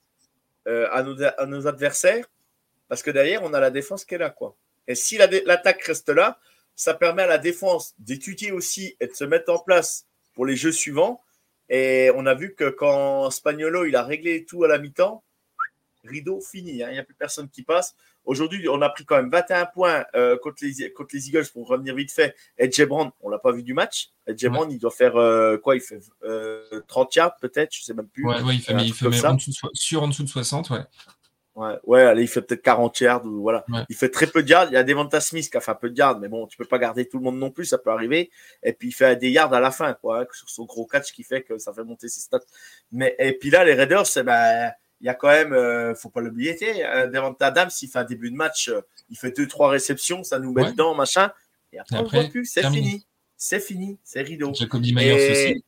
euh, 0.68 0.86
à, 0.92 1.02
nos, 1.46 1.66
adversaires, 1.66 2.30
parce 2.88 3.02
que 3.02 3.10
derrière, 3.10 3.42
on 3.42 3.54
a 3.54 3.60
la 3.60 3.70
défense 3.70 4.04
qui 4.04 4.14
est 4.14 4.18
là. 4.18 4.30
Quoi. 4.30 4.54
Et 4.86 4.94
si 4.94 5.16
l'attaque 5.16 5.82
reste 5.82 6.10
là, 6.10 6.38
ça 6.76 6.94
permet 6.94 7.22
à 7.22 7.26
la 7.26 7.38
défense 7.38 7.94
d'étudier 7.98 8.52
aussi 8.52 8.96
et 9.00 9.06
de 9.06 9.14
se 9.14 9.24
mettre 9.24 9.50
en 9.50 9.58
place 9.58 10.06
pour 10.34 10.46
les 10.46 10.56
jeux 10.56 10.72
suivants. 10.72 11.22
Et 11.70 12.10
on 12.14 12.26
a 12.26 12.34
vu 12.34 12.54
que 12.54 12.68
quand 12.68 13.30
Spagnolo 13.30 13.84
il 13.86 13.96
a 13.96 14.04
réglé 14.04 14.44
tout 14.44 14.62
à 14.62 14.68
la 14.68 14.78
mi-temps, 14.78 15.24
rideau 16.04 16.40
fini. 16.40 16.82
Hein. 16.82 16.88
Il 16.90 16.94
n'y 16.94 16.98
a 16.98 17.04
plus 17.04 17.14
personne 17.14 17.48
qui 17.48 17.62
passe. 17.62 17.94
Aujourd'hui, 18.24 18.68
on 18.68 18.82
a 18.82 18.90
pris 18.90 19.04
quand 19.04 19.16
même 19.16 19.30
21 19.30 19.66
points 19.66 20.04
euh, 20.14 20.36
contre, 20.38 20.62
les, 20.62 20.92
contre 20.92 21.14
les 21.14 21.28
Eagles 21.28 21.46
pour 21.52 21.66
revenir 21.66 21.94
vite 21.94 22.12
fait. 22.12 22.34
Et 22.58 22.70
Jebron, 22.70 23.12
on 23.20 23.30
l'a 23.30 23.38
pas 23.38 23.52
vu 23.52 23.62
du 23.62 23.74
match. 23.74 24.10
Et 24.26 24.36
Jebron, 24.36 24.68
il 24.68 24.78
doit 24.78 24.90
faire 24.90 25.16
euh, 25.16 25.56
quoi 25.56 25.76
Il 25.76 25.80
fait 25.80 25.98
30 25.98 26.18
euh, 26.24 26.82
yards 27.14 27.36
peut-être, 27.40 27.74
je 27.74 27.84
sais 27.84 27.94
même 27.94 28.08
plus. 28.08 28.26
Ouais, 28.26 28.36
il 28.52 28.60
fait, 28.60 28.74
il 28.74 28.92
fait 28.92 29.26
en 29.26 29.34
dessous 29.34 29.52
sur 29.72 30.02
en 30.02 30.08
dessous 30.08 30.24
de 30.24 30.28
60, 30.28 30.70
ouais. 30.70 30.80
Ouais, 31.58 31.76
ouais 31.82 32.02
allez, 32.02 32.22
il 32.22 32.28
fait 32.28 32.40
peut-être 32.40 32.62
40 32.62 33.00
yards 33.00 33.24
ou 33.24 33.42
voilà. 33.42 33.64
Il 33.88 33.96
fait 33.96 34.10
très 34.10 34.28
peu 34.28 34.44
de 34.44 34.48
yards. 34.48 34.68
Il 34.68 34.74
y 34.74 34.76
a 34.76 34.84
Devonta 34.84 35.20
Smith 35.20 35.50
qui 35.50 35.56
a 35.56 35.60
fait 35.60 35.72
un 35.72 35.74
peu 35.74 35.90
de 35.90 35.98
yards, 35.98 36.20
mais 36.20 36.28
bon, 36.28 36.46
tu 36.46 36.56
peux 36.56 36.64
pas 36.64 36.78
garder 36.78 37.08
tout 37.08 37.18
le 37.18 37.24
monde 37.24 37.38
non 37.38 37.50
plus, 37.50 37.64
ça 37.64 37.78
peut 37.78 37.90
arriver. 37.90 38.30
Et 38.62 38.72
puis 38.72 38.88
il 38.88 38.92
fait 38.92 39.16
des 39.16 39.30
yards 39.30 39.52
à 39.52 39.58
la 39.58 39.72
fin, 39.72 39.92
quoi, 39.94 40.24
sur 40.32 40.48
son 40.48 40.66
gros 40.66 40.86
catch 40.86 41.12
qui 41.12 41.24
fait 41.24 41.42
que 41.42 41.58
ça 41.58 41.72
fait 41.72 41.82
monter 41.82 42.08
ses 42.08 42.20
stats. 42.20 42.38
Mais 42.92 43.16
et 43.18 43.32
puis 43.32 43.50
là, 43.50 43.64
les 43.64 43.74
Raiders, 43.74 44.06
c'est 44.06 44.22
ben 44.22 44.70
il 45.00 45.06
y 45.06 45.08
a 45.08 45.14
quand 45.14 45.28
même, 45.28 45.52
euh, 45.52 45.94
faut 45.94 46.10
pas 46.10 46.20
l'oublier, 46.20 46.56
euh, 46.62 47.06
Devant 47.06 47.34
Adams, 47.40 47.70
s'il 47.70 47.88
fait 47.88 47.98
un 47.98 48.04
début 48.04 48.30
de 48.30 48.36
match, 48.36 48.68
euh, 48.68 48.80
il 49.10 49.16
fait 49.16 49.30
deux, 49.30 49.46
trois 49.46 49.70
réceptions, 49.70 50.24
ça 50.24 50.38
nous 50.38 50.52
met 50.52 50.72
dedans, 50.72 50.94
machin. 50.94 51.30
Et 51.72 51.78
après, 51.78 51.98
on 51.98 52.04
ne 52.04 52.08
voit 52.08 52.24
plus, 52.24 52.46
c'est 52.46 52.68
fini. 52.68 53.04
C'est 53.36 53.60
fini, 53.60 53.98
c'est 54.02 54.22
rideau. 54.22 54.52
Jacoby 54.52 54.92
Myers 54.92 55.30
aussi. 55.30 55.64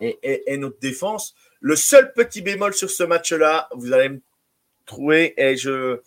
Et, 0.00 0.52
et, 0.52 0.56
notre 0.58 0.78
défense, 0.80 1.34
le 1.60 1.76
seul 1.76 2.12
petit 2.12 2.42
bémol 2.42 2.74
sur 2.74 2.90
ce 2.90 3.02
match-là, 3.04 3.68
vous 3.74 3.92
allez 3.92 4.10
me 4.10 4.20
trouver, 4.84 5.32
et 5.40 5.56
je, 5.56 6.00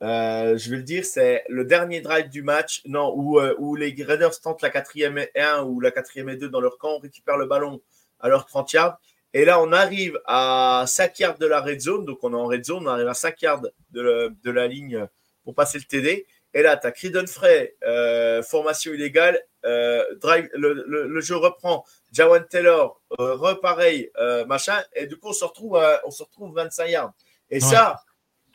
je 0.00 0.70
vais 0.70 0.76
le 0.76 0.82
dire, 0.82 1.04
c'est 1.04 1.42
le 1.48 1.64
dernier 1.64 2.00
drive 2.00 2.28
du 2.30 2.42
match, 2.42 2.82
non, 2.86 3.12
où, 3.14 3.40
où 3.58 3.74
les 3.74 3.94
Raiders 3.98 4.40
tentent 4.40 4.62
la 4.62 4.70
quatrième 4.70 5.18
et 5.18 5.30
1 5.34 5.64
ou 5.64 5.80
la 5.80 5.90
quatrième 5.90 6.28
et 6.30 6.36
2 6.36 6.48
dans 6.48 6.60
leur 6.60 6.78
camp, 6.78 6.92
on 6.96 7.00
récupère 7.00 7.36
le 7.36 7.46
ballon 7.46 7.82
à 8.20 8.28
leur 8.28 8.46
30 8.46 8.72
yards. 8.72 9.00
Et 9.34 9.44
là, 9.44 9.60
on 9.62 9.72
arrive 9.72 10.20
à 10.26 10.84
5 10.86 11.18
yards 11.18 11.38
de 11.38 11.46
la 11.46 11.60
red 11.60 11.80
zone. 11.80 12.04
Donc, 12.04 12.18
on 12.22 12.32
est 12.32 12.36
en 12.36 12.46
red 12.46 12.64
zone. 12.64 12.86
On 12.86 12.90
arrive 12.90 13.08
à 13.08 13.14
5 13.14 13.40
yards 13.42 13.62
de, 13.90 14.50
la 14.50 14.66
ligne 14.66 15.06
pour 15.44 15.54
passer 15.54 15.78
le 15.78 15.84
TD. 15.84 16.26
Et 16.54 16.62
là, 16.62 16.76
tu 16.76 16.86
as 16.86 16.92
Creedon 16.92 17.26
Frey, 17.26 17.76
euh, 17.84 18.42
formation 18.42 18.92
illégale. 18.92 19.40
Euh, 19.64 20.04
drive, 20.16 20.50
le, 20.54 21.20
jeu 21.20 21.36
reprend. 21.36 21.84
Jawan 22.12 22.46
Taylor, 22.46 23.00
euh, 23.18 23.34
repareil, 23.34 24.10
machin. 24.46 24.82
Et 24.94 25.06
du 25.06 25.16
coup, 25.16 25.28
on 25.28 25.32
se 25.32 25.44
retrouve, 25.44 25.82
on 26.04 26.10
se 26.10 26.22
retrouve 26.22 26.54
25 26.54 26.86
yards. 26.86 27.12
Et 27.48 27.60
ça, 27.60 28.02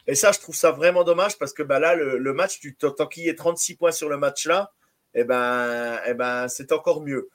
et 0.07 0.15
ça, 0.15 0.31
je 0.31 0.39
trouve 0.39 0.55
ça 0.55 0.71
vraiment 0.71 1.03
dommage 1.03 1.37
parce 1.37 1.53
que 1.53 1.63
bah, 1.63 1.79
là, 1.79 1.93
le, 1.95 2.33
match, 2.33 2.59
tu 2.59 2.75
tant 2.75 3.07
qu'il 3.07 3.23
y 3.23 3.29
ait 3.29 3.35
36 3.35 3.75
points 3.75 3.91
sur 3.91 4.09
le 4.09 4.17
match 4.17 4.47
là, 4.47 4.71
et 5.13 5.21
eh 5.21 5.23
ben, 5.23 5.95
et 6.05 6.11
eh 6.11 6.13
ben, 6.13 6.47
c'est 6.47 6.71
encore 6.71 7.01
mieux. 7.01 7.29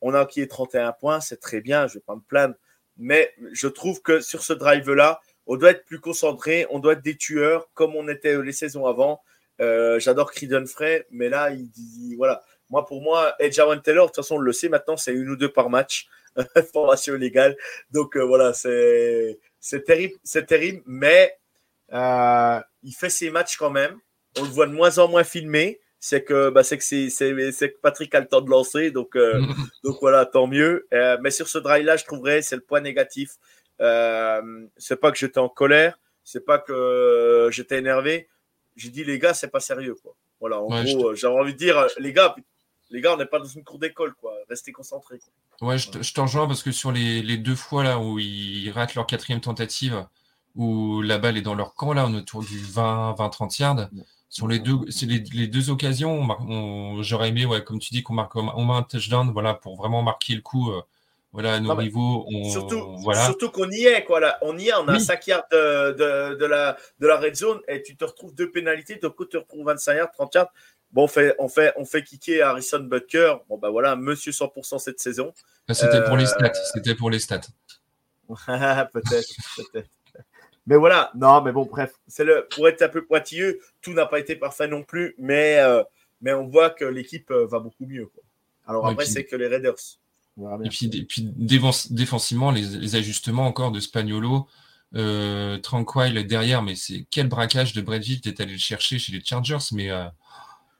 On 0.00 0.14
a 0.14 0.24
qui 0.24 0.40
est 0.40 0.46
31 0.46 0.92
points, 0.92 1.20
c'est 1.20 1.40
très 1.40 1.60
bien, 1.60 1.86
je 1.86 1.94
ne 1.94 1.98
vais 1.98 2.04
pas 2.06 2.14
me 2.14 2.20
plaindre 2.20 2.54
mais 3.02 3.34
je 3.52 3.66
trouve 3.66 4.00
que 4.00 4.20
sur 4.20 4.42
ce 4.42 4.52
drive-là, 4.52 5.20
on 5.46 5.56
doit 5.56 5.70
être 5.72 5.84
plus 5.84 5.98
concentré, 5.98 6.66
on 6.70 6.78
doit 6.78 6.92
être 6.92 7.02
des 7.02 7.16
tueurs 7.16 7.68
comme 7.74 7.96
on 7.96 8.06
était 8.08 8.40
les 8.40 8.52
saisons 8.52 8.86
avant. 8.86 9.20
Euh, 9.60 9.98
j'adore 9.98 10.30
Creedon 10.30 10.64
Frey, 10.66 11.04
mais 11.10 11.28
là, 11.28 11.50
il 11.50 11.68
dit 11.68 12.14
voilà. 12.16 12.42
Moi, 12.70 12.86
pour 12.86 13.02
moi, 13.02 13.34
Edjawan 13.40 13.82
Taylor, 13.82 14.06
de 14.06 14.10
toute 14.10 14.16
façon, 14.16 14.36
on 14.36 14.38
le 14.38 14.52
sait 14.52 14.68
maintenant, 14.68 14.96
c'est 14.96 15.12
une 15.12 15.28
ou 15.28 15.36
deux 15.36 15.52
par 15.52 15.68
match, 15.68 16.06
formation 16.72 17.14
légale. 17.14 17.56
Donc 17.90 18.16
euh, 18.16 18.24
voilà, 18.24 18.52
c'est 18.54 19.38
terrible, 19.84 20.14
c'est 20.22 20.46
terrible, 20.46 20.82
mais 20.86 21.36
euh, 21.92 22.60
il 22.84 22.92
fait 22.92 23.10
ses 23.10 23.30
matchs 23.30 23.56
quand 23.56 23.70
même. 23.70 23.98
On 24.38 24.44
le 24.44 24.48
voit 24.48 24.66
de 24.66 24.72
moins 24.72 24.98
en 24.98 25.08
moins 25.08 25.24
filmé 25.24 25.80
c'est 26.04 26.24
que 26.24 26.50
bah, 26.50 26.64
c'est 26.64 26.78
que 26.78 26.82
c'est 26.82 27.80
Patrick 27.80 28.12
a 28.16 28.20
le 28.20 28.26
temps 28.26 28.40
de 28.40 28.50
lancer, 28.50 28.90
donc 28.90 29.14
euh, 29.14 29.40
donc 29.84 29.98
voilà, 30.00 30.26
tant 30.26 30.48
mieux. 30.48 30.88
Euh, 30.92 31.16
mais 31.22 31.30
sur 31.30 31.46
ce 31.46 31.58
drive-là, 31.58 31.96
je 31.96 32.04
trouverais 32.04 32.42
c'est 32.42 32.56
le 32.56 32.62
point 32.62 32.80
négatif. 32.80 33.36
Euh, 33.80 34.66
c'est 34.76 34.96
pas 34.96 35.12
que 35.12 35.18
j'étais 35.18 35.38
en 35.38 35.48
colère, 35.48 35.96
c'est 36.24 36.44
pas 36.44 36.58
que 36.58 37.48
j'étais 37.52 37.78
énervé. 37.78 38.28
J'ai 38.74 38.88
dit 38.88 39.04
les 39.04 39.20
gars, 39.20 39.32
c'est 39.32 39.48
pas 39.48 39.60
sérieux 39.60 39.94
quoi. 40.02 40.16
Voilà, 40.40 40.60
en 40.60 40.66
gros, 40.82 41.14
j'avais 41.14 41.36
envie 41.36 41.52
de 41.52 41.58
dire 41.58 41.86
les 41.98 42.12
gars, 42.12 42.34
les 42.90 43.00
gars, 43.00 43.14
on 43.14 43.16
n'est 43.16 43.26
pas 43.26 43.38
dans 43.38 43.44
une 43.44 43.62
cour 43.62 43.78
d'école 43.78 44.14
quoi. 44.14 44.34
Restez 44.50 44.72
concentrés. 44.72 45.20
Ouais, 45.60 45.78
je, 45.78 45.88
te 45.88 46.20
rejoins 46.20 46.48
parce 46.48 46.64
que 46.64 46.72
sur 46.72 46.90
les, 46.90 47.22
les, 47.22 47.36
deux 47.36 47.54
fois 47.54 47.84
là 47.84 48.00
où 48.00 48.18
ils 48.18 48.70
ratent 48.70 48.96
leur 48.96 49.06
quatrième 49.06 49.40
tentative, 49.40 50.04
où 50.56 51.00
la 51.00 51.18
balle 51.18 51.36
est 51.36 51.42
dans 51.42 51.54
leur 51.54 51.74
camp 51.74 51.92
là, 51.92 52.06
on 52.08 52.14
est 52.14 52.18
autour 52.18 52.42
du 52.42 52.58
20-30 52.58 53.62
yards. 53.62 53.88
Sur 54.32 54.48
les 54.48 54.60
deux, 54.60 54.78
les, 55.02 55.46
deux 55.46 55.68
occasions, 55.68 56.26
j'aurais 57.02 57.28
aimé, 57.28 57.44
ouais, 57.44 57.62
comme 57.62 57.78
tu 57.78 57.92
dis, 57.92 58.02
qu'on 58.02 58.14
marque 58.14 58.34
un 58.34 58.82
touchdown, 58.82 59.30
voilà, 59.30 59.52
pour 59.52 59.76
vraiment 59.76 60.00
marquer 60.00 60.34
le 60.34 60.40
coup, 60.40 60.70
euh, 60.70 60.80
voilà, 61.34 61.56
à 61.56 61.60
nos 61.60 61.74
rivaux. 61.74 62.26
surtout, 62.50 62.96
voilà. 63.00 63.26
surtout 63.26 63.50
qu'on 63.50 63.70
y 63.70 63.84
est, 63.84 64.04
quoi. 64.04 64.20
Là, 64.20 64.38
on 64.40 64.56
y 64.56 64.68
est, 64.68 64.74
on 64.74 64.88
a 64.88 64.94
un 64.94 64.98
5 64.98 65.26
yards 65.26 65.44
de, 65.52 66.34
de, 66.34 66.46
la, 66.46 66.78
de 66.98 67.06
la 67.06 67.18
red 67.18 67.36
zone 67.36 67.60
et 67.68 67.82
tu 67.82 67.94
te 67.94 68.06
retrouves 68.06 68.34
deux 68.34 68.50
pénalités, 68.50 68.96
de 68.96 69.06
coup 69.08 69.26
tu 69.26 69.32
te 69.32 69.36
retrouves 69.36 69.66
25 69.66 69.96
yards, 69.96 70.12
30 70.12 70.34
yards. 70.34 70.52
Bon, 70.92 71.04
on 71.04 71.08
fait, 71.08 71.34
on 71.38 71.48
fait, 71.48 71.74
on 71.76 71.84
fait 71.84 72.02
kicker 72.02 72.40
Harrison 72.40 72.80
Butker. 72.80 73.34
Bon, 73.50 73.58
bah 73.58 73.68
voilà, 73.68 73.96
monsieur 73.96 74.32
100% 74.32 74.78
cette 74.78 75.00
saison. 75.00 75.34
C'était 75.68 76.04
pour 76.04 76.16
les 76.16 76.24
stats. 76.24 76.46
Euh, 76.46 76.70
c'était 76.72 76.94
pour 76.94 77.10
les 77.10 77.18
stats. 77.18 77.40
peut-être, 78.26 79.34
peut-être. 79.56 79.90
Mais 80.66 80.76
voilà, 80.76 81.10
non, 81.14 81.42
mais 81.42 81.52
bon, 81.52 81.64
bref, 81.64 81.92
c'est 82.06 82.24
le 82.24 82.46
pour 82.54 82.68
être 82.68 82.82
un 82.82 82.88
peu 82.88 83.04
pointilleux, 83.04 83.60
tout 83.80 83.92
n'a 83.92 84.06
pas 84.06 84.20
été 84.20 84.36
parfait 84.36 84.68
non 84.68 84.84
plus, 84.84 85.14
mais, 85.18 85.58
euh, 85.58 85.82
mais 86.20 86.32
on 86.32 86.46
voit 86.46 86.70
que 86.70 86.84
l'équipe 86.84 87.30
euh, 87.30 87.46
va 87.46 87.58
beaucoup 87.58 87.86
mieux. 87.86 88.10
Alors 88.66 88.86
après, 88.86 89.06
c'est 89.06 89.24
que 89.24 89.34
les 89.34 89.48
Raiders. 89.48 89.98
Et 90.64 90.68
puis, 90.68 90.88
puis 91.04 91.28
défensivement, 91.36 92.50
les, 92.50 92.94
ajustements 92.94 93.46
encore 93.46 93.70
de 93.70 93.80
Spagnolo, 93.80 94.46
euh, 94.94 95.58
Tranquil 95.58 96.26
derrière, 96.26 96.62
mais 96.62 96.74
c'est 96.74 97.06
quel 97.10 97.28
braquage 97.28 97.72
de 97.72 97.82
Bradville 97.82 98.20
est 98.24 98.40
allé 98.40 98.52
le 98.52 98.58
chercher 98.58 98.98
chez 98.98 99.12
les 99.12 99.22
Chargers, 99.22 99.58
mais 99.72 99.90
euh, 99.90 100.04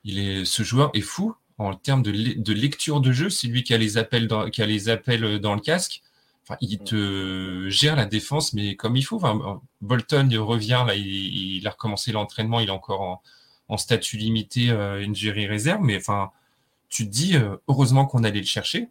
il 0.04 0.18
est, 0.18 0.44
ce 0.44 0.62
joueur 0.62 0.90
est 0.94 1.00
fou 1.00 1.34
en 1.58 1.74
termes 1.74 2.02
de, 2.02 2.10
de 2.10 2.52
lecture 2.52 3.00
de 3.00 3.12
jeu, 3.12 3.30
c'est 3.30 3.46
lui 3.46 3.62
qui 3.62 3.74
a 3.74 3.78
les 3.78 3.98
appels 3.98 4.26
dans, 4.26 4.48
qui 4.48 4.62
a 4.62 4.66
les 4.66 4.88
appels 4.88 5.38
dans 5.38 5.54
le 5.54 5.60
casque 5.60 6.02
il 6.60 6.78
te 6.80 7.68
gère 7.68 7.96
la 7.96 8.06
défense, 8.06 8.52
mais 8.52 8.76
comme 8.76 8.96
il 8.96 9.02
faut. 9.02 9.20
Bolton 9.80 10.28
il 10.30 10.38
revient, 10.38 10.84
là, 10.86 10.94
il, 10.94 11.66
a 11.66 11.70
recommencé 11.70 12.12
l'entraînement, 12.12 12.60
il 12.60 12.68
est 12.68 12.72
encore 12.72 13.22
en, 13.68 13.76
statut 13.78 14.18
limité, 14.18 14.70
euh, 14.70 15.02
injury 15.02 15.46
réserve, 15.46 15.80
mais 15.82 15.96
enfin, 15.96 16.30
tu 16.92 17.06
te 17.06 17.10
dis, 17.10 17.36
euh, 17.36 17.56
heureusement 17.68 18.04
qu'on 18.04 18.22
allait 18.22 18.40
le 18.40 18.46
chercher, 18.46 18.90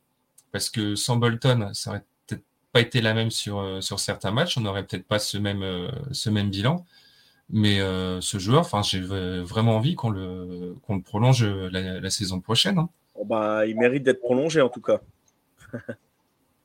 parce 0.52 0.72
que 0.72 0.96
sans 0.96 1.18
Bolton, 1.18 1.70
ça 1.74 1.92
aurait 1.92 2.04
peut-être 2.26 2.44
pas 2.74 2.82
été 2.82 3.00
la 3.00 3.14
même 3.14 3.30
sur, 3.30 3.60
euh, 3.60 3.80
sur 3.80 4.00
certains 4.00 4.32
matchs, 4.32 4.58
on 4.58 4.62
n'aurait 4.62 4.86
peut-être 4.86 5.06
pas 5.06 5.20
ce 5.20 5.38
même, 5.38 5.62
euh, 5.62 5.88
ce 6.12 6.32
même 6.32 6.50
bilan. 6.50 6.86
Mais 7.54 7.80
ce 8.22 8.38
joueur, 8.38 8.62
enfin, 8.62 8.82
j'ai 8.82 9.02
vraiment 9.02 9.76
envie 9.76 9.96
qu'on 9.96 10.10
le, 10.10 10.78
qu'on 10.84 10.96
le 10.96 11.02
prolonge 11.02 11.44
la, 11.44 12.10
saison 12.10 12.40
prochaine. 12.40 12.78
Hein. 12.78 12.90
Oh, 13.14 13.26
bah, 13.26 13.66
il 13.66 13.78
mérite 13.78 14.04
d'être 14.04 14.22
prolongé 14.22 14.62
en 14.62 14.70
tout 14.70 14.80
cas. 14.80 15.02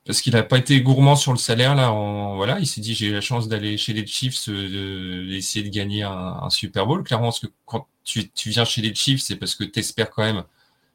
parce 0.07 0.21
qu'il 0.21 0.35
n'a 0.35 0.45
pas 0.45 0.59
été 0.59 0.81
gourmand 0.81 1.17
sur 1.17 1.33
le 1.33 1.39
salaire 1.39 1.75
là. 1.75 1.91
voilà, 2.37 2.59
il 2.61 2.67
s'est 2.67 2.81
dit 2.81 2.95
j'ai 2.95 3.09
eu 3.09 3.13
la 3.13 3.21
chance 3.21 3.49
d'aller 3.49 3.77
chez 3.77 3.93
les 3.93 4.07
Chiefs, 4.07 4.49
euh, 4.49 5.27
d'essayer 5.29 5.69
de 5.69 5.75
gagner 5.75 6.05
un, 6.05 6.49
Super 6.49 6.87
Bowl. 6.87 7.03
Clairement, 7.03 7.27
parce 7.27 7.41
que 7.41 7.49
quand 7.65 7.89
tu, 8.05 8.31
viens 8.47 8.65
chez 8.65 8.83
les 8.83 8.95
Chiefs, 8.95 9.23
c'est 9.23 9.37
parce 9.37 9.57
que 9.57 9.65
tu 9.65 9.81
espères 9.81 10.11
quand 10.11 10.23
même, 10.23 10.45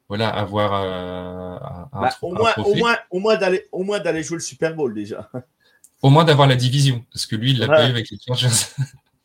voilà, 0.08 0.30
avoir 0.30 0.72
euh, 0.74 1.58
un, 1.92 2.00
bah, 2.00 2.16
au, 2.22 2.34
moins, 2.34 2.52
au 2.56 2.74
moins, 2.74 2.96
au 3.10 3.20
moins 3.20 3.36
d'aller, 3.36 3.66
au 3.70 3.84
moins 3.84 4.00
d'aller 4.00 4.22
jouer 4.22 4.36
le 4.36 4.42
Super 4.42 4.74
Bowl 4.74 4.94
déjà. 4.94 5.30
Au 6.00 6.10
moins 6.10 6.24
d'avoir 6.24 6.48
la 6.48 6.56
division, 6.56 7.04
parce 7.12 7.26
que 7.26 7.36
lui, 7.36 7.52
il 7.52 7.60
l'a 7.60 7.68
pas 7.68 7.86
eu 7.86 7.90
avec 7.90 8.10
les 8.10 8.18
Chargers. 8.18 8.48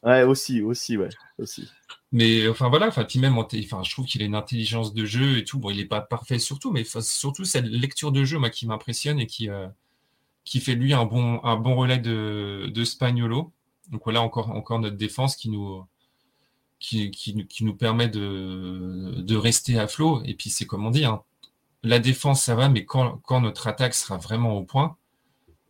Ouais, 0.03 0.21
aussi, 0.21 0.61
aussi, 0.61 0.95
ouais, 0.95 1.09
aussi. 1.39 1.67
Mais 2.13 2.47
enfin 2.47 2.69
voilà, 2.69 2.87
enfin 2.87 3.03
puis 3.03 3.19
même, 3.19 3.37
enfin 3.37 3.83
je 3.83 3.91
trouve 3.91 4.05
qu'il 4.05 4.21
a 4.21 4.25
une 4.25 4.35
intelligence 4.35 4.93
de 4.93 5.05
jeu 5.05 5.37
et 5.37 5.43
tout. 5.43 5.59
Bon, 5.59 5.69
il 5.71 5.77
n'est 5.77 5.85
pas 5.85 6.01
parfait 6.01 6.39
surtout, 6.39 6.71
mais 6.71 6.85
surtout 6.85 7.43
cette 7.43 7.65
lecture 7.65 8.11
de 8.13 8.23
jeu 8.23 8.39
moi 8.39 8.49
qui 8.49 8.65
m'impressionne 8.65 9.19
et 9.19 9.27
qui 9.27 9.49
euh, 9.49 9.67
qui 10.45 10.61
fait 10.61 10.75
lui 10.75 10.93
un 10.93 11.05
bon 11.05 11.41
un 11.43 11.57
bon 11.57 11.75
relais 11.75 11.97
de, 11.99 12.71
de 12.73 12.83
Spagnolo. 12.85 13.51
Donc 13.91 14.03
voilà 14.05 14.21
encore 14.21 14.51
encore 14.51 14.79
notre 14.79 14.97
défense 14.97 15.35
qui 15.35 15.49
nous 15.49 15.85
qui, 16.79 17.11
qui, 17.11 17.45
qui 17.47 17.65
nous 17.65 17.75
permet 17.75 18.07
de, 18.07 19.15
de 19.17 19.35
rester 19.35 19.79
à 19.79 19.87
flot. 19.87 20.21
Et 20.25 20.33
puis 20.33 20.49
c'est 20.49 20.65
comme 20.65 20.85
on 20.85 20.91
dit, 20.91 21.05
hein, 21.05 21.23
la 21.83 21.99
défense 21.99 22.41
ça 22.43 22.55
va, 22.55 22.69
mais 22.69 22.85
quand, 22.85 23.17
quand 23.23 23.41
notre 23.41 23.67
attaque 23.67 23.93
sera 23.93 24.17
vraiment 24.17 24.53
au 24.57 24.63
point, 24.63 24.95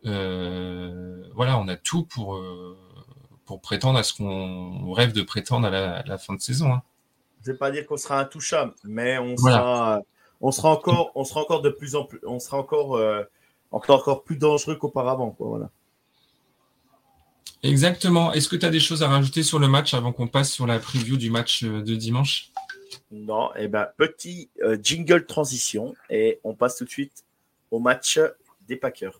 euh, 0.06 1.24
voilà, 1.34 1.58
on 1.58 1.68
a 1.68 1.76
tout 1.76 2.04
pour 2.04 2.36
euh, 2.36 2.78
pour 3.48 3.62
prétendre 3.62 3.98
à 3.98 4.02
ce 4.02 4.12
qu'on 4.12 4.92
rêve 4.92 5.12
de 5.12 5.22
prétendre 5.22 5.68
à 5.68 6.02
la, 6.04 6.18
fin 6.18 6.34
de 6.34 6.40
saison. 6.40 6.70
Hein. 6.70 6.82
Je 7.42 7.48
ne 7.48 7.54
vais 7.54 7.58
pas 7.58 7.70
dire 7.70 7.86
qu'on 7.86 7.96
sera 7.96 8.20
intouchable, 8.20 8.74
mais 8.84 9.16
on 9.16 9.38
sera, 9.38 10.02
on 10.42 10.50
sera 10.52 10.70
encore, 10.70 11.12
on 11.14 11.24
sera 11.24 11.40
encore 11.40 11.62
de 11.62 11.70
plus 11.70 11.96
en 11.96 12.04
plus, 12.04 12.20
on 12.26 12.38
sera 12.40 12.58
encore, 12.58 12.96
euh, 12.96 13.22
encore, 13.72 14.00
encore 14.00 14.22
plus 14.22 14.36
dangereux 14.36 14.76
qu'auparavant. 14.76 15.34
Voilà. 15.38 15.70
Exactement. 17.62 18.34
Est-ce 18.34 18.50
que 18.50 18.56
tu 18.56 18.66
as 18.66 18.70
des 18.70 18.80
choses 18.80 19.02
à 19.02 19.08
rajouter 19.08 19.42
sur 19.42 19.58
le 19.58 19.66
match 19.66 19.94
avant 19.94 20.12
qu'on 20.12 20.28
passe 20.28 20.52
sur 20.52 20.66
la 20.66 20.78
preview 20.78 21.16
du 21.16 21.30
match 21.30 21.64
euh, 21.64 21.80
de 21.80 21.94
dimanche? 21.94 22.52
Non, 23.10 23.48
et 23.56 23.64
eh 23.64 23.68
ben 23.68 23.88
petit 23.96 24.50
euh, 24.62 24.76
jingle 24.82 25.24
transition 25.24 25.94
et 26.10 26.38
on 26.44 26.54
passe 26.54 26.76
tout 26.76 26.84
de 26.84 26.90
suite 26.90 27.24
au 27.70 27.78
match 27.78 28.20
des 28.66 28.76
Packers. 28.76 29.18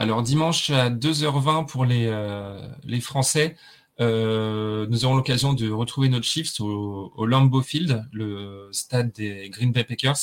Alors 0.00 0.22
dimanche 0.22 0.70
à 0.70 0.88
2h20 0.88 1.66
pour 1.66 1.84
les, 1.84 2.06
euh, 2.06 2.58
les 2.84 3.02
Français, 3.02 3.54
euh, 4.00 4.86
nous 4.88 5.04
aurons 5.04 5.14
l'occasion 5.14 5.52
de 5.52 5.70
retrouver 5.70 6.08
notre 6.08 6.24
Chiefs 6.24 6.58
au, 6.58 7.12
au, 7.14 7.26
Lambeau 7.26 7.60
Field, 7.60 8.08
le 8.10 8.70
stade 8.72 9.12
des 9.12 9.50
Green 9.50 9.72
Bay 9.72 9.84
Packers. 9.84 10.16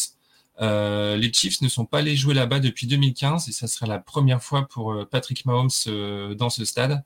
Euh, 0.61 1.15
les 1.15 1.31
Chiefs 1.31 1.61
ne 1.61 1.67
sont 1.67 1.85
pas 1.85 1.99
allés 1.99 2.15
jouer 2.15 2.33
là-bas 2.33 2.59
depuis 2.59 2.87
2015 2.87 3.49
et 3.49 3.51
ça 3.51 3.67
sera 3.67 3.85
la 3.85 3.99
première 3.99 4.41
fois 4.41 4.67
pour 4.67 5.07
Patrick 5.11 5.45
Mahomes 5.45 5.69
dans 6.35 6.49
ce 6.49 6.65
stade. 6.65 7.03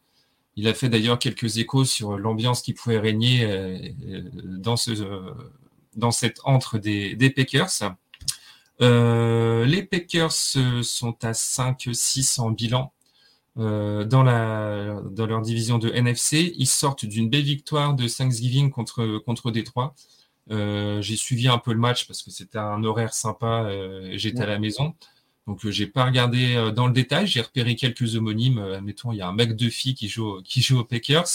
Il 0.56 0.66
a 0.70 0.74
fait 0.74 0.88
d'ailleurs 0.88 1.20
quelques 1.20 1.58
échos 1.58 1.84
sur 1.84 2.18
l'ambiance 2.18 2.62
qui 2.62 2.72
pouvait 2.72 3.00
régner 3.00 3.94
dans, 4.46 4.78
ce, 4.78 4.94
dans 5.98 6.12
cette 6.12 6.40
entre 6.46 6.78
des, 6.78 7.18
des 7.18 7.32
Packers. 7.32 7.68
Euh, 8.82 9.66
les 9.66 9.84
Packers 9.84 10.32
euh, 10.56 10.82
sont 10.82 11.24
à 11.24 11.34
5-6 11.34 12.42
en 12.42 12.50
bilan 12.50 12.92
euh, 13.58 14.06
dans, 14.06 14.24
leur 14.24 15.42
division 15.42 15.78
de 15.78 15.90
NFC. 15.90 16.54
Ils 16.58 16.68
sortent 16.68 17.06
d'une 17.06 17.30
belle 17.30 17.44
victoire 17.44 17.94
de 17.94 18.08
Thanksgiving 18.08 18.72
contre, 18.72 19.20
contre 19.20 19.52
Détroit. 19.52 19.94
j'ai 20.50 21.16
suivi 21.16 21.48
un 21.48 21.60
peu 21.60 21.74
le 21.74 21.80
match 21.80 22.08
parce 22.08 22.24
que 22.24 22.32
c'était 22.32 22.58
un 22.58 22.84
horaire 22.84 23.14
sympa 23.14 23.70
j'étais 24.14 24.42
à 24.42 24.48
la 24.48 24.60
maison. 24.60 24.96
Donc, 25.48 25.68
j'ai 25.68 25.88
pas 25.88 26.06
regardé 26.06 26.72
dans 26.76 26.88
le 26.88 26.94
détail. 26.94 27.28
J'ai 27.28 27.42
repéré 27.42 27.76
quelques 27.76 28.16
homonymes. 28.16 28.60
admettons, 28.60 29.12
il 29.12 29.18
y 29.18 29.22
a 29.22 29.28
un 29.28 29.38
fille 29.70 29.96
qui 29.96 30.12
qui 30.44 30.62
joue 30.62 30.80
aux 30.80 30.86
Packers. 30.86 31.28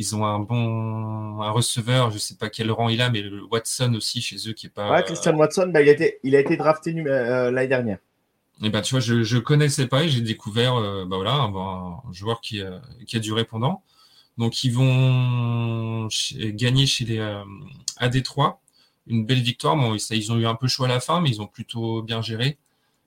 Ils 0.00 0.14
ont 0.14 0.24
un 0.24 0.38
bon 0.38 1.42
un 1.42 1.50
receveur, 1.50 2.12
je 2.12 2.18
sais 2.18 2.36
pas 2.36 2.48
quel 2.48 2.70
rang 2.70 2.88
il 2.88 3.02
a, 3.02 3.10
mais 3.10 3.20
le 3.20 3.42
Watson 3.50 3.94
aussi 3.94 4.22
chez 4.22 4.36
eux 4.48 4.52
qui 4.52 4.66
est 4.66 4.70
pas. 4.70 4.92
Ouais, 4.92 5.02
Christian 5.02 5.36
Watson, 5.36 5.72
bah, 5.74 5.82
il, 5.82 5.88
a 5.88 5.92
été, 5.92 6.20
il 6.22 6.36
a 6.36 6.40
été 6.40 6.56
drafté 6.56 6.94
euh, 6.96 7.50
l'année 7.50 7.66
dernière. 7.66 7.98
Et 8.62 8.66
eh 8.66 8.70
ben, 8.70 8.80
tu 8.80 8.94
vois, 8.94 9.00
je 9.00 9.14
ne 9.14 9.40
connaissais 9.40 9.88
pas 9.88 10.04
et 10.04 10.08
j'ai 10.08 10.20
découvert 10.20 10.76
euh, 10.76 11.04
bah, 11.04 11.16
voilà, 11.16 11.32
un, 11.32 12.12
joueur 12.12 12.40
qui, 12.40 12.62
qui, 13.08 13.16
a 13.16 13.18
du 13.18 13.32
répondant. 13.32 13.82
Donc, 14.36 14.62
ils 14.62 14.72
vont 14.72 16.08
gagner 16.32 16.86
chez 16.86 17.04
les, 17.04 17.18
euh, 17.18 17.42
à 17.96 18.08
Détroit. 18.08 18.60
Une 19.08 19.26
belle 19.26 19.42
victoire. 19.42 19.74
Bon, 19.74 19.96
ils 19.96 20.32
ont 20.32 20.38
eu 20.38 20.46
un 20.46 20.54
peu 20.54 20.68
chaud 20.68 20.84
à 20.84 20.88
la 20.88 21.00
fin, 21.00 21.20
mais 21.20 21.30
ils 21.30 21.42
ont 21.42 21.48
plutôt 21.48 22.02
bien 22.02 22.22
géré 22.22 22.56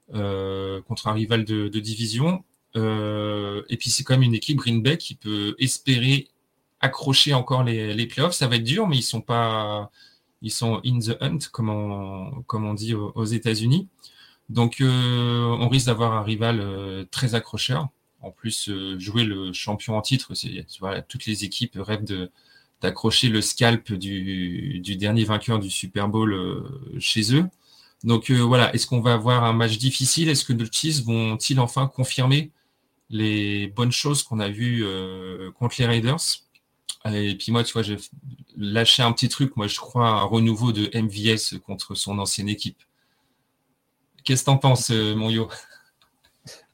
contre 0.10 1.08
un 1.08 1.13
rival 1.13 1.45
de, 1.45 1.69
de 1.69 1.80
division. 1.80 2.43
et 2.75 3.77
puis, 3.80 3.89
c'est 3.89 4.04
quand 4.04 4.15
même 4.15 4.23
une 4.23 4.36
équipe 4.36 4.58
Green 4.58 4.82
Bay 4.84 4.97
qui 4.97 5.15
peut 5.15 5.56
espérer 5.58 6.27
accrocher 6.82 7.34
encore 7.34 7.63
les, 7.63 7.94
les 7.94 8.08
playoffs. 8.08 8.34
Ça 8.34 8.48
va 8.48 8.58
être 8.58 8.63
dur, 8.63 8.88
mais 8.88 8.98
ils 8.98 9.04
sont 9.04 9.22
pas, 9.22 9.91
ils 10.41 10.52
sont 10.52 10.82
in 10.86 11.00
the 11.00 11.17
hunt, 11.22 11.39
comme 11.52 11.70
on, 11.70 12.44
comme 12.48 12.65
on 12.65 12.74
dit 12.74 12.94
aux, 12.94 13.26
États-Unis. 13.26 13.88
Donc, 14.50 14.82
euh, 14.82 15.46
on 15.60 15.70
risque 15.70 15.88
d'avoir 15.88 16.13
un 16.13 16.24
rival 16.24 16.60
euh, 16.60 17.06
très 17.12 17.36
accrocheur. 17.36 17.89
En 18.22 18.32
plus, 18.32 18.70
euh, 18.70 19.00
jouer 19.00 19.24
le 19.24 19.54
champion 19.54 19.98
en 19.98 20.02
titre, 20.02 20.34
toutes 21.08 21.26
les 21.26 21.44
équipes 21.46 21.78
rêvent 21.80 22.04
de, 22.04 22.32
d'accrocher 22.82 23.30
le 23.30 23.41
scalp 23.41 23.94
du, 23.94 24.80
du, 24.80 24.96
dernier 24.96 25.24
vainqueur 25.24 25.60
du 25.60 25.70
Super 25.70 26.08
Bowl 26.08 26.36
chez 27.00 27.36
eux. 27.36 27.46
Donc 28.04 28.32
voilà, 28.32 28.74
est-ce 28.74 28.88
qu'on 28.88 29.02
va 29.02 29.13
avoir 29.13 29.44
un 29.44 29.54
match 29.54 29.78
difficile? 29.78 30.30
Est-ce 30.30 30.44
que 30.46 30.54
les 30.54 30.65
Chiefs 30.72 31.04
vont-ils 31.04 31.60
enfin 31.60 31.88
confirmer 31.88 32.52
les 33.10 33.67
bonnes 33.67 33.91
choses 33.91 34.24
qu'on 34.24 34.39
a 34.39 34.50
vues 34.50 34.84
contre 35.60 35.76
les 35.80 35.86
Raiders? 35.86 36.41
Et 37.06 37.36
puis 37.36 37.52
moi, 37.52 37.64
tu 37.64 37.74
vois, 37.74 37.82
j'ai 37.82 37.98
lâché 38.58 39.02
un 39.02 39.12
petit 39.12 39.30
truc. 39.30 39.56
Moi, 39.58 39.68
je 39.68 39.80
crois 39.80 40.08
à 40.08 40.12
un 40.12 40.24
renouveau 40.24 40.72
de 40.72 40.90
MVS 40.94 41.60
contre 41.60 41.96
son 41.96 42.20
ancienne 42.20 42.50
équipe. 42.50 42.82
Qu'est-ce 44.24 44.42
que 44.42 44.46
t'en 44.46 44.58
penses, 44.58 44.92
euh, 44.92 45.16
mon 45.16 45.30
yo? 45.30 45.50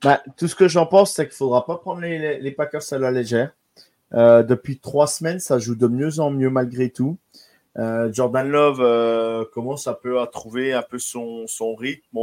Bah, 0.02 0.22
Tout 0.38 0.48
ce 0.48 0.56
que 0.56 0.68
j'en 0.68 0.86
pense, 0.86 1.13
c'est 1.13 1.26
qu'il 1.26 1.34
ne 1.34 1.38
faudra 1.38 1.66
pas 1.66 1.78
prendre 1.78 2.02
les, 2.02 2.52
Packers 2.52 2.82
à 2.92 2.98
la 2.98 3.12
légère. 3.12 3.52
Euh, 4.13 4.44
depuis 4.44 4.80
trois 4.80 5.08
semaines, 5.08 5.40
ça 5.40 5.60
joue 5.60 5.76
de 5.76 5.88
mieux 5.88 6.20
en 6.20 6.30
mieux 6.30 6.50
malgré 6.50 6.90
tout. 6.90 7.18
Euh, 7.78 8.12
Jordan 8.13 8.48
Love 8.48 9.50
commence 9.52 9.88
un 9.88 9.94
peu 9.94 10.22
à 10.22 10.28
trouver 10.28 10.74
un 10.74 10.84
peu 10.84 11.00
son, 11.00 11.48
rythme. 11.78 12.18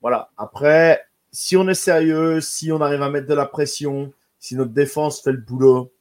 Voilà. 0.00 0.30
Après, 0.36 1.04
si 1.30 1.56
on 1.56 1.68
est 1.68 1.74
sérieux, 1.74 2.40
si 2.40 2.72
on 2.72 2.80
arrive 2.80 3.02
à 3.02 3.10
mettre 3.10 3.26
de 3.26 3.34
la 3.34 3.46
pression, 3.46 4.12
si 4.38 4.56
notre 4.56 4.72
défense 4.72 5.20
fait 5.20 5.32
le 5.32 5.38
boulot, 5.38 5.92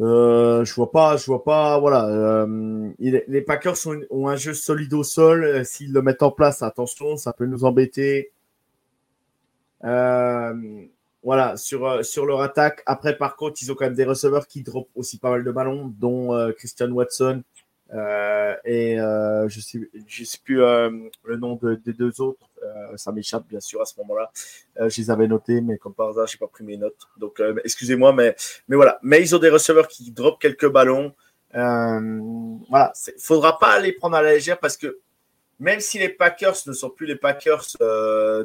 euh, 0.00 0.64
je 0.64 0.74
vois 0.74 0.90
pas, 0.90 1.16
je 1.16 1.26
vois 1.26 1.44
pas, 1.44 1.78
voilà. 1.78 2.06
Euh, 2.08 2.90
les 2.98 3.42
Packers 3.42 3.76
ont 4.10 4.28
un 4.28 4.36
jeu 4.36 4.54
solide 4.54 4.92
au 4.94 5.04
sol. 5.04 5.44
Euh, 5.44 5.64
s'ils 5.64 5.92
le 5.92 6.02
mettent 6.02 6.22
en 6.22 6.30
place, 6.30 6.62
attention, 6.62 7.16
ça 7.16 7.32
peut 7.32 7.46
nous 7.46 7.64
embêter. 7.64 8.32
voilà, 11.22 11.56
sur, 11.56 12.04
sur 12.04 12.26
leur 12.26 12.40
attaque. 12.42 12.82
Après, 12.86 13.16
par 13.16 13.36
contre, 13.36 13.58
ils 13.62 13.72
ont 13.72 13.74
quand 13.74 13.86
même 13.86 13.94
des 13.94 14.04
receveurs 14.04 14.46
qui 14.46 14.62
drop 14.62 14.88
aussi 14.94 15.18
pas 15.18 15.30
mal 15.30 15.44
de 15.44 15.50
ballons, 15.50 15.92
dont 15.98 16.52
Christian 16.56 16.90
Watson 16.90 17.42
et 17.94 18.96
je 18.96 19.60
sais, 19.60 19.80
je 20.06 20.24
sais 20.24 20.38
plus 20.42 20.56
le 20.56 21.36
nom 21.36 21.58
des 21.62 21.92
deux 21.92 22.20
autres. 22.20 22.48
Euh, 22.64 22.96
ça 22.96 23.12
m'échappe 23.12 23.46
bien 23.46 23.60
sûr 23.60 23.80
à 23.80 23.84
ce 23.84 23.94
moment-là. 23.98 24.30
Euh, 24.80 24.88
je 24.88 25.00
les 25.00 25.10
avais 25.10 25.28
notés, 25.28 25.60
mais 25.60 25.78
comme 25.78 25.94
par 25.94 26.08
hasard, 26.08 26.26
j'ai 26.26 26.38
pas 26.38 26.46
pris 26.46 26.64
mes 26.64 26.76
notes. 26.76 27.08
Donc 27.16 27.40
euh, 27.40 27.54
excusez-moi, 27.64 28.12
mais, 28.12 28.34
mais 28.68 28.76
voilà. 28.76 28.98
Mais 29.02 29.20
ils 29.20 29.34
ont 29.34 29.38
des 29.38 29.50
receveurs 29.50 29.88
qui 29.88 30.10
drop 30.10 30.40
quelques 30.40 30.68
ballons. 30.68 31.14
voilà, 31.52 32.92
faudra 33.18 33.58
pas 33.58 33.78
les 33.80 33.92
prendre 33.92 34.16
à 34.16 34.22
la 34.22 34.32
légère 34.32 34.58
parce 34.58 34.76
que 34.76 34.98
même 35.60 35.80
si 35.80 35.98
les 35.98 36.08
Packers 36.08 36.56
ne 36.66 36.72
sont 36.72 36.90
plus 36.90 37.06
les 37.06 37.16
Packers 37.16 37.64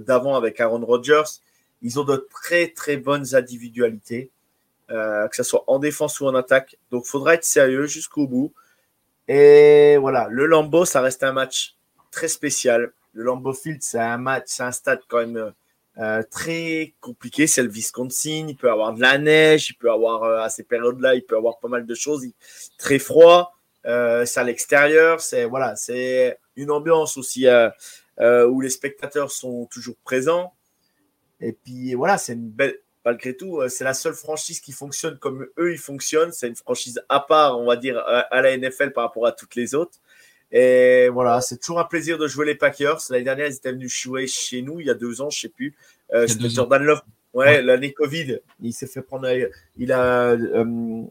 d'avant 0.01 0.35
avec 0.35 0.59
Aaron 0.59 0.85
Rodgers, 0.85 1.41
ils 1.81 1.99
ont 1.99 2.03
de 2.03 2.27
très 2.31 2.67
très 2.67 2.97
bonnes 2.97 3.35
individualités, 3.35 4.29
que 4.89 5.35
ce 5.35 5.43
soit 5.43 5.63
en 5.67 5.79
défense 5.79 6.19
ou 6.19 6.27
en 6.27 6.35
attaque. 6.35 6.77
Donc, 6.91 7.05
faudra 7.05 7.33
être 7.33 7.45
sérieux 7.45 7.87
jusqu'au 7.87 8.27
bout. 8.27 8.53
Et 9.29 9.95
voilà, 9.97 10.27
le 10.29 10.45
Lambeau, 10.45 10.83
ça 10.83 10.99
reste 10.99 11.23
un 11.23 11.31
match 11.31 11.75
très 12.11 12.27
spécial 12.27 12.91
le 13.13 13.23
Lambeau 13.23 13.53
Field, 13.53 13.81
c'est 13.81 13.99
un 13.99 14.17
match, 14.17 14.45
c'est 14.47 14.63
un 14.63 14.71
stade 14.71 15.01
quand 15.07 15.17
même 15.17 15.53
euh, 15.97 16.23
très 16.29 16.93
compliqué. 17.01 17.47
C'est 17.47 17.63
le 17.63 17.69
Wisconsin. 17.69 18.45
Il 18.47 18.55
peut 18.55 18.71
avoir 18.71 18.93
de 18.93 19.01
la 19.01 19.17
neige. 19.17 19.69
Il 19.69 19.73
peut 19.75 19.91
avoir 19.91 20.23
euh, 20.23 20.39
à 20.39 20.49
ces 20.49 20.63
périodes-là, 20.63 21.15
il 21.15 21.23
peut 21.23 21.37
avoir 21.37 21.59
pas 21.59 21.67
mal 21.67 21.85
de 21.85 21.95
choses. 21.95 22.25
très 22.77 22.99
froid. 22.99 23.55
Euh, 23.85 24.25
c'est 24.25 24.39
à 24.39 24.43
l'extérieur. 24.43 25.21
C'est 25.21 25.45
voilà, 25.45 25.75
c'est 25.75 26.37
une 26.55 26.71
ambiance 26.71 27.17
aussi 27.17 27.47
où 28.19 28.61
les 28.61 28.69
spectateurs 28.69 29.31
sont 29.31 29.65
toujours 29.65 29.95
présents. 30.03 30.53
Et 31.41 31.53
puis 31.53 31.93
voilà, 31.93 32.17
c'est 32.17 32.33
une 32.33 32.49
belle. 32.49 32.77
Malgré 33.09 33.35
tout, 33.35 33.67
c'est 33.69 33.83
la 33.83 33.95
seule 33.95 34.13
franchise 34.13 34.59
qui 34.59 34.71
fonctionne 34.71 35.17
comme 35.17 35.47
eux 35.57 35.71
ils 35.71 35.79
fonctionnent. 35.79 36.31
C'est 36.31 36.47
une 36.47 36.55
franchise 36.55 37.01
à 37.09 37.19
part, 37.19 37.59
on 37.59 37.65
va 37.65 37.75
dire, 37.75 37.97
à 38.05 38.41
la 38.41 38.55
NFL 38.55 38.91
par 38.93 39.05
rapport 39.05 39.25
à 39.25 39.31
toutes 39.31 39.55
les 39.55 39.73
autres. 39.73 39.99
Et 40.51 41.09
voilà, 41.09 41.41
c'est 41.41 41.57
toujours 41.57 41.79
un 41.79 41.85
plaisir 41.85 42.19
de 42.19 42.27
jouer 42.27 42.45
les 42.45 42.55
Packers. 42.55 42.99
L'année 43.09 43.23
dernière, 43.23 43.47
ils 43.47 43.55
étaient 43.55 43.71
venus 43.71 43.91
jouer 43.91 44.27
chez 44.27 44.61
nous 44.61 44.79
il 44.79 44.85
y 44.85 44.89
a 44.91 44.95
deux 44.95 45.21
ans, 45.21 45.31
je 45.31 45.41
sais 45.41 45.49
plus. 45.49 45.75
Euh, 46.13 46.27
c'était 46.27 46.49
Jordan 46.49 46.83
Love. 46.83 47.01
Ouais, 47.33 47.61
l'année 47.61 47.93
Covid, 47.93 48.39
il 48.61 48.73
s'est 48.73 48.87
fait 48.87 49.01
prendre. 49.01 49.27
Il 49.77 49.91
a. 49.91 50.31
Euh, 50.31 51.03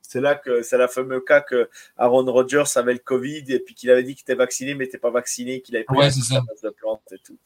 c'est 0.00 0.20
là 0.20 0.34
que 0.34 0.62
c'est 0.62 0.78
la 0.78 0.88
fameux 0.88 1.20
cas 1.20 1.40
que 1.40 1.68
Aaron 1.96 2.24
Rodgers 2.24 2.64
avait 2.76 2.92
le 2.92 3.00
Covid 3.00 3.44
et 3.48 3.58
puis 3.58 3.74
qu'il 3.74 3.90
avait 3.90 4.04
dit 4.04 4.14
qu'il 4.14 4.22
était 4.22 4.36
vacciné 4.36 4.74
mais 4.74 4.84
n'était 4.84 4.98
pas 4.98 5.10
vacciné, 5.10 5.60
qu'il 5.62 5.74
avait 5.74 5.84
pris 5.84 5.96
ouais, 5.96 6.10
ça. 6.10 6.42
de 6.62 6.70
plante 6.70 7.02
et 7.10 7.18
tout. 7.18 7.36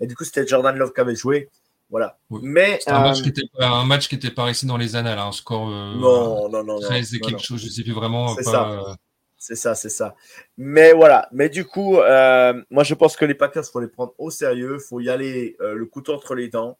Et 0.00 0.06
du 0.06 0.16
coup, 0.16 0.24
c'était 0.24 0.46
Jordan 0.46 0.76
Love 0.76 0.92
qui 0.92 1.00
avait 1.00 1.14
joué. 1.14 1.48
Voilà. 1.90 2.18
Mais 2.42 2.80
un, 2.86 3.00
match 3.00 3.22
qui 3.22 3.30
était, 3.30 3.42
un 3.58 3.84
match 3.84 4.08
qui 4.08 4.14
était 4.14 4.30
pas 4.30 4.44
resté 4.44 4.66
dans 4.66 4.76
les 4.76 4.94
annales, 4.94 5.18
hein, 5.18 5.28
un 5.28 5.32
score 5.32 5.68
euh, 5.70 5.94
non, 5.94 6.48
non, 6.50 6.62
non, 6.62 6.80
13 6.80 7.14
et 7.14 7.20
quelque 7.20 7.42
chose, 7.42 7.62
je 7.62 7.68
sais 7.68 7.82
plus 7.82 7.92
vraiment. 7.92 8.34
C'est 8.34 8.42
ça. 8.42 8.96
C'est 9.40 9.54
ça, 9.54 9.74
c'est 9.74 9.88
ça. 9.88 10.14
Mais 10.56 10.92
voilà. 10.92 11.28
Mais 11.32 11.48
du 11.48 11.64
coup, 11.64 11.96
euh, 11.98 12.60
moi 12.70 12.82
je 12.82 12.94
pense 12.94 13.16
que 13.16 13.24
les 13.24 13.34
Packers, 13.34 13.64
faut 13.64 13.80
les 13.80 13.88
prendre 13.88 14.12
au 14.18 14.30
sérieux. 14.30 14.78
faut 14.78 15.00
y 15.00 15.08
aller 15.08 15.56
euh, 15.60 15.74
le 15.74 15.86
couteau 15.86 16.12
entre 16.12 16.34
les 16.34 16.48
dents. 16.48 16.76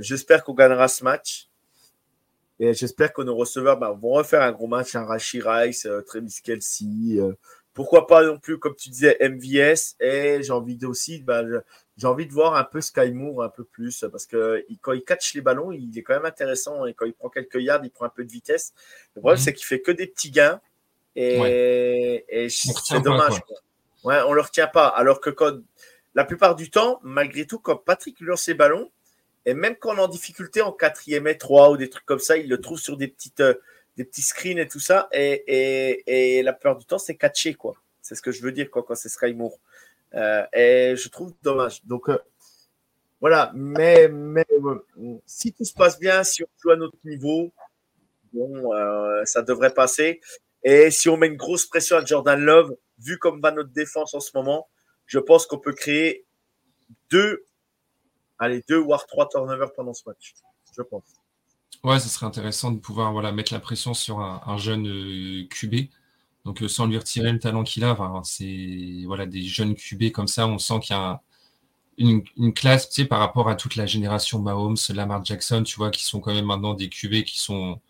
J'espère 0.00 0.44
qu'on 0.44 0.54
gagnera 0.54 0.88
ce 0.88 1.04
match. 1.04 1.48
Et 2.60 2.72
j'espère 2.74 3.12
que 3.12 3.22
nos 3.22 3.34
receveurs 3.34 3.76
bah, 3.76 3.90
vont 3.90 4.12
refaire 4.12 4.42
un 4.42 4.52
gros 4.52 4.68
match, 4.68 4.94
un 4.94 5.04
Rashi 5.04 5.42
Rice, 5.44 5.88
Travis 6.06 6.38
Kelsey. 6.44 7.18
pourquoi 7.74 8.06
pas 8.06 8.24
non 8.24 8.38
plus, 8.38 8.58
comme 8.58 8.76
tu 8.76 8.88
disais, 8.88 9.18
MVS. 9.20 9.96
Et 10.00 10.42
j'ai 10.42 10.52
envie 10.52 10.78
aussi, 10.86 11.22
bah, 11.22 11.42
j'ai 11.96 12.06
envie 12.06 12.26
de 12.26 12.32
voir 12.32 12.54
un 12.54 12.64
peu 12.64 12.80
Sky 12.80 13.12
Moore 13.12 13.42
un 13.42 13.48
peu 13.48 13.64
plus 13.64 14.04
parce 14.10 14.26
que 14.26 14.64
quand 14.80 14.92
il 14.92 15.04
catch 15.04 15.34
les 15.34 15.40
ballons, 15.40 15.72
il 15.72 15.96
est 15.96 16.02
quand 16.02 16.14
même 16.14 16.24
intéressant 16.24 16.86
et 16.86 16.94
quand 16.94 17.06
il 17.06 17.12
prend 17.12 17.28
quelques 17.28 17.60
yards, 17.60 17.84
il 17.84 17.90
prend 17.90 18.06
un 18.06 18.10
peu 18.10 18.24
de 18.24 18.32
vitesse. 18.32 18.72
Le 19.14 19.20
problème, 19.20 19.38
mhm. 19.38 19.44
c'est 19.44 19.52
qu'il 19.52 19.66
fait 19.66 19.80
que 19.80 19.92
des 19.92 20.06
petits 20.06 20.30
gains 20.30 20.60
et, 21.14 22.48
c'est 22.48 23.00
dommage. 23.02 23.34
Ouais, 24.04 24.20
on 24.26 24.32
le 24.32 24.40
retient 24.40 24.66
pas. 24.66 24.88
Alors 24.88 25.20
que 25.20 25.30
quand, 25.30 25.52
la 26.14 26.24
plupart 26.24 26.56
du 26.56 26.70
temps, 26.70 26.98
malgré 27.02 27.46
tout, 27.46 27.58
quand 27.58 27.76
Patrick 27.76 28.20
lance 28.20 28.42
ses 28.42 28.54
ballons, 28.54 28.90
et 29.44 29.54
même 29.54 29.76
quand 29.76 29.94
on 29.94 29.98
est 29.98 30.00
en 30.00 30.08
difficulté 30.08 30.62
en 30.62 30.72
quatrième 30.72 31.26
et 31.26 31.36
trois 31.36 31.70
ou 31.70 31.76
des 31.76 31.90
trucs 31.90 32.06
comme 32.06 32.20
ça, 32.20 32.36
il 32.36 32.48
le 32.48 32.60
trouve 32.60 32.78
sur 32.78 32.96
des 32.96 33.08
petites, 33.08 33.40
euh, 33.40 33.54
des 33.96 34.04
petits 34.04 34.22
screens 34.22 34.58
et 34.58 34.68
tout 34.68 34.80
ça. 34.80 35.08
Et, 35.12 35.42
et, 35.46 36.38
et 36.38 36.42
la 36.42 36.52
plupart 36.52 36.76
du 36.76 36.84
temps, 36.84 36.98
c'est 36.98 37.16
catché, 37.16 37.54
quoi. 37.54 37.74
C'est 38.00 38.14
ce 38.14 38.22
que 38.22 38.32
je 38.32 38.42
veux 38.42 38.52
dire, 38.52 38.70
quoi, 38.70 38.82
quand 38.82 38.94
c'est 38.94 39.08
Sky 39.08 39.34
Moore. 39.34 39.58
Euh, 40.14 40.44
et 40.52 40.94
je 40.96 41.08
trouve 41.08 41.34
dommage. 41.42 41.84
Donc, 41.84 42.08
euh, 42.08 42.18
voilà. 43.20 43.52
Mais, 43.54 44.08
euh, 44.08 44.78
si 45.26 45.52
tout 45.52 45.64
se 45.64 45.74
passe 45.74 45.98
bien, 45.98 46.24
si 46.24 46.42
on 46.42 46.48
joue 46.62 46.70
à 46.70 46.76
notre 46.76 46.96
niveau, 47.04 47.52
bon, 48.32 48.70
ça 49.24 49.42
devrait 49.42 49.74
passer. 49.74 50.20
Et 50.64 50.90
si 50.90 51.08
on 51.08 51.16
met 51.16 51.26
une 51.26 51.36
grosse 51.36 51.66
pression 51.66 51.96
à 51.96 52.04
Jordan 52.04 52.40
Love, 52.40 52.76
vu 52.98 53.18
comme 53.18 53.40
va 53.40 53.50
notre 53.50 53.70
défense 53.70 54.14
en 54.14 54.20
ce 54.20 54.30
moment, 54.34 54.68
je 55.06 55.18
pense 55.18 55.46
qu'on 55.46 55.58
peut 55.58 55.72
créer 55.72 56.24
deux, 57.10 57.44
allez, 58.38 58.62
deux 58.68 58.78
voire 58.78 59.06
trois 59.06 59.28
turnovers 59.28 59.72
pendant 59.72 59.92
ce 59.92 60.02
match. 60.06 60.34
Je 60.76 60.82
pense. 60.82 61.02
Ouais, 61.82 61.98
ce 61.98 62.08
serait 62.08 62.26
intéressant 62.26 62.70
de 62.70 62.78
pouvoir 62.78 63.12
voilà, 63.12 63.32
mettre 63.32 63.52
la 63.52 63.58
pression 63.58 63.92
sur 63.92 64.20
un, 64.20 64.40
un 64.46 64.56
jeune 64.56 65.48
QB. 65.48 65.88
Donc 66.44 66.62
euh, 66.62 66.68
sans 66.68 66.86
lui 66.86 66.98
retirer 66.98 67.32
le 67.32 67.38
talent 67.38 67.62
qu'il 67.62 67.84
a, 67.84 67.96
c'est 68.24 69.04
voilà 69.06 69.26
des 69.26 69.42
jeunes 69.42 69.74
QB 69.74 70.10
comme 70.10 70.28
ça, 70.28 70.46
on 70.46 70.58
sent 70.58 70.80
qu'il 70.80 70.96
y 70.96 70.98
a 70.98 71.20
une, 71.98 72.54
classe, 72.54 72.88
tu 72.88 73.02
sais, 73.02 73.04
par 73.06 73.20
rapport 73.20 73.48
à 73.48 73.54
toute 73.54 73.76
la 73.76 73.86
génération 73.86 74.40
Mahomes, 74.40 74.76
Lamar 74.94 75.24
Jackson, 75.24 75.62
tu 75.62 75.76
vois, 75.76 75.90
qui 75.90 76.04
sont 76.04 76.20
quand 76.20 76.34
même 76.34 76.46
maintenant 76.46 76.74
des 76.74 76.88
QB 76.88 77.22
qui 77.24 77.38
sont 77.38 77.80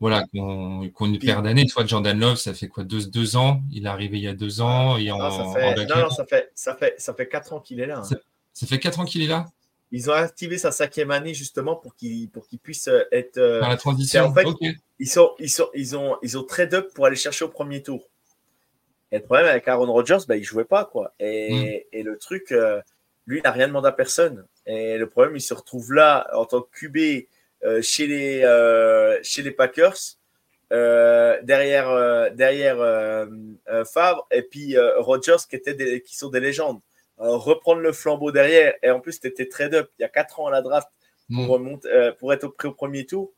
voilà, 0.00 0.24
qu'on 0.32 0.88
qu 0.88 1.04
une 1.04 1.18
paire 1.18 1.42
d'années. 1.42 1.66
Toi, 1.66 1.86
Jordan 1.86 2.18
Love, 2.18 2.36
ça 2.36 2.54
fait 2.54 2.68
quoi 2.68 2.82
deux, 2.82 3.06
deux, 3.06 3.36
ans? 3.36 3.62
Il 3.70 3.86
est 3.86 3.88
arrivé 3.88 4.18
il 4.18 4.24
y 4.24 4.28
a 4.28 4.34
deux 4.34 4.60
ans. 4.60 4.96
Et 4.96 5.08
non, 5.08 5.18
ça, 5.18 5.52
fait, 5.52 5.86
non, 5.86 6.10
ça, 6.10 6.26
fait, 6.26 6.50
ça, 6.54 6.74
fait, 6.74 6.94
ça 6.98 7.14
fait 7.14 7.28
quatre 7.28 7.52
ans 7.52 7.60
qu'il 7.60 7.80
est 7.80 7.86
là. 7.86 7.98
Hein. 7.98 8.18
Ça, 8.52 8.66
fait 8.66 8.78
quatre 8.78 8.98
ans 8.98 9.04
qu'il 9.04 9.22
est 9.22 9.28
là? 9.28 9.46
Ils 9.92 10.08
ont 10.10 10.14
activé 10.14 10.56
sa 10.56 10.70
cinquième 10.70 11.10
année 11.10 11.34
justement 11.34 11.74
pour 11.74 11.96
qu'il 11.96 12.30
pour 12.30 12.46
qu'il 12.46 12.58
puisse 12.58 12.88
euh, 12.88 13.02
être. 13.10 13.38
Euh, 13.38 13.60
la 13.60 13.76
transition. 13.76 14.24
En 14.24 14.34
fait, 14.34 14.46
ils, 14.98 15.08
sont, 15.08 15.32
ils, 15.38 15.50
sont, 15.50 15.68
ils, 15.74 15.96
ont, 15.96 16.16
ils 16.22 16.38
ont 16.38 16.44
trade 16.44 16.74
up 16.74 16.92
pour 16.94 17.06
aller 17.06 17.16
chercher 17.16 17.44
au 17.44 17.48
premier 17.48 17.82
tour. 17.82 18.08
Et 19.12 19.18
le 19.18 19.24
problème 19.24 19.46
avec 19.46 19.66
Aaron 19.66 19.92
Rodgers, 19.92 20.18
bah, 20.28 20.36
il 20.36 20.44
jouait 20.44 20.64
pas. 20.64 20.84
quoi. 20.84 21.12
Et, 21.18 21.84
mm. 21.92 21.96
et 21.96 22.02
le 22.02 22.16
truc, 22.18 22.52
euh, 22.52 22.80
lui, 23.26 23.38
il 23.38 23.42
n'a 23.42 23.50
rien 23.50 23.68
demandé 23.68 23.88
à 23.88 23.92
personne. 23.92 24.46
Et 24.66 24.98
le 24.98 25.08
problème, 25.08 25.36
il 25.36 25.40
se 25.40 25.54
retrouve 25.54 25.92
là 25.92 26.28
en 26.34 26.44
tant 26.44 26.62
que 26.62 26.68
QB 26.72 27.26
euh, 27.64 27.82
chez, 27.82 28.06
les, 28.06 28.42
euh, 28.44 29.18
chez 29.22 29.42
les 29.42 29.50
Packers, 29.50 29.96
derrière, 30.70 32.30
derrière 32.32 33.26
Favre, 33.92 34.28
et 34.30 34.42
puis 34.42 34.76
Rodgers 34.98 35.36
qui, 35.48 35.58
des, 35.58 36.00
qui 36.00 36.16
sont 36.16 36.28
des 36.28 36.38
légendes. 36.38 36.80
Reprendre 37.20 37.80
le 37.80 37.92
flambeau 37.92 38.32
derrière, 38.32 38.74
et 38.82 38.90
en 38.90 39.00
plus, 39.00 39.20
tu 39.20 39.26
étais 39.26 39.46
trade-up 39.46 39.90
il 39.98 40.02
y 40.02 40.04
a 40.04 40.08
4 40.08 40.40
ans 40.40 40.46
à 40.46 40.50
la 40.50 40.62
draft 40.62 40.88
pour, 41.32 41.60
mm. 41.60 41.78
pour 42.18 42.32
être 42.32 42.44
au, 42.44 42.54
au 42.68 42.72
premier 42.72 43.06
tour 43.06 43.32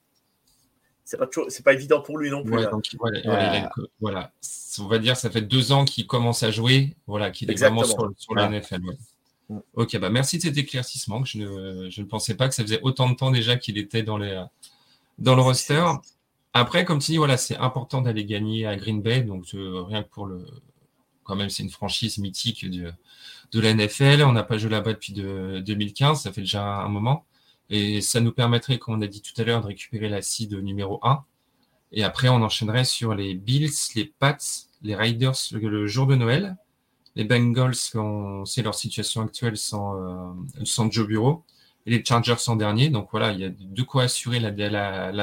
c'est 1.04 1.16
pas 1.16 1.28
c'est 1.48 1.64
pas 1.64 1.72
évident 1.72 2.00
pour 2.00 2.18
lui 2.18 2.30
non 2.30 2.42
plus. 2.44 2.56
voilà, 2.98 3.70
voilà, 4.00 4.32
on 4.80 4.86
va 4.86 4.98
dire 4.98 5.16
ça 5.16 5.30
fait 5.30 5.42
deux 5.42 5.72
ans 5.72 5.84
qu'il 5.84 6.06
commence 6.06 6.42
à 6.42 6.50
jouer, 6.50 6.96
voilà, 7.06 7.30
qu'il 7.30 7.50
est 7.50 7.58
vraiment 7.58 7.84
sur, 7.84 8.12
sur 8.16 8.34
la 8.34 8.48
NFL. 8.48 8.80
Mm. 9.48 9.58
Ok, 9.74 9.98
bah 9.98 10.10
merci 10.10 10.38
de 10.38 10.42
cet 10.42 10.56
éclaircissement. 10.56 11.24
je, 11.24 11.38
ne, 11.38 11.90
je 11.90 12.00
ne 12.00 12.06
pensais 12.06 12.34
pas 12.34 12.48
que 12.48 12.54
ça 12.54 12.62
faisait 12.62 12.80
autant 12.82 13.10
de 13.10 13.14
temps 13.14 13.30
déjà 13.30 13.56
qu'il 13.56 13.76
était 13.78 14.02
dans, 14.02 14.16
les, 14.16 14.42
dans 15.18 15.34
le 15.34 15.42
roster. 15.42 15.84
Après, 16.54 16.84
comme 16.84 17.00
tu 17.00 17.12
dis, 17.12 17.16
voilà, 17.18 17.36
c'est 17.36 17.56
important 17.56 18.02
d'aller 18.02 18.24
gagner 18.24 18.66
à 18.66 18.76
Green 18.76 19.02
Bay, 19.02 19.22
donc 19.22 19.46
euh, 19.54 19.82
rien 19.82 20.02
que 20.02 20.08
pour 20.08 20.26
le, 20.26 20.44
quand 21.24 21.36
même, 21.36 21.50
c'est 21.50 21.62
une 21.62 21.70
franchise 21.70 22.18
mythique 22.18 22.68
de, 22.68 22.92
de 23.52 23.60
la 23.60 23.74
NFL. 23.74 24.22
On 24.22 24.32
n'a 24.32 24.42
pas 24.42 24.58
joué 24.58 24.70
là-bas 24.70 24.92
depuis 24.94 25.12
de, 25.12 25.62
2015, 25.64 26.22
ça 26.22 26.32
fait 26.32 26.42
déjà 26.42 26.64
un 26.64 26.88
moment. 26.88 27.24
Et 27.70 28.00
ça 28.00 28.20
nous 28.20 28.32
permettrait, 28.32 28.78
comme 28.78 28.94
on 28.94 29.02
a 29.02 29.06
dit 29.06 29.22
tout 29.22 29.40
à 29.40 29.44
l'heure, 29.44 29.62
de 29.62 29.68
récupérer 29.68 30.08
la 30.08 30.22
seed 30.22 30.52
numéro 30.54 30.98
1. 31.02 31.24
Et 31.92 32.04
après, 32.04 32.28
on 32.28 32.42
enchaînerait 32.42 32.84
sur 32.84 33.14
les 33.14 33.34
Bills, 33.34 33.70
les 33.94 34.06
Pats, 34.06 34.36
les 34.82 34.94
Riders 34.94 35.32
le, 35.52 35.86
jour 35.86 36.06
de 36.06 36.16
Noël. 36.16 36.56
Les 37.14 37.24
Bengals, 37.24 37.74
on 37.94 38.44
sait 38.46 38.62
leur 38.62 38.74
situation 38.74 39.20
actuelle 39.20 39.58
sans, 39.58 39.96
euh, 39.96 40.32
sans 40.64 40.90
Joe 40.90 41.06
Bureau. 41.06 41.44
Et 41.84 41.90
les 41.90 42.04
Chargers 42.04 42.48
en 42.48 42.56
dernier. 42.56 42.88
Donc 42.88 43.08
voilà, 43.10 43.32
il 43.32 43.40
y 43.40 43.44
a 43.44 43.50
de 43.50 43.82
quoi 43.82 44.04
assurer 44.04 44.40
la, 44.40 44.50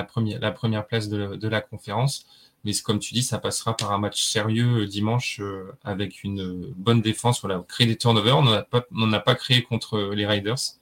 première, 0.04 0.40
la 0.40 0.52
première 0.52 0.86
place 0.86 1.10
de, 1.10 1.48
la 1.48 1.62
conférence. 1.62 2.26
Mais 2.66 2.74
comme 2.84 3.00
tu 3.00 3.14
dis, 3.14 3.24
ça 3.24 3.40
passera 3.40 3.76
par 3.76 3.92
un 3.92 3.98
match 3.98 4.22
sérieux 4.24 4.82
euh, 4.84 4.88
dimanche 4.88 5.40
euh, 5.40 5.72
avec 5.84 6.24
une 6.24 6.74
bonne 6.76 7.02
défense. 7.02 7.42
Voilà, 7.42 7.64
créer 7.68 7.88
des 7.88 7.98
turnovers. 7.98 8.38
On 8.38 8.44
n'en 8.92 9.14
a 9.14 9.20
pas 9.20 9.36
créé 9.36 9.64
contre 9.64 10.12
les 10.14 10.26
Riders. 10.26 10.80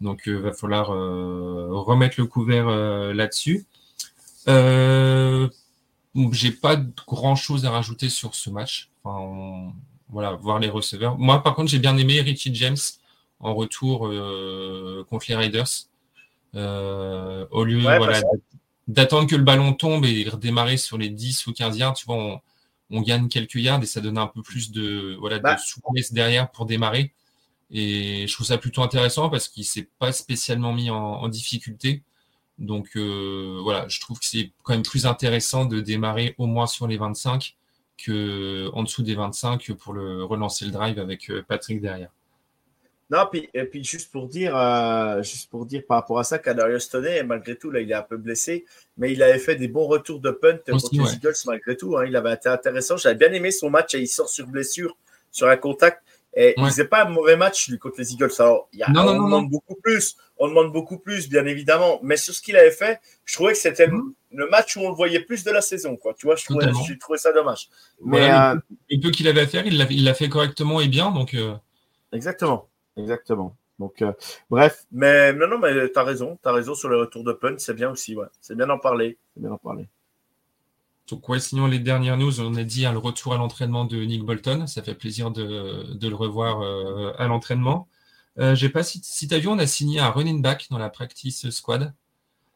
Donc, 0.00 0.22
il 0.26 0.34
euh, 0.34 0.40
va 0.40 0.52
falloir 0.52 0.92
euh, 0.92 1.68
remettre 1.70 2.16
le 2.18 2.26
couvert 2.26 2.68
euh, 2.68 3.12
là-dessus. 3.12 3.66
j'ai 6.32 6.50
pas 6.50 6.76
grand 7.06 7.36
chose 7.36 7.64
à 7.66 7.70
rajouter 7.70 8.08
sur 8.08 8.34
ce 8.34 8.50
match. 8.50 8.90
Enfin, 9.04 9.72
voilà, 10.08 10.32
voir 10.32 10.58
les 10.58 10.68
receveurs. 10.68 11.18
Moi, 11.18 11.42
par 11.42 11.54
contre, 11.54 11.70
j'ai 11.70 11.78
bien 11.78 11.96
aimé 11.96 12.20
Richie 12.20 12.54
James 12.54 12.76
en 13.40 13.54
retour 13.54 14.00
contre 15.08 15.26
les 15.28 15.34
Raiders. 15.34 15.88
au 16.54 17.64
lieu 17.64 17.80
d'attendre 18.88 19.28
que 19.28 19.36
le 19.36 19.42
ballon 19.42 19.72
tombe 19.72 20.04
et 20.04 20.28
redémarrer 20.28 20.76
sur 20.76 20.98
les 20.98 21.08
10 21.08 21.46
ou 21.46 21.52
15 21.52 21.76
yards, 21.78 21.94
tu 21.94 22.06
vois, 22.06 22.40
on, 22.90 23.00
gagne 23.00 23.28
quelques 23.28 23.56
yards 23.56 23.82
et 23.82 23.86
ça 23.86 24.00
donne 24.00 24.18
un 24.18 24.26
peu 24.28 24.42
plus 24.42 24.70
de, 24.70 25.16
voilà, 25.18 25.38
de 25.38 25.42
bah. 25.42 25.56
souplesse 25.58 26.12
derrière 26.12 26.50
pour 26.50 26.66
démarrer. 26.66 27.12
Et 27.70 28.26
je 28.28 28.32
trouve 28.32 28.46
ça 28.46 28.58
plutôt 28.58 28.82
intéressant 28.82 29.28
parce 29.28 29.48
qu'il 29.48 29.64
s'est 29.64 29.88
pas 29.98 30.12
spécialement 30.12 30.72
mis 30.72 30.90
en, 30.90 31.28
difficulté. 31.28 32.02
Donc 32.58 32.90
euh, 32.96 33.58
voilà, 33.62 33.86
je 33.88 34.00
trouve 34.00 34.18
que 34.18 34.24
c'est 34.24 34.52
quand 34.62 34.72
même 34.72 34.82
plus 34.82 35.04
intéressant 35.06 35.66
de 35.66 35.80
démarrer 35.80 36.34
au 36.38 36.46
moins 36.46 36.66
sur 36.66 36.86
les 36.86 36.96
25 36.96 37.56
que 37.98 38.70
en 38.72 38.82
dessous 38.82 39.02
des 39.02 39.14
25 39.14 39.72
pour 39.72 39.92
le 39.92 40.24
relancer 40.24 40.64
le 40.64 40.70
drive 40.70 40.98
avec 40.98 41.30
euh, 41.30 41.42
Patrick 41.46 41.80
derrière. 41.80 42.10
Non, 43.08 43.26
puis, 43.30 43.48
et 43.54 43.64
puis 43.64 43.84
juste 43.84 44.10
pour 44.10 44.26
dire, 44.26 44.56
euh, 44.56 45.22
juste 45.22 45.48
pour 45.48 45.64
dire 45.64 45.82
par 45.86 45.98
rapport 45.98 46.18
à 46.18 46.24
ça, 46.24 46.38
Kadarius 46.38 46.88
Toney, 46.88 47.22
malgré 47.22 47.56
tout, 47.56 47.70
là, 47.70 47.80
il 47.80 47.90
est 47.90 47.94
un 47.94 48.02
peu 48.02 48.16
blessé, 48.16 48.64
mais 48.96 49.12
il 49.12 49.22
avait 49.22 49.38
fait 49.38 49.54
des 49.54 49.68
bons 49.68 49.86
retours 49.86 50.20
de 50.20 50.30
punt 50.30 50.58
contre 50.68 50.88
les 50.92 51.14
Eagles 51.14 51.34
malgré 51.46 51.76
tout. 51.76 51.96
Hein, 51.96 52.06
il 52.06 52.16
avait 52.16 52.34
été 52.34 52.48
intéressant. 52.48 52.96
J'avais 52.96 53.14
bien 53.14 53.32
aimé 53.32 53.52
son 53.52 53.70
match 53.70 53.94
et 53.94 54.00
il 54.00 54.08
sort 54.08 54.28
sur 54.28 54.46
blessure 54.48 54.96
sur 55.30 55.48
un 55.48 55.56
contact. 55.56 56.02
Et 56.38 56.54
il 56.58 56.64
faisait 56.66 56.84
pas 56.84 57.04
un 57.06 57.08
mauvais 57.08 57.36
match 57.36 57.68
lui 57.68 57.78
contre 57.78 57.96
les 57.98 58.12
Eagles. 58.12 58.30
Alors, 58.38 58.68
y 58.74 58.82
a, 58.82 58.90
on 58.90 59.22
demande 59.22 59.48
beaucoup 59.48 59.74
plus. 59.74 60.16
On 60.36 60.48
demande 60.48 60.70
beaucoup 60.70 60.98
plus, 60.98 61.30
bien 61.30 61.46
évidemment. 61.46 61.98
Mais 62.02 62.18
sur 62.18 62.34
ce 62.34 62.42
qu'il 62.42 62.56
avait 62.56 62.72
fait, 62.72 63.00
je 63.24 63.34
trouvais 63.34 63.52
que 63.52 63.58
c'était 63.58 63.86
le 63.86 63.96
mhm. 63.96 64.50
match 64.50 64.76
où 64.76 64.80
on 64.80 64.90
le 64.90 64.94
voyait 64.94 65.20
plus 65.20 65.44
de 65.44 65.50
la 65.50 65.62
saison. 65.62 65.96
Quoi. 65.96 66.12
Tu 66.12 66.26
vois, 66.26 66.36
je 66.36 66.44
trouvais, 66.44 66.66
je 66.86 66.94
trouvais 66.94 67.18
ça 67.18 67.32
dommage. 67.32 67.70
Mais 68.04 68.30
euh, 68.30 68.54
le 68.90 69.00
peu 69.00 69.10
qu'il 69.10 69.28
avait 69.28 69.40
à 69.40 69.46
faire, 69.46 69.66
il 69.66 69.78
l'a, 69.78 69.86
il 69.88 70.12
fait 70.14 70.28
correctement 70.28 70.82
et 70.82 70.88
bien. 70.88 71.10
Donc, 71.10 71.32
euh. 71.32 71.54
Exactement. 72.12 72.68
Exactement. 72.96 73.56
Donc, 73.78 74.00
euh, 74.02 74.12
bref. 74.48 74.86
Mais 74.90 75.32
non, 75.32 75.48
non, 75.48 75.58
mais 75.58 75.90
tu 75.92 75.98
as 75.98 76.02
raison. 76.02 76.38
Tu 76.42 76.48
as 76.48 76.52
raison 76.52 76.74
sur 76.74 76.88
le 76.88 76.98
retour 76.98 77.24
de 77.24 77.32
Punt. 77.32 77.56
C'est 77.58 77.74
bien 77.74 77.90
aussi. 77.90 78.16
Ouais. 78.16 78.26
C'est 78.40 78.56
bien 78.56 78.66
d'en 78.66 78.78
parler. 78.78 79.18
C'est 79.34 79.40
bien 79.40 79.50
d'en 79.50 79.58
parler. 79.58 79.86
Donc, 81.08 81.28
ouais, 81.28 81.38
sinon, 81.38 81.66
les 81.66 81.78
dernières 81.78 82.16
news, 82.16 82.40
on 82.40 82.54
a 82.56 82.64
dit 82.64 82.82
le 82.82 82.98
retour 82.98 83.34
à 83.34 83.36
l'entraînement 83.36 83.84
de 83.84 84.02
Nick 84.02 84.24
Bolton. 84.24 84.66
Ça 84.66 84.82
fait 84.82 84.94
plaisir 84.94 85.30
de, 85.30 85.84
le 86.00 86.14
revoir 86.14 86.62
euh, 86.62 87.12
à 87.18 87.26
l'entraînement. 87.28 87.86
Euh, 88.38 88.54
j'ai 88.54 88.68
pas 88.70 88.82
si, 88.82 89.00
si 89.02 89.28
tu 89.28 89.34
as 89.34 89.38
vu, 89.38 89.48
on 89.48 89.58
a 89.58 89.66
signé 89.66 90.00
un 90.00 90.10
running 90.10 90.42
back 90.42 90.66
dans 90.70 90.78
la 90.78 90.90
practice 90.90 91.48
squad. 91.50 91.94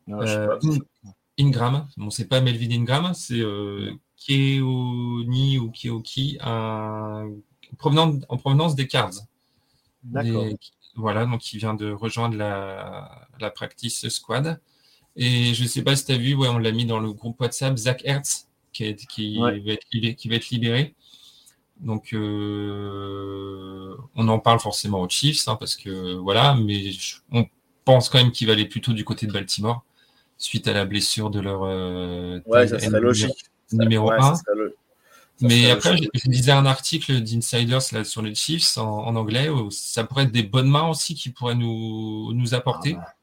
Non, 0.06 0.20
je 0.22 0.26
sais 0.26 0.36
Euh, 0.36 0.46
pas. 0.46 0.58
In- 0.66 1.12
Ingram. 1.38 1.86
Bon, 1.96 2.10
c'est 2.10 2.26
pas 2.26 2.40
Melvin 2.40 2.70
Ingram, 2.72 3.12
c'est 3.14 3.40
euh, 3.40 3.92
Keoni 4.16 5.58
ou 5.58 5.70
Keoki, 5.70 6.36
un 6.42 7.30
provenant, 7.78 8.18
en 8.28 8.36
provenance 8.36 8.74
des 8.74 8.86
Cards. 8.86 9.12
Voilà, 10.96 11.24
donc 11.26 11.52
il 11.52 11.58
vient 11.58 11.74
de 11.74 11.90
rejoindre 11.92 12.36
la, 12.36 13.28
la 13.38 13.50
practice 13.50 14.08
squad. 14.08 14.60
Et 15.16 15.54
je 15.54 15.64
sais 15.64 15.82
pas 15.82 15.96
si 15.96 16.04
tu 16.06 16.12
as 16.12 16.16
vu, 16.18 16.34
ouais, 16.34 16.48
on 16.48 16.58
l'a 16.58 16.72
mis 16.72 16.84
dans 16.86 16.98
le 17.00 17.12
groupe 17.12 17.40
WhatsApp, 17.40 17.76
Zach 17.76 18.02
Hertz, 18.04 18.48
qui, 18.72 18.84
est- 18.84 19.06
qui, 19.06 19.38
Ouais. 19.40 19.58
va, 19.60 19.72
être 19.72 19.86
libéré, 19.92 20.14
qui 20.14 20.28
va 20.28 20.36
être 20.36 20.50
libéré. 20.50 20.94
Donc, 21.80 22.12
euh, 22.12 23.94
on 24.14 24.28
en 24.28 24.38
parle 24.38 24.60
forcément 24.60 25.00
aux 25.00 25.08
Chiefs, 25.08 25.46
hein, 25.48 25.56
parce 25.56 25.76
que 25.76 26.14
voilà, 26.14 26.54
mais 26.54 26.92
je- 26.92 27.16
on 27.32 27.46
pense 27.84 28.08
quand 28.08 28.18
même 28.18 28.32
qu'il 28.32 28.46
va 28.46 28.52
aller 28.52 28.66
plutôt 28.66 28.92
du 28.92 29.04
côté 29.04 29.26
de 29.26 29.32
Baltimore, 29.32 29.84
suite 30.38 30.68
à 30.68 30.72
la 30.72 30.84
blessure 30.84 31.30
de 31.30 31.40
leur 31.40 31.62
euh, 31.64 32.40
Ouais, 32.46 32.66
ça 32.66 32.76
tight 32.76 32.88
serait 32.90 32.98
end 32.98 33.02
logique. 33.02 33.44
numéro 33.72 34.10
Ouais, 34.10 34.16
1. 34.18 34.34
ça 34.34 34.42
serait 34.44 34.56
lo- 34.56 34.68
ça 34.68 34.74
Mais 35.40 35.70
après, 35.70 35.96
je, 35.96 36.28
lisais 36.30 36.52
un 36.52 36.66
article 36.66 37.20
d'Insiders 37.20 37.80
là, 37.92 38.04
sur 38.04 38.22
les 38.22 38.34
Chiefs 38.34 38.76
en, 38.76 39.06
en 39.06 39.16
anglais, 39.16 39.48
où 39.48 39.70
ça 39.70 40.04
pourrait 40.04 40.24
être 40.24 40.32
des 40.32 40.42
bonnes 40.42 40.68
mains 40.68 40.88
aussi 40.88 41.14
qui 41.14 41.30
pourraient 41.30 41.54
nous, 41.54 42.32
nous 42.34 42.54
apporter. 42.54 42.96
Ah, 43.00 43.14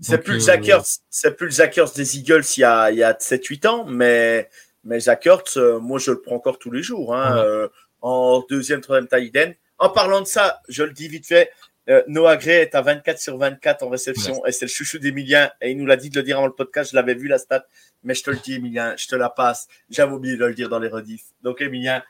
C'est 0.00 0.16
Donc, 0.16 0.24
plus, 0.24 0.46
le 0.46 0.52
euh, 0.52 0.56
le 0.56 1.78
Ertz 1.78 1.94
des 1.94 2.18
Eagles 2.18 2.44
il 2.56 2.60
y 2.60 2.64
a, 2.64 2.90
il 2.90 2.98
y 2.98 3.02
a 3.02 3.12
7-8 3.12 3.66
ans, 3.68 3.84
mais, 3.86 4.48
mais 4.84 5.00
Zach 5.00 5.26
Ertz, 5.26 5.56
euh, 5.56 5.78
moi 5.78 5.98
je 5.98 6.10
le 6.10 6.20
prends 6.20 6.36
encore 6.36 6.58
tous 6.58 6.70
les 6.70 6.82
jours. 6.82 7.14
Hein, 7.14 7.34
Ouais. 7.36 7.42
euh, 7.42 7.68
en 8.00 8.44
deuxième, 8.48 8.80
troisième 8.80 9.08
end. 9.36 9.52
En 9.78 9.90
parlant 9.90 10.20
de 10.20 10.26
ça, 10.26 10.60
je 10.68 10.82
le 10.82 10.92
dis 10.92 11.08
vite 11.08 11.26
fait, 11.26 11.50
euh, 11.88 12.02
Noah 12.06 12.36
Gray 12.36 12.56
est 12.56 12.74
à 12.74 12.82
24 12.82 13.18
sur 13.18 13.38
24 13.38 13.82
en 13.82 13.88
réception 13.88 14.44
et 14.44 14.52
c'est 14.52 14.66
le 14.66 14.70
chouchou 14.70 14.98
d'Emilien. 14.98 15.50
Et 15.60 15.70
il 15.70 15.78
nous 15.78 15.86
l'a 15.86 15.96
dit 15.96 16.10
de 16.10 16.18
le 16.20 16.22
dire 16.22 16.36
avant 16.38 16.46
le 16.46 16.52
podcast, 16.52 16.90
je 16.90 16.96
l'avais 16.96 17.14
vu 17.14 17.28
la 17.28 17.38
stat, 17.38 17.64
mais 18.02 18.14
je 18.14 18.22
te 18.22 18.30
le 18.30 18.38
dis, 18.38 18.54
Emilien, 18.54 18.94
je 18.96 19.06
te 19.06 19.16
la 19.16 19.30
passe. 19.30 19.68
J'avais 19.88 20.12
oublié 20.12 20.36
de 20.36 20.44
le 20.44 20.54
dire 20.54 20.68
dans 20.68 20.78
les 20.78 20.88
rediffs. 20.88 21.26
Donc, 21.42 21.60
Emilien, 21.60 22.02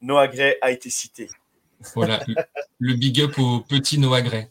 Noah 0.00 0.28
Gray 0.28 0.56
a 0.62 0.70
été 0.70 0.88
cité. 0.88 1.28
Voilà, 1.94 2.20
le, 2.78 2.94
big 2.94 3.20
up 3.20 3.38
au 3.38 3.60
petit 3.60 3.98
Noah 3.98 4.22
Gray. 4.22 4.48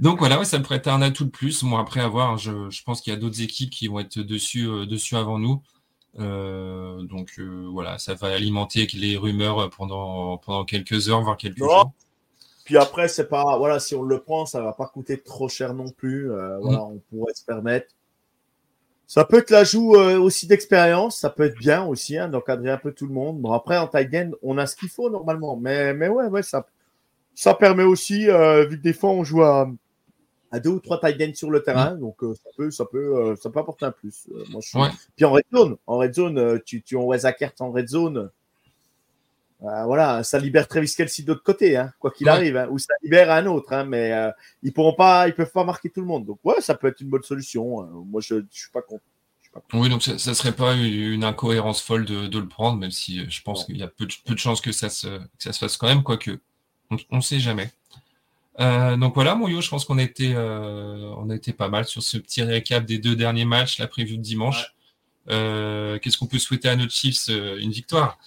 Donc 0.00 0.18
voilà, 0.18 0.38
ouais, 0.38 0.46
ça 0.46 0.58
pourrait 0.60 0.76
être 0.76 0.88
un 0.88 1.02
atout 1.02 1.26
de 1.26 1.30
plus. 1.30 1.62
Bon, 1.62 1.76
après 1.76 2.00
avoir, 2.00 2.38
je, 2.38 2.70
je 2.70 2.82
pense 2.82 3.02
qu'il 3.02 3.12
y 3.12 3.16
a 3.16 3.18
d'autres 3.18 3.42
équipes 3.42 3.68
qui 3.70 3.86
vont 3.86 4.00
être 4.00 4.18
dessus, 4.20 4.66
euh, 4.66 4.86
dessus 4.86 5.14
avant 5.14 5.38
nous. 5.38 5.62
Euh, 6.18 7.02
donc 7.02 7.34
euh, 7.38 7.68
voilà, 7.70 7.98
ça 7.98 8.14
va 8.14 8.28
alimenter 8.28 8.86
les 8.94 9.16
rumeurs 9.16 9.70
pendant, 9.70 10.38
pendant 10.38 10.64
quelques 10.64 11.08
heures, 11.08 11.22
voire 11.22 11.36
quelques 11.36 11.58
Non. 11.60 11.68
jours. 11.68 11.92
Puis 12.64 12.76
après, 12.76 13.08
c'est 13.08 13.28
pas, 13.28 13.58
voilà, 13.58 13.80
si 13.80 13.94
on 13.94 14.02
le 14.02 14.20
prend, 14.20 14.46
ça 14.46 14.60
va 14.60 14.72
pas 14.72 14.86
coûter 14.86 15.20
trop 15.20 15.48
cher 15.48 15.74
non 15.74 15.90
plus. 15.90 16.30
Euh, 16.30 16.58
voilà, 16.60 16.82
on 16.84 17.00
pourrait 17.10 17.34
se 17.34 17.44
permettre. 17.44 17.94
Ça 19.08 19.24
peut 19.24 19.38
être 19.38 19.50
l'ajout 19.50 19.96
euh, 19.96 20.20
aussi 20.20 20.46
d'expérience, 20.46 21.18
ça 21.18 21.30
peut 21.30 21.42
être 21.42 21.58
bien 21.58 21.84
aussi, 21.84 22.16
hein, 22.16 22.28
d'encadrer 22.28 22.70
un 22.70 22.76
peu 22.76 22.92
tout 22.92 23.08
le 23.08 23.12
monde. 23.12 23.40
Bon, 23.40 23.50
après, 23.50 23.76
en 23.76 23.88
tight 23.88 24.14
end, 24.14 24.30
on 24.42 24.56
a 24.56 24.66
ce 24.66 24.76
qu'il 24.76 24.88
faut 24.88 25.10
normalement. 25.10 25.56
Mais, 25.56 25.94
mais 25.94 26.06
ouais, 26.08 26.26
ouais, 26.26 26.44
ça, 26.44 26.64
ça 27.34 27.54
permet 27.54 27.82
aussi, 27.82 28.30
euh, 28.30 28.66
vu 28.66 28.78
que 28.78 28.82
des 28.84 28.92
fois, 28.92 29.10
on 29.10 29.24
joue 29.24 29.42
à, 29.42 29.68
à 30.50 30.60
deux 30.60 30.70
ou 30.70 30.80
trois 30.80 31.00
tight 31.00 31.20
ends 31.22 31.34
sur 31.34 31.50
le 31.50 31.62
terrain. 31.62 31.94
Donc, 31.94 32.22
euh, 32.22 32.34
ça 32.34 32.50
peut, 32.56 32.70
ça 32.70 32.84
peut, 32.84 33.16
euh, 33.16 33.36
ça 33.36 33.50
peut 33.50 33.60
apporter 33.60 33.84
un 33.86 33.92
plus. 33.92 34.26
Euh, 34.32 34.44
moi, 34.50 34.60
je 34.62 34.68
suis... 34.68 34.78
Ouais. 34.78 34.88
Puis 35.16 35.24
en 35.24 35.32
red 35.32 35.44
zone, 35.54 35.76
en 35.86 35.98
red 35.98 36.14
zone, 36.14 36.60
tu, 36.64 36.82
tu 36.82 36.96
envoies 36.96 37.18
Zach 37.18 37.40
Ertz 37.42 37.60
en 37.60 37.70
red 37.70 37.88
zone. 37.88 38.30
voilà, 39.60 40.22
ça 40.24 40.38
libère 40.38 40.66
Travis 40.66 40.92
Kelsey 40.96 41.22
de 41.24 41.32
l'autre 41.32 41.42
côté, 41.44 41.76
hein, 41.76 41.92
quoi 41.98 42.10
qu'il 42.10 42.26
Ouais. 42.26 42.32
arrive, 42.32 42.56
hein, 42.56 42.68
ou 42.70 42.78
ça 42.78 42.94
libère 43.02 43.30
un 43.30 43.46
autre, 43.46 43.72
hein, 43.72 43.84
mais 43.84 44.12
ils 44.62 44.72
pourront 44.72 44.94
pas, 44.94 45.28
ils 45.28 45.34
peuvent 45.34 45.52
pas 45.52 45.64
marquer 45.64 45.90
tout 45.90 46.00
le 46.00 46.06
monde. 46.06 46.24
Donc 46.26 46.38
ouais, 46.44 46.60
ça 46.60 46.74
peut 46.74 46.88
être 46.88 47.00
une 47.00 47.10
bonne 47.10 47.22
solution. 47.22 47.82
Moi, 48.06 48.20
je, 48.20 48.36
je 48.50 48.58
suis 48.58 48.70
pas 48.70 48.82
contre. 48.82 49.04
Oui, 49.72 49.88
donc 49.88 50.02
ça 50.02 50.12
ne 50.12 50.34
serait 50.34 50.52
pas 50.52 50.74
une 50.74 51.24
incohérence 51.24 51.82
folle 51.82 52.04
de, 52.04 52.28
de 52.28 52.38
le 52.38 52.46
prendre, 52.46 52.78
même 52.78 52.92
si 52.92 53.28
je 53.28 53.42
pense 53.42 53.64
qu'il 53.64 53.76
y 53.76 53.82
a 53.82 53.88
peu 53.88 54.06
de, 54.06 54.12
peu 54.24 54.32
de 54.34 54.38
chances 54.38 54.60
que 54.60 54.70
ça, 54.72 54.88
se, 54.88 55.08
que 55.18 55.24
ça 55.38 55.52
se 55.52 55.58
fasse 55.58 55.76
quand 55.76 55.88
même, 55.88 56.04
quoique 56.04 56.38
on 57.10 57.16
ne 57.16 57.20
sait 57.20 57.40
jamais. 57.40 57.70
Euh, 58.58 58.96
donc 58.96 59.14
voilà, 59.14 59.34
mon 59.34 59.48
yo, 59.48 59.60
je 59.60 59.70
pense 59.70 59.84
qu'on 59.84 59.98
a, 59.98 60.02
été, 60.02 60.32
euh, 60.34 61.12
on 61.18 61.30
a 61.30 61.34
été 61.34 61.52
pas 61.52 61.68
mal 61.68 61.84
sur 61.84 62.02
ce 62.02 62.18
petit 62.18 62.42
récap 62.42 62.84
des 62.84 62.98
deux 62.98 63.16
derniers 63.16 63.44
matchs, 63.44 63.78
la 63.78 63.86
preview 63.86 64.16
de 64.16 64.22
dimanche. 64.22 64.74
Euh, 65.28 65.98
Qu'est-ce 65.98 66.18
qu'on 66.18 66.26
peut 66.26 66.38
souhaiter 66.38 66.68
à 66.68 66.76
nos 66.76 66.88
Chiefs 66.88 67.28
Une 67.28 67.70
victoire? 67.70 68.18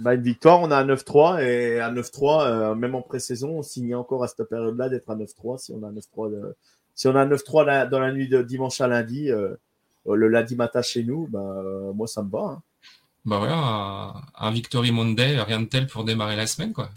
Bah, 0.00 0.14
une 0.14 0.22
victoire, 0.22 0.60
on 0.60 0.70
a 0.72 0.76
un 0.78 0.84
9-3 0.84 1.42
et 1.44 1.78
à 1.78 1.90
9-3, 1.92 2.44
euh, 2.44 2.74
même 2.74 2.94
en 2.96 3.02
pré-saison, 3.02 3.58
on 3.58 3.62
signait 3.62 3.94
encore 3.94 4.24
à 4.24 4.28
cette 4.28 4.42
période-là 4.48 4.88
d'être 4.88 5.08
à 5.10 5.14
9-3. 5.14 5.58
Si 5.58 5.72
on 5.72 5.82
a 5.84 5.88
un 5.88 5.92
9-3, 5.92 6.28
de- 6.28 6.56
si 6.94 7.06
on 7.06 7.14
a 7.14 7.20
un 7.22 7.26
9-3 7.26 7.64
la- 7.64 7.86
dans 7.86 8.00
la 8.00 8.12
nuit 8.12 8.28
de 8.28 8.42
dimanche 8.42 8.80
à 8.80 8.88
lundi, 8.88 9.28
le 9.28 10.28
lundi 10.28 10.56
matin 10.56 10.82
chez 10.82 11.04
nous, 11.04 11.28
bah, 11.28 11.62
moi 11.94 12.08
ça 12.08 12.22
me 12.22 12.30
va. 12.30 12.38
hein. 12.40 12.62
Bah 13.26 13.40
un, 13.46 14.46
un 14.46 14.50
Victory 14.50 14.90
Monday, 14.92 15.38
rien 15.40 15.60
de 15.60 15.66
tel 15.66 15.86
pour 15.86 16.04
démarrer 16.04 16.36
la 16.36 16.46
semaine, 16.46 16.72
quoi. 16.72 16.88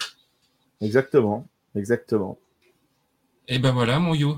Exactement, 0.82 1.46
exactement. 1.76 2.40
Et 3.48 3.60
ben 3.60 3.72
voilà, 3.72 4.00
mon 4.00 4.14
yo. 4.14 4.38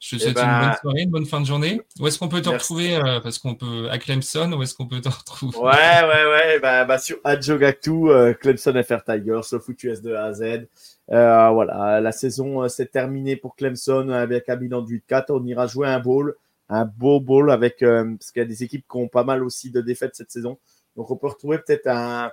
Je 0.00 0.10
te 0.10 0.16
Eh 0.16 0.18
souhaite 0.20 0.34
ben- 0.36 0.44
une 0.46 0.66
bonne 0.68 0.76
soirée, 0.80 1.02
une 1.02 1.10
bonne 1.10 1.26
fin 1.26 1.40
de 1.40 1.46
journée. 1.46 1.80
Où 1.98 2.06
est-ce 2.06 2.20
qu'on 2.20 2.28
peut 2.28 2.40
te 2.40 2.48
retrouver 2.48 2.94
euh, 2.94 3.18
Parce 3.20 3.38
qu'on 3.38 3.56
peut 3.56 3.88
à 3.90 3.98
Clemson, 3.98 4.52
où 4.52 4.62
est-ce 4.62 4.72
qu'on 4.74 4.86
peut 4.86 5.00
te 5.00 5.08
retrouver? 5.08 5.58
Ouais, 5.58 5.64
ouais, 5.72 6.24
ouais. 6.30 6.60
Bah, 6.60 6.84
bah 6.84 6.98
sur 6.98 7.16
Adjogatu, 7.24 7.90
euh, 8.08 8.32
Clemson 8.32 8.80
FR 8.80 9.02
Tigers, 9.04 9.40
le 9.50 9.58
foot 9.58 9.82
US 9.82 10.00
de 10.00 10.14
A 10.14 10.26
à 10.26 10.32
Z. 10.34 10.68
Euh, 11.10 11.48
voilà, 11.50 12.00
la 12.00 12.12
saison 12.12 12.68
s'est 12.68 12.86
terminée 12.86 13.34
pour 13.34 13.56
Clemson 13.56 14.08
avec 14.10 14.48
un 14.48 14.56
bilan 14.56 14.82
de 14.82 14.88
8-4. 14.88 15.30
On 15.30 15.44
ira 15.44 15.66
jouer 15.66 15.88
un 15.88 15.98
bowl, 15.98 16.36
un 16.68 16.84
beau 16.84 17.18
bowl 17.18 17.50
avec 17.50 17.80
parce 17.80 18.30
qu'il 18.30 18.40
y 18.40 18.44
a 18.44 18.48
des 18.48 18.62
équipes 18.62 18.84
qui 18.88 18.96
ont 18.98 19.08
pas 19.08 19.24
mal 19.24 19.42
aussi 19.42 19.72
de 19.72 19.80
défaites 19.80 20.14
cette 20.14 20.30
saison. 20.30 20.58
Donc 20.96 21.10
on 21.10 21.16
peut 21.16 21.26
retrouver 21.28 21.58
peut-être 21.58 21.88
un, 21.88 22.30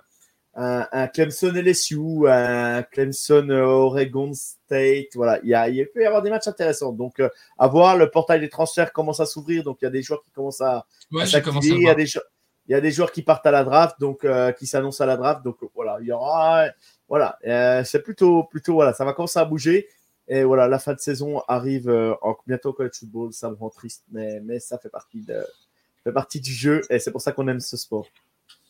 un, 0.56 0.88
un 0.92 1.08
Clemson 1.08 1.52
LSU, 1.54 2.28
un 2.28 2.84
Clemson 2.84 3.50
Oregon 3.50 4.32
State. 4.34 5.08
Voilà, 5.16 5.40
il, 5.44 5.50
y 5.50 5.54
a, 5.54 5.68
il 5.70 5.88
peut 5.90 6.02
y 6.02 6.06
avoir 6.06 6.22
des 6.22 6.30
matchs 6.30 6.48
intéressants. 6.48 6.92
Donc 6.94 7.20
euh, 7.20 7.30
à 7.58 7.68
voir, 7.68 7.98
le 7.98 8.10
portail 8.10 8.40
des 8.40 8.50
transferts 8.50 8.94
commence 8.94 9.20
à 9.20 9.26
s'ouvrir. 9.26 9.64
Donc 9.64 9.80
il 9.82 9.86
y 9.86 9.88
a 9.88 9.92
des 9.92 10.02
joueurs 10.02 10.24
qui 10.24 10.32
commencent 10.32 10.62
à, 10.62 10.86
Ouais, 11.12 11.24
à 11.24 11.26
j'ai 11.26 11.42
commencé 11.42 11.72
à 11.72 11.76
Il 11.76 11.80
y 11.82 11.82
a 11.82 11.88
voir. 11.88 11.96
des 11.98 12.06
jou- 12.06 12.20
il 12.68 12.72
y 12.72 12.76
a 12.76 12.82
des 12.82 12.90
joueurs 12.92 13.12
qui 13.12 13.22
partent 13.22 13.46
à 13.46 13.52
la 13.52 13.64
draft, 13.64 14.00
donc 14.00 14.24
euh, 14.26 14.52
qui 14.52 14.66
s'annoncent 14.66 15.04
à 15.04 15.06
la 15.08 15.18
draft. 15.18 15.44
Donc 15.44 15.58
voilà, 15.76 15.98
il 16.02 16.08
y 16.08 16.12
aura, 16.12 16.66
voilà, 17.08 17.38
euh, 17.46 17.84
c'est 17.84 18.02
plutôt, 18.02 18.44
plutôt 18.46 18.74
voilà, 18.74 18.92
ça 18.94 19.06
va 19.06 19.14
commencer 19.14 19.38
à 19.40 19.46
bouger. 19.46 19.88
Et 20.28 20.44
voilà, 20.44 20.68
la 20.68 20.80
fin 20.80 20.94
de 20.94 21.00
saison 21.00 21.44
arrive 21.48 21.88
en, 22.24 22.36
bientôt 22.48 22.70
au 22.70 22.74
college 22.74 22.96
football. 22.98 23.34
Ça 23.34 23.52
me 23.52 23.56
rend 23.56 23.70
triste, 23.70 24.04
mais, 24.12 24.40
mais 24.40 24.60
ça 24.60 24.80
fait 24.80 24.90
partie 24.90 25.22
de, 25.22 25.34
ça 25.36 26.04
fait 26.06 26.12
partie 26.14 26.40
du 26.42 26.52
jeu 26.52 26.82
et 26.90 26.98
c'est 26.98 27.12
pour 27.12 27.22
ça 27.22 27.32
qu'on 27.34 27.48
aime 27.48 27.60
ce 27.60 27.78
sport. 27.78 28.08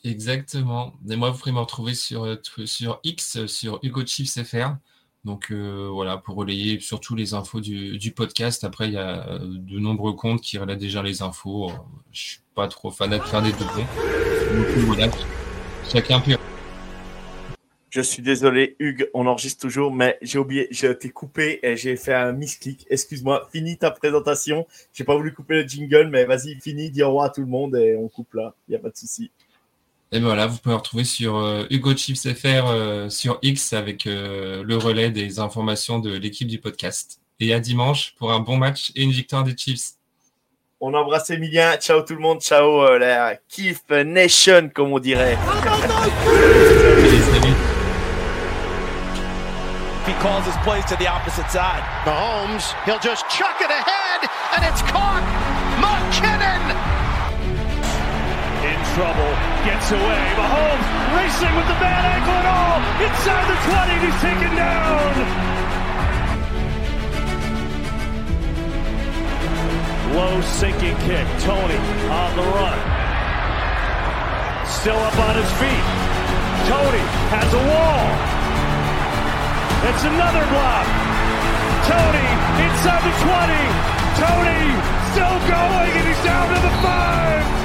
Exactement. 0.05 0.93
Et 1.09 1.15
moi, 1.15 1.31
vous 1.31 1.39
pourrez 1.39 1.51
me 1.51 1.59
retrouver 1.59 1.95
sur, 1.95 2.25
euh, 2.25 2.35
sur 2.65 2.99
X, 3.03 3.47
sur 3.47 3.79
Hugo 3.81 4.05
Chiefs 4.05 4.43
FR. 4.43 4.75
Donc 5.23 5.49
euh, 5.49 5.89
voilà, 5.91 6.17
pour 6.17 6.35
relayer 6.35 6.79
surtout 6.79 7.15
les 7.15 7.33
infos 7.33 7.59
du, 7.59 7.97
du 7.97 8.11
podcast. 8.11 8.63
Après, 8.63 8.87
il 8.87 8.93
y 8.93 8.97
a 8.97 9.27
euh, 9.27 9.39
de 9.41 9.79
nombreux 9.79 10.13
comptes 10.13 10.41
qui 10.41 10.59
relaient 10.59 10.75
déjà 10.75 11.01
les 11.01 11.23
infos. 11.23 11.71
Je 12.11 12.21
suis 12.21 12.39
pas 12.53 12.67
trop 12.67 12.91
fan 12.91 13.09
de 13.09 13.17
faire 13.17 13.41
des 13.41 13.51
doublons. 13.51 13.87
Donc 14.53 14.67
voilà, 14.85 15.07
chacun 15.91 16.19
peut. 16.19 16.37
Je 17.89 18.01
suis 18.01 18.21
désolé, 18.21 18.75
Hugues, 18.77 19.09
on 19.13 19.25
enregistre 19.25 19.61
toujours, 19.61 19.91
mais 19.91 20.19
j'ai 20.21 20.37
oublié, 20.37 20.67
je 20.69 20.87
t'ai 20.87 21.09
coupé 21.09 21.59
et 21.63 21.77
j'ai 21.77 21.95
fait 21.95 22.13
un 22.13 22.33
misclick. 22.33 22.85
Excuse-moi, 22.89 23.47
finis 23.51 23.77
ta 23.77 23.89
présentation. 23.89 24.67
J'ai 24.93 25.05
pas 25.05 25.15
voulu 25.15 25.33
couper 25.33 25.63
le 25.63 25.67
jingle, 25.67 26.09
mais 26.09 26.25
vas-y, 26.25 26.59
finis, 26.59 26.91
dis 26.91 27.01
au 27.01 27.07
revoir 27.07 27.25
à 27.25 27.29
tout 27.29 27.41
le 27.41 27.47
monde 27.47 27.75
et 27.77 27.95
on 27.95 28.09
coupe 28.09 28.33
là. 28.33 28.53
Il 28.67 28.71
n'y 28.71 28.75
a 28.75 28.79
pas 28.79 28.89
de 28.89 28.97
souci. 28.97 29.31
Et 30.15 30.19
ben 30.19 30.27
voilà, 30.27 30.47
vous 30.47 30.57
pouvez 30.59 30.75
retrouver 30.75 31.03
sur 31.03 31.35
euh, 31.35 31.65
Hugo 31.69 31.93
Chiefs 31.93 32.21
FR 32.21 32.67
euh, 32.67 33.09
sur 33.09 33.37
X 33.41 33.73
avec 33.73 34.07
euh, 34.07 34.63
le 34.63 34.77
relais 34.77 35.09
des 35.09 35.39
informations 35.39 35.99
de 35.99 36.15
l'équipe 36.15 36.47
du 36.47 36.57
podcast. 36.57 37.19
Et 37.41 37.53
à 37.53 37.59
dimanche 37.59 38.15
pour 38.17 38.31
un 38.31 38.39
bon 38.39 38.55
match 38.55 38.93
et 38.95 39.03
une 39.03 39.11
victoire 39.11 39.43
des 39.43 39.57
Chiefs. 39.57 39.95
On 40.79 40.93
embrasse 40.93 41.31
Emilien. 41.31 41.75
Ciao 41.75 42.01
tout 42.01 42.13
le 42.13 42.21
monde. 42.21 42.39
Ciao 42.39 42.85
euh, 42.85 42.97
la 42.97 43.35
Kiff 43.49 43.81
Nation, 43.89 44.69
comme 44.73 44.93
on 44.93 44.99
dirait. 44.99 45.37
He 50.07 50.13
calls 50.21 50.45
his 50.45 50.55
plays 50.63 50.85
to 50.85 50.95
the 50.95 51.09
opposite 51.09 51.49
side. 51.51 51.83
Mahomes, 52.05 52.73
he'll 52.85 52.99
just 52.99 53.27
chuck 53.27 53.59
it 53.59 53.69
ahead, 53.69 54.29
and 54.55 54.63
it's 54.63 54.81
caught. 54.83 55.23
McKinnon. 55.81 57.04
trouble, 58.95 59.35
gets 59.67 59.91
away. 59.91 60.23
Mahomes 60.39 60.87
racing 61.19 61.51
with 61.51 61.67
the 61.67 61.75
bad 61.83 62.03
ankle 62.15 62.31
and 62.31 62.47
all. 62.47 62.79
Inside 63.03 63.45
the 63.51 63.59
20, 63.67 64.07
he's 64.07 64.19
taken 64.23 64.51
down. 64.55 65.11
Low 70.15 70.39
sinking 70.39 70.95
kick. 71.03 71.27
Tony 71.43 71.75
on 72.07 72.31
the 72.39 72.47
run. 72.55 72.79
Still 74.63 74.95
up 74.95 75.17
on 75.27 75.35
his 75.43 75.51
feet. 75.59 75.85
Tony 76.71 77.03
has 77.35 77.51
a 77.51 77.63
wall. 77.67 78.07
It's 79.91 80.03
another 80.07 80.43
block. 80.55 80.87
Tony 81.83 82.27
inside 82.63 83.03
the 83.03 83.11
20. 83.27 83.59
Tony 84.23 84.71
still 85.11 85.35
going 85.51 85.91
and 85.99 86.05
he's 86.07 86.23
down 86.23 86.47
to 86.47 86.59
the 86.63 86.71
5. 86.79 87.64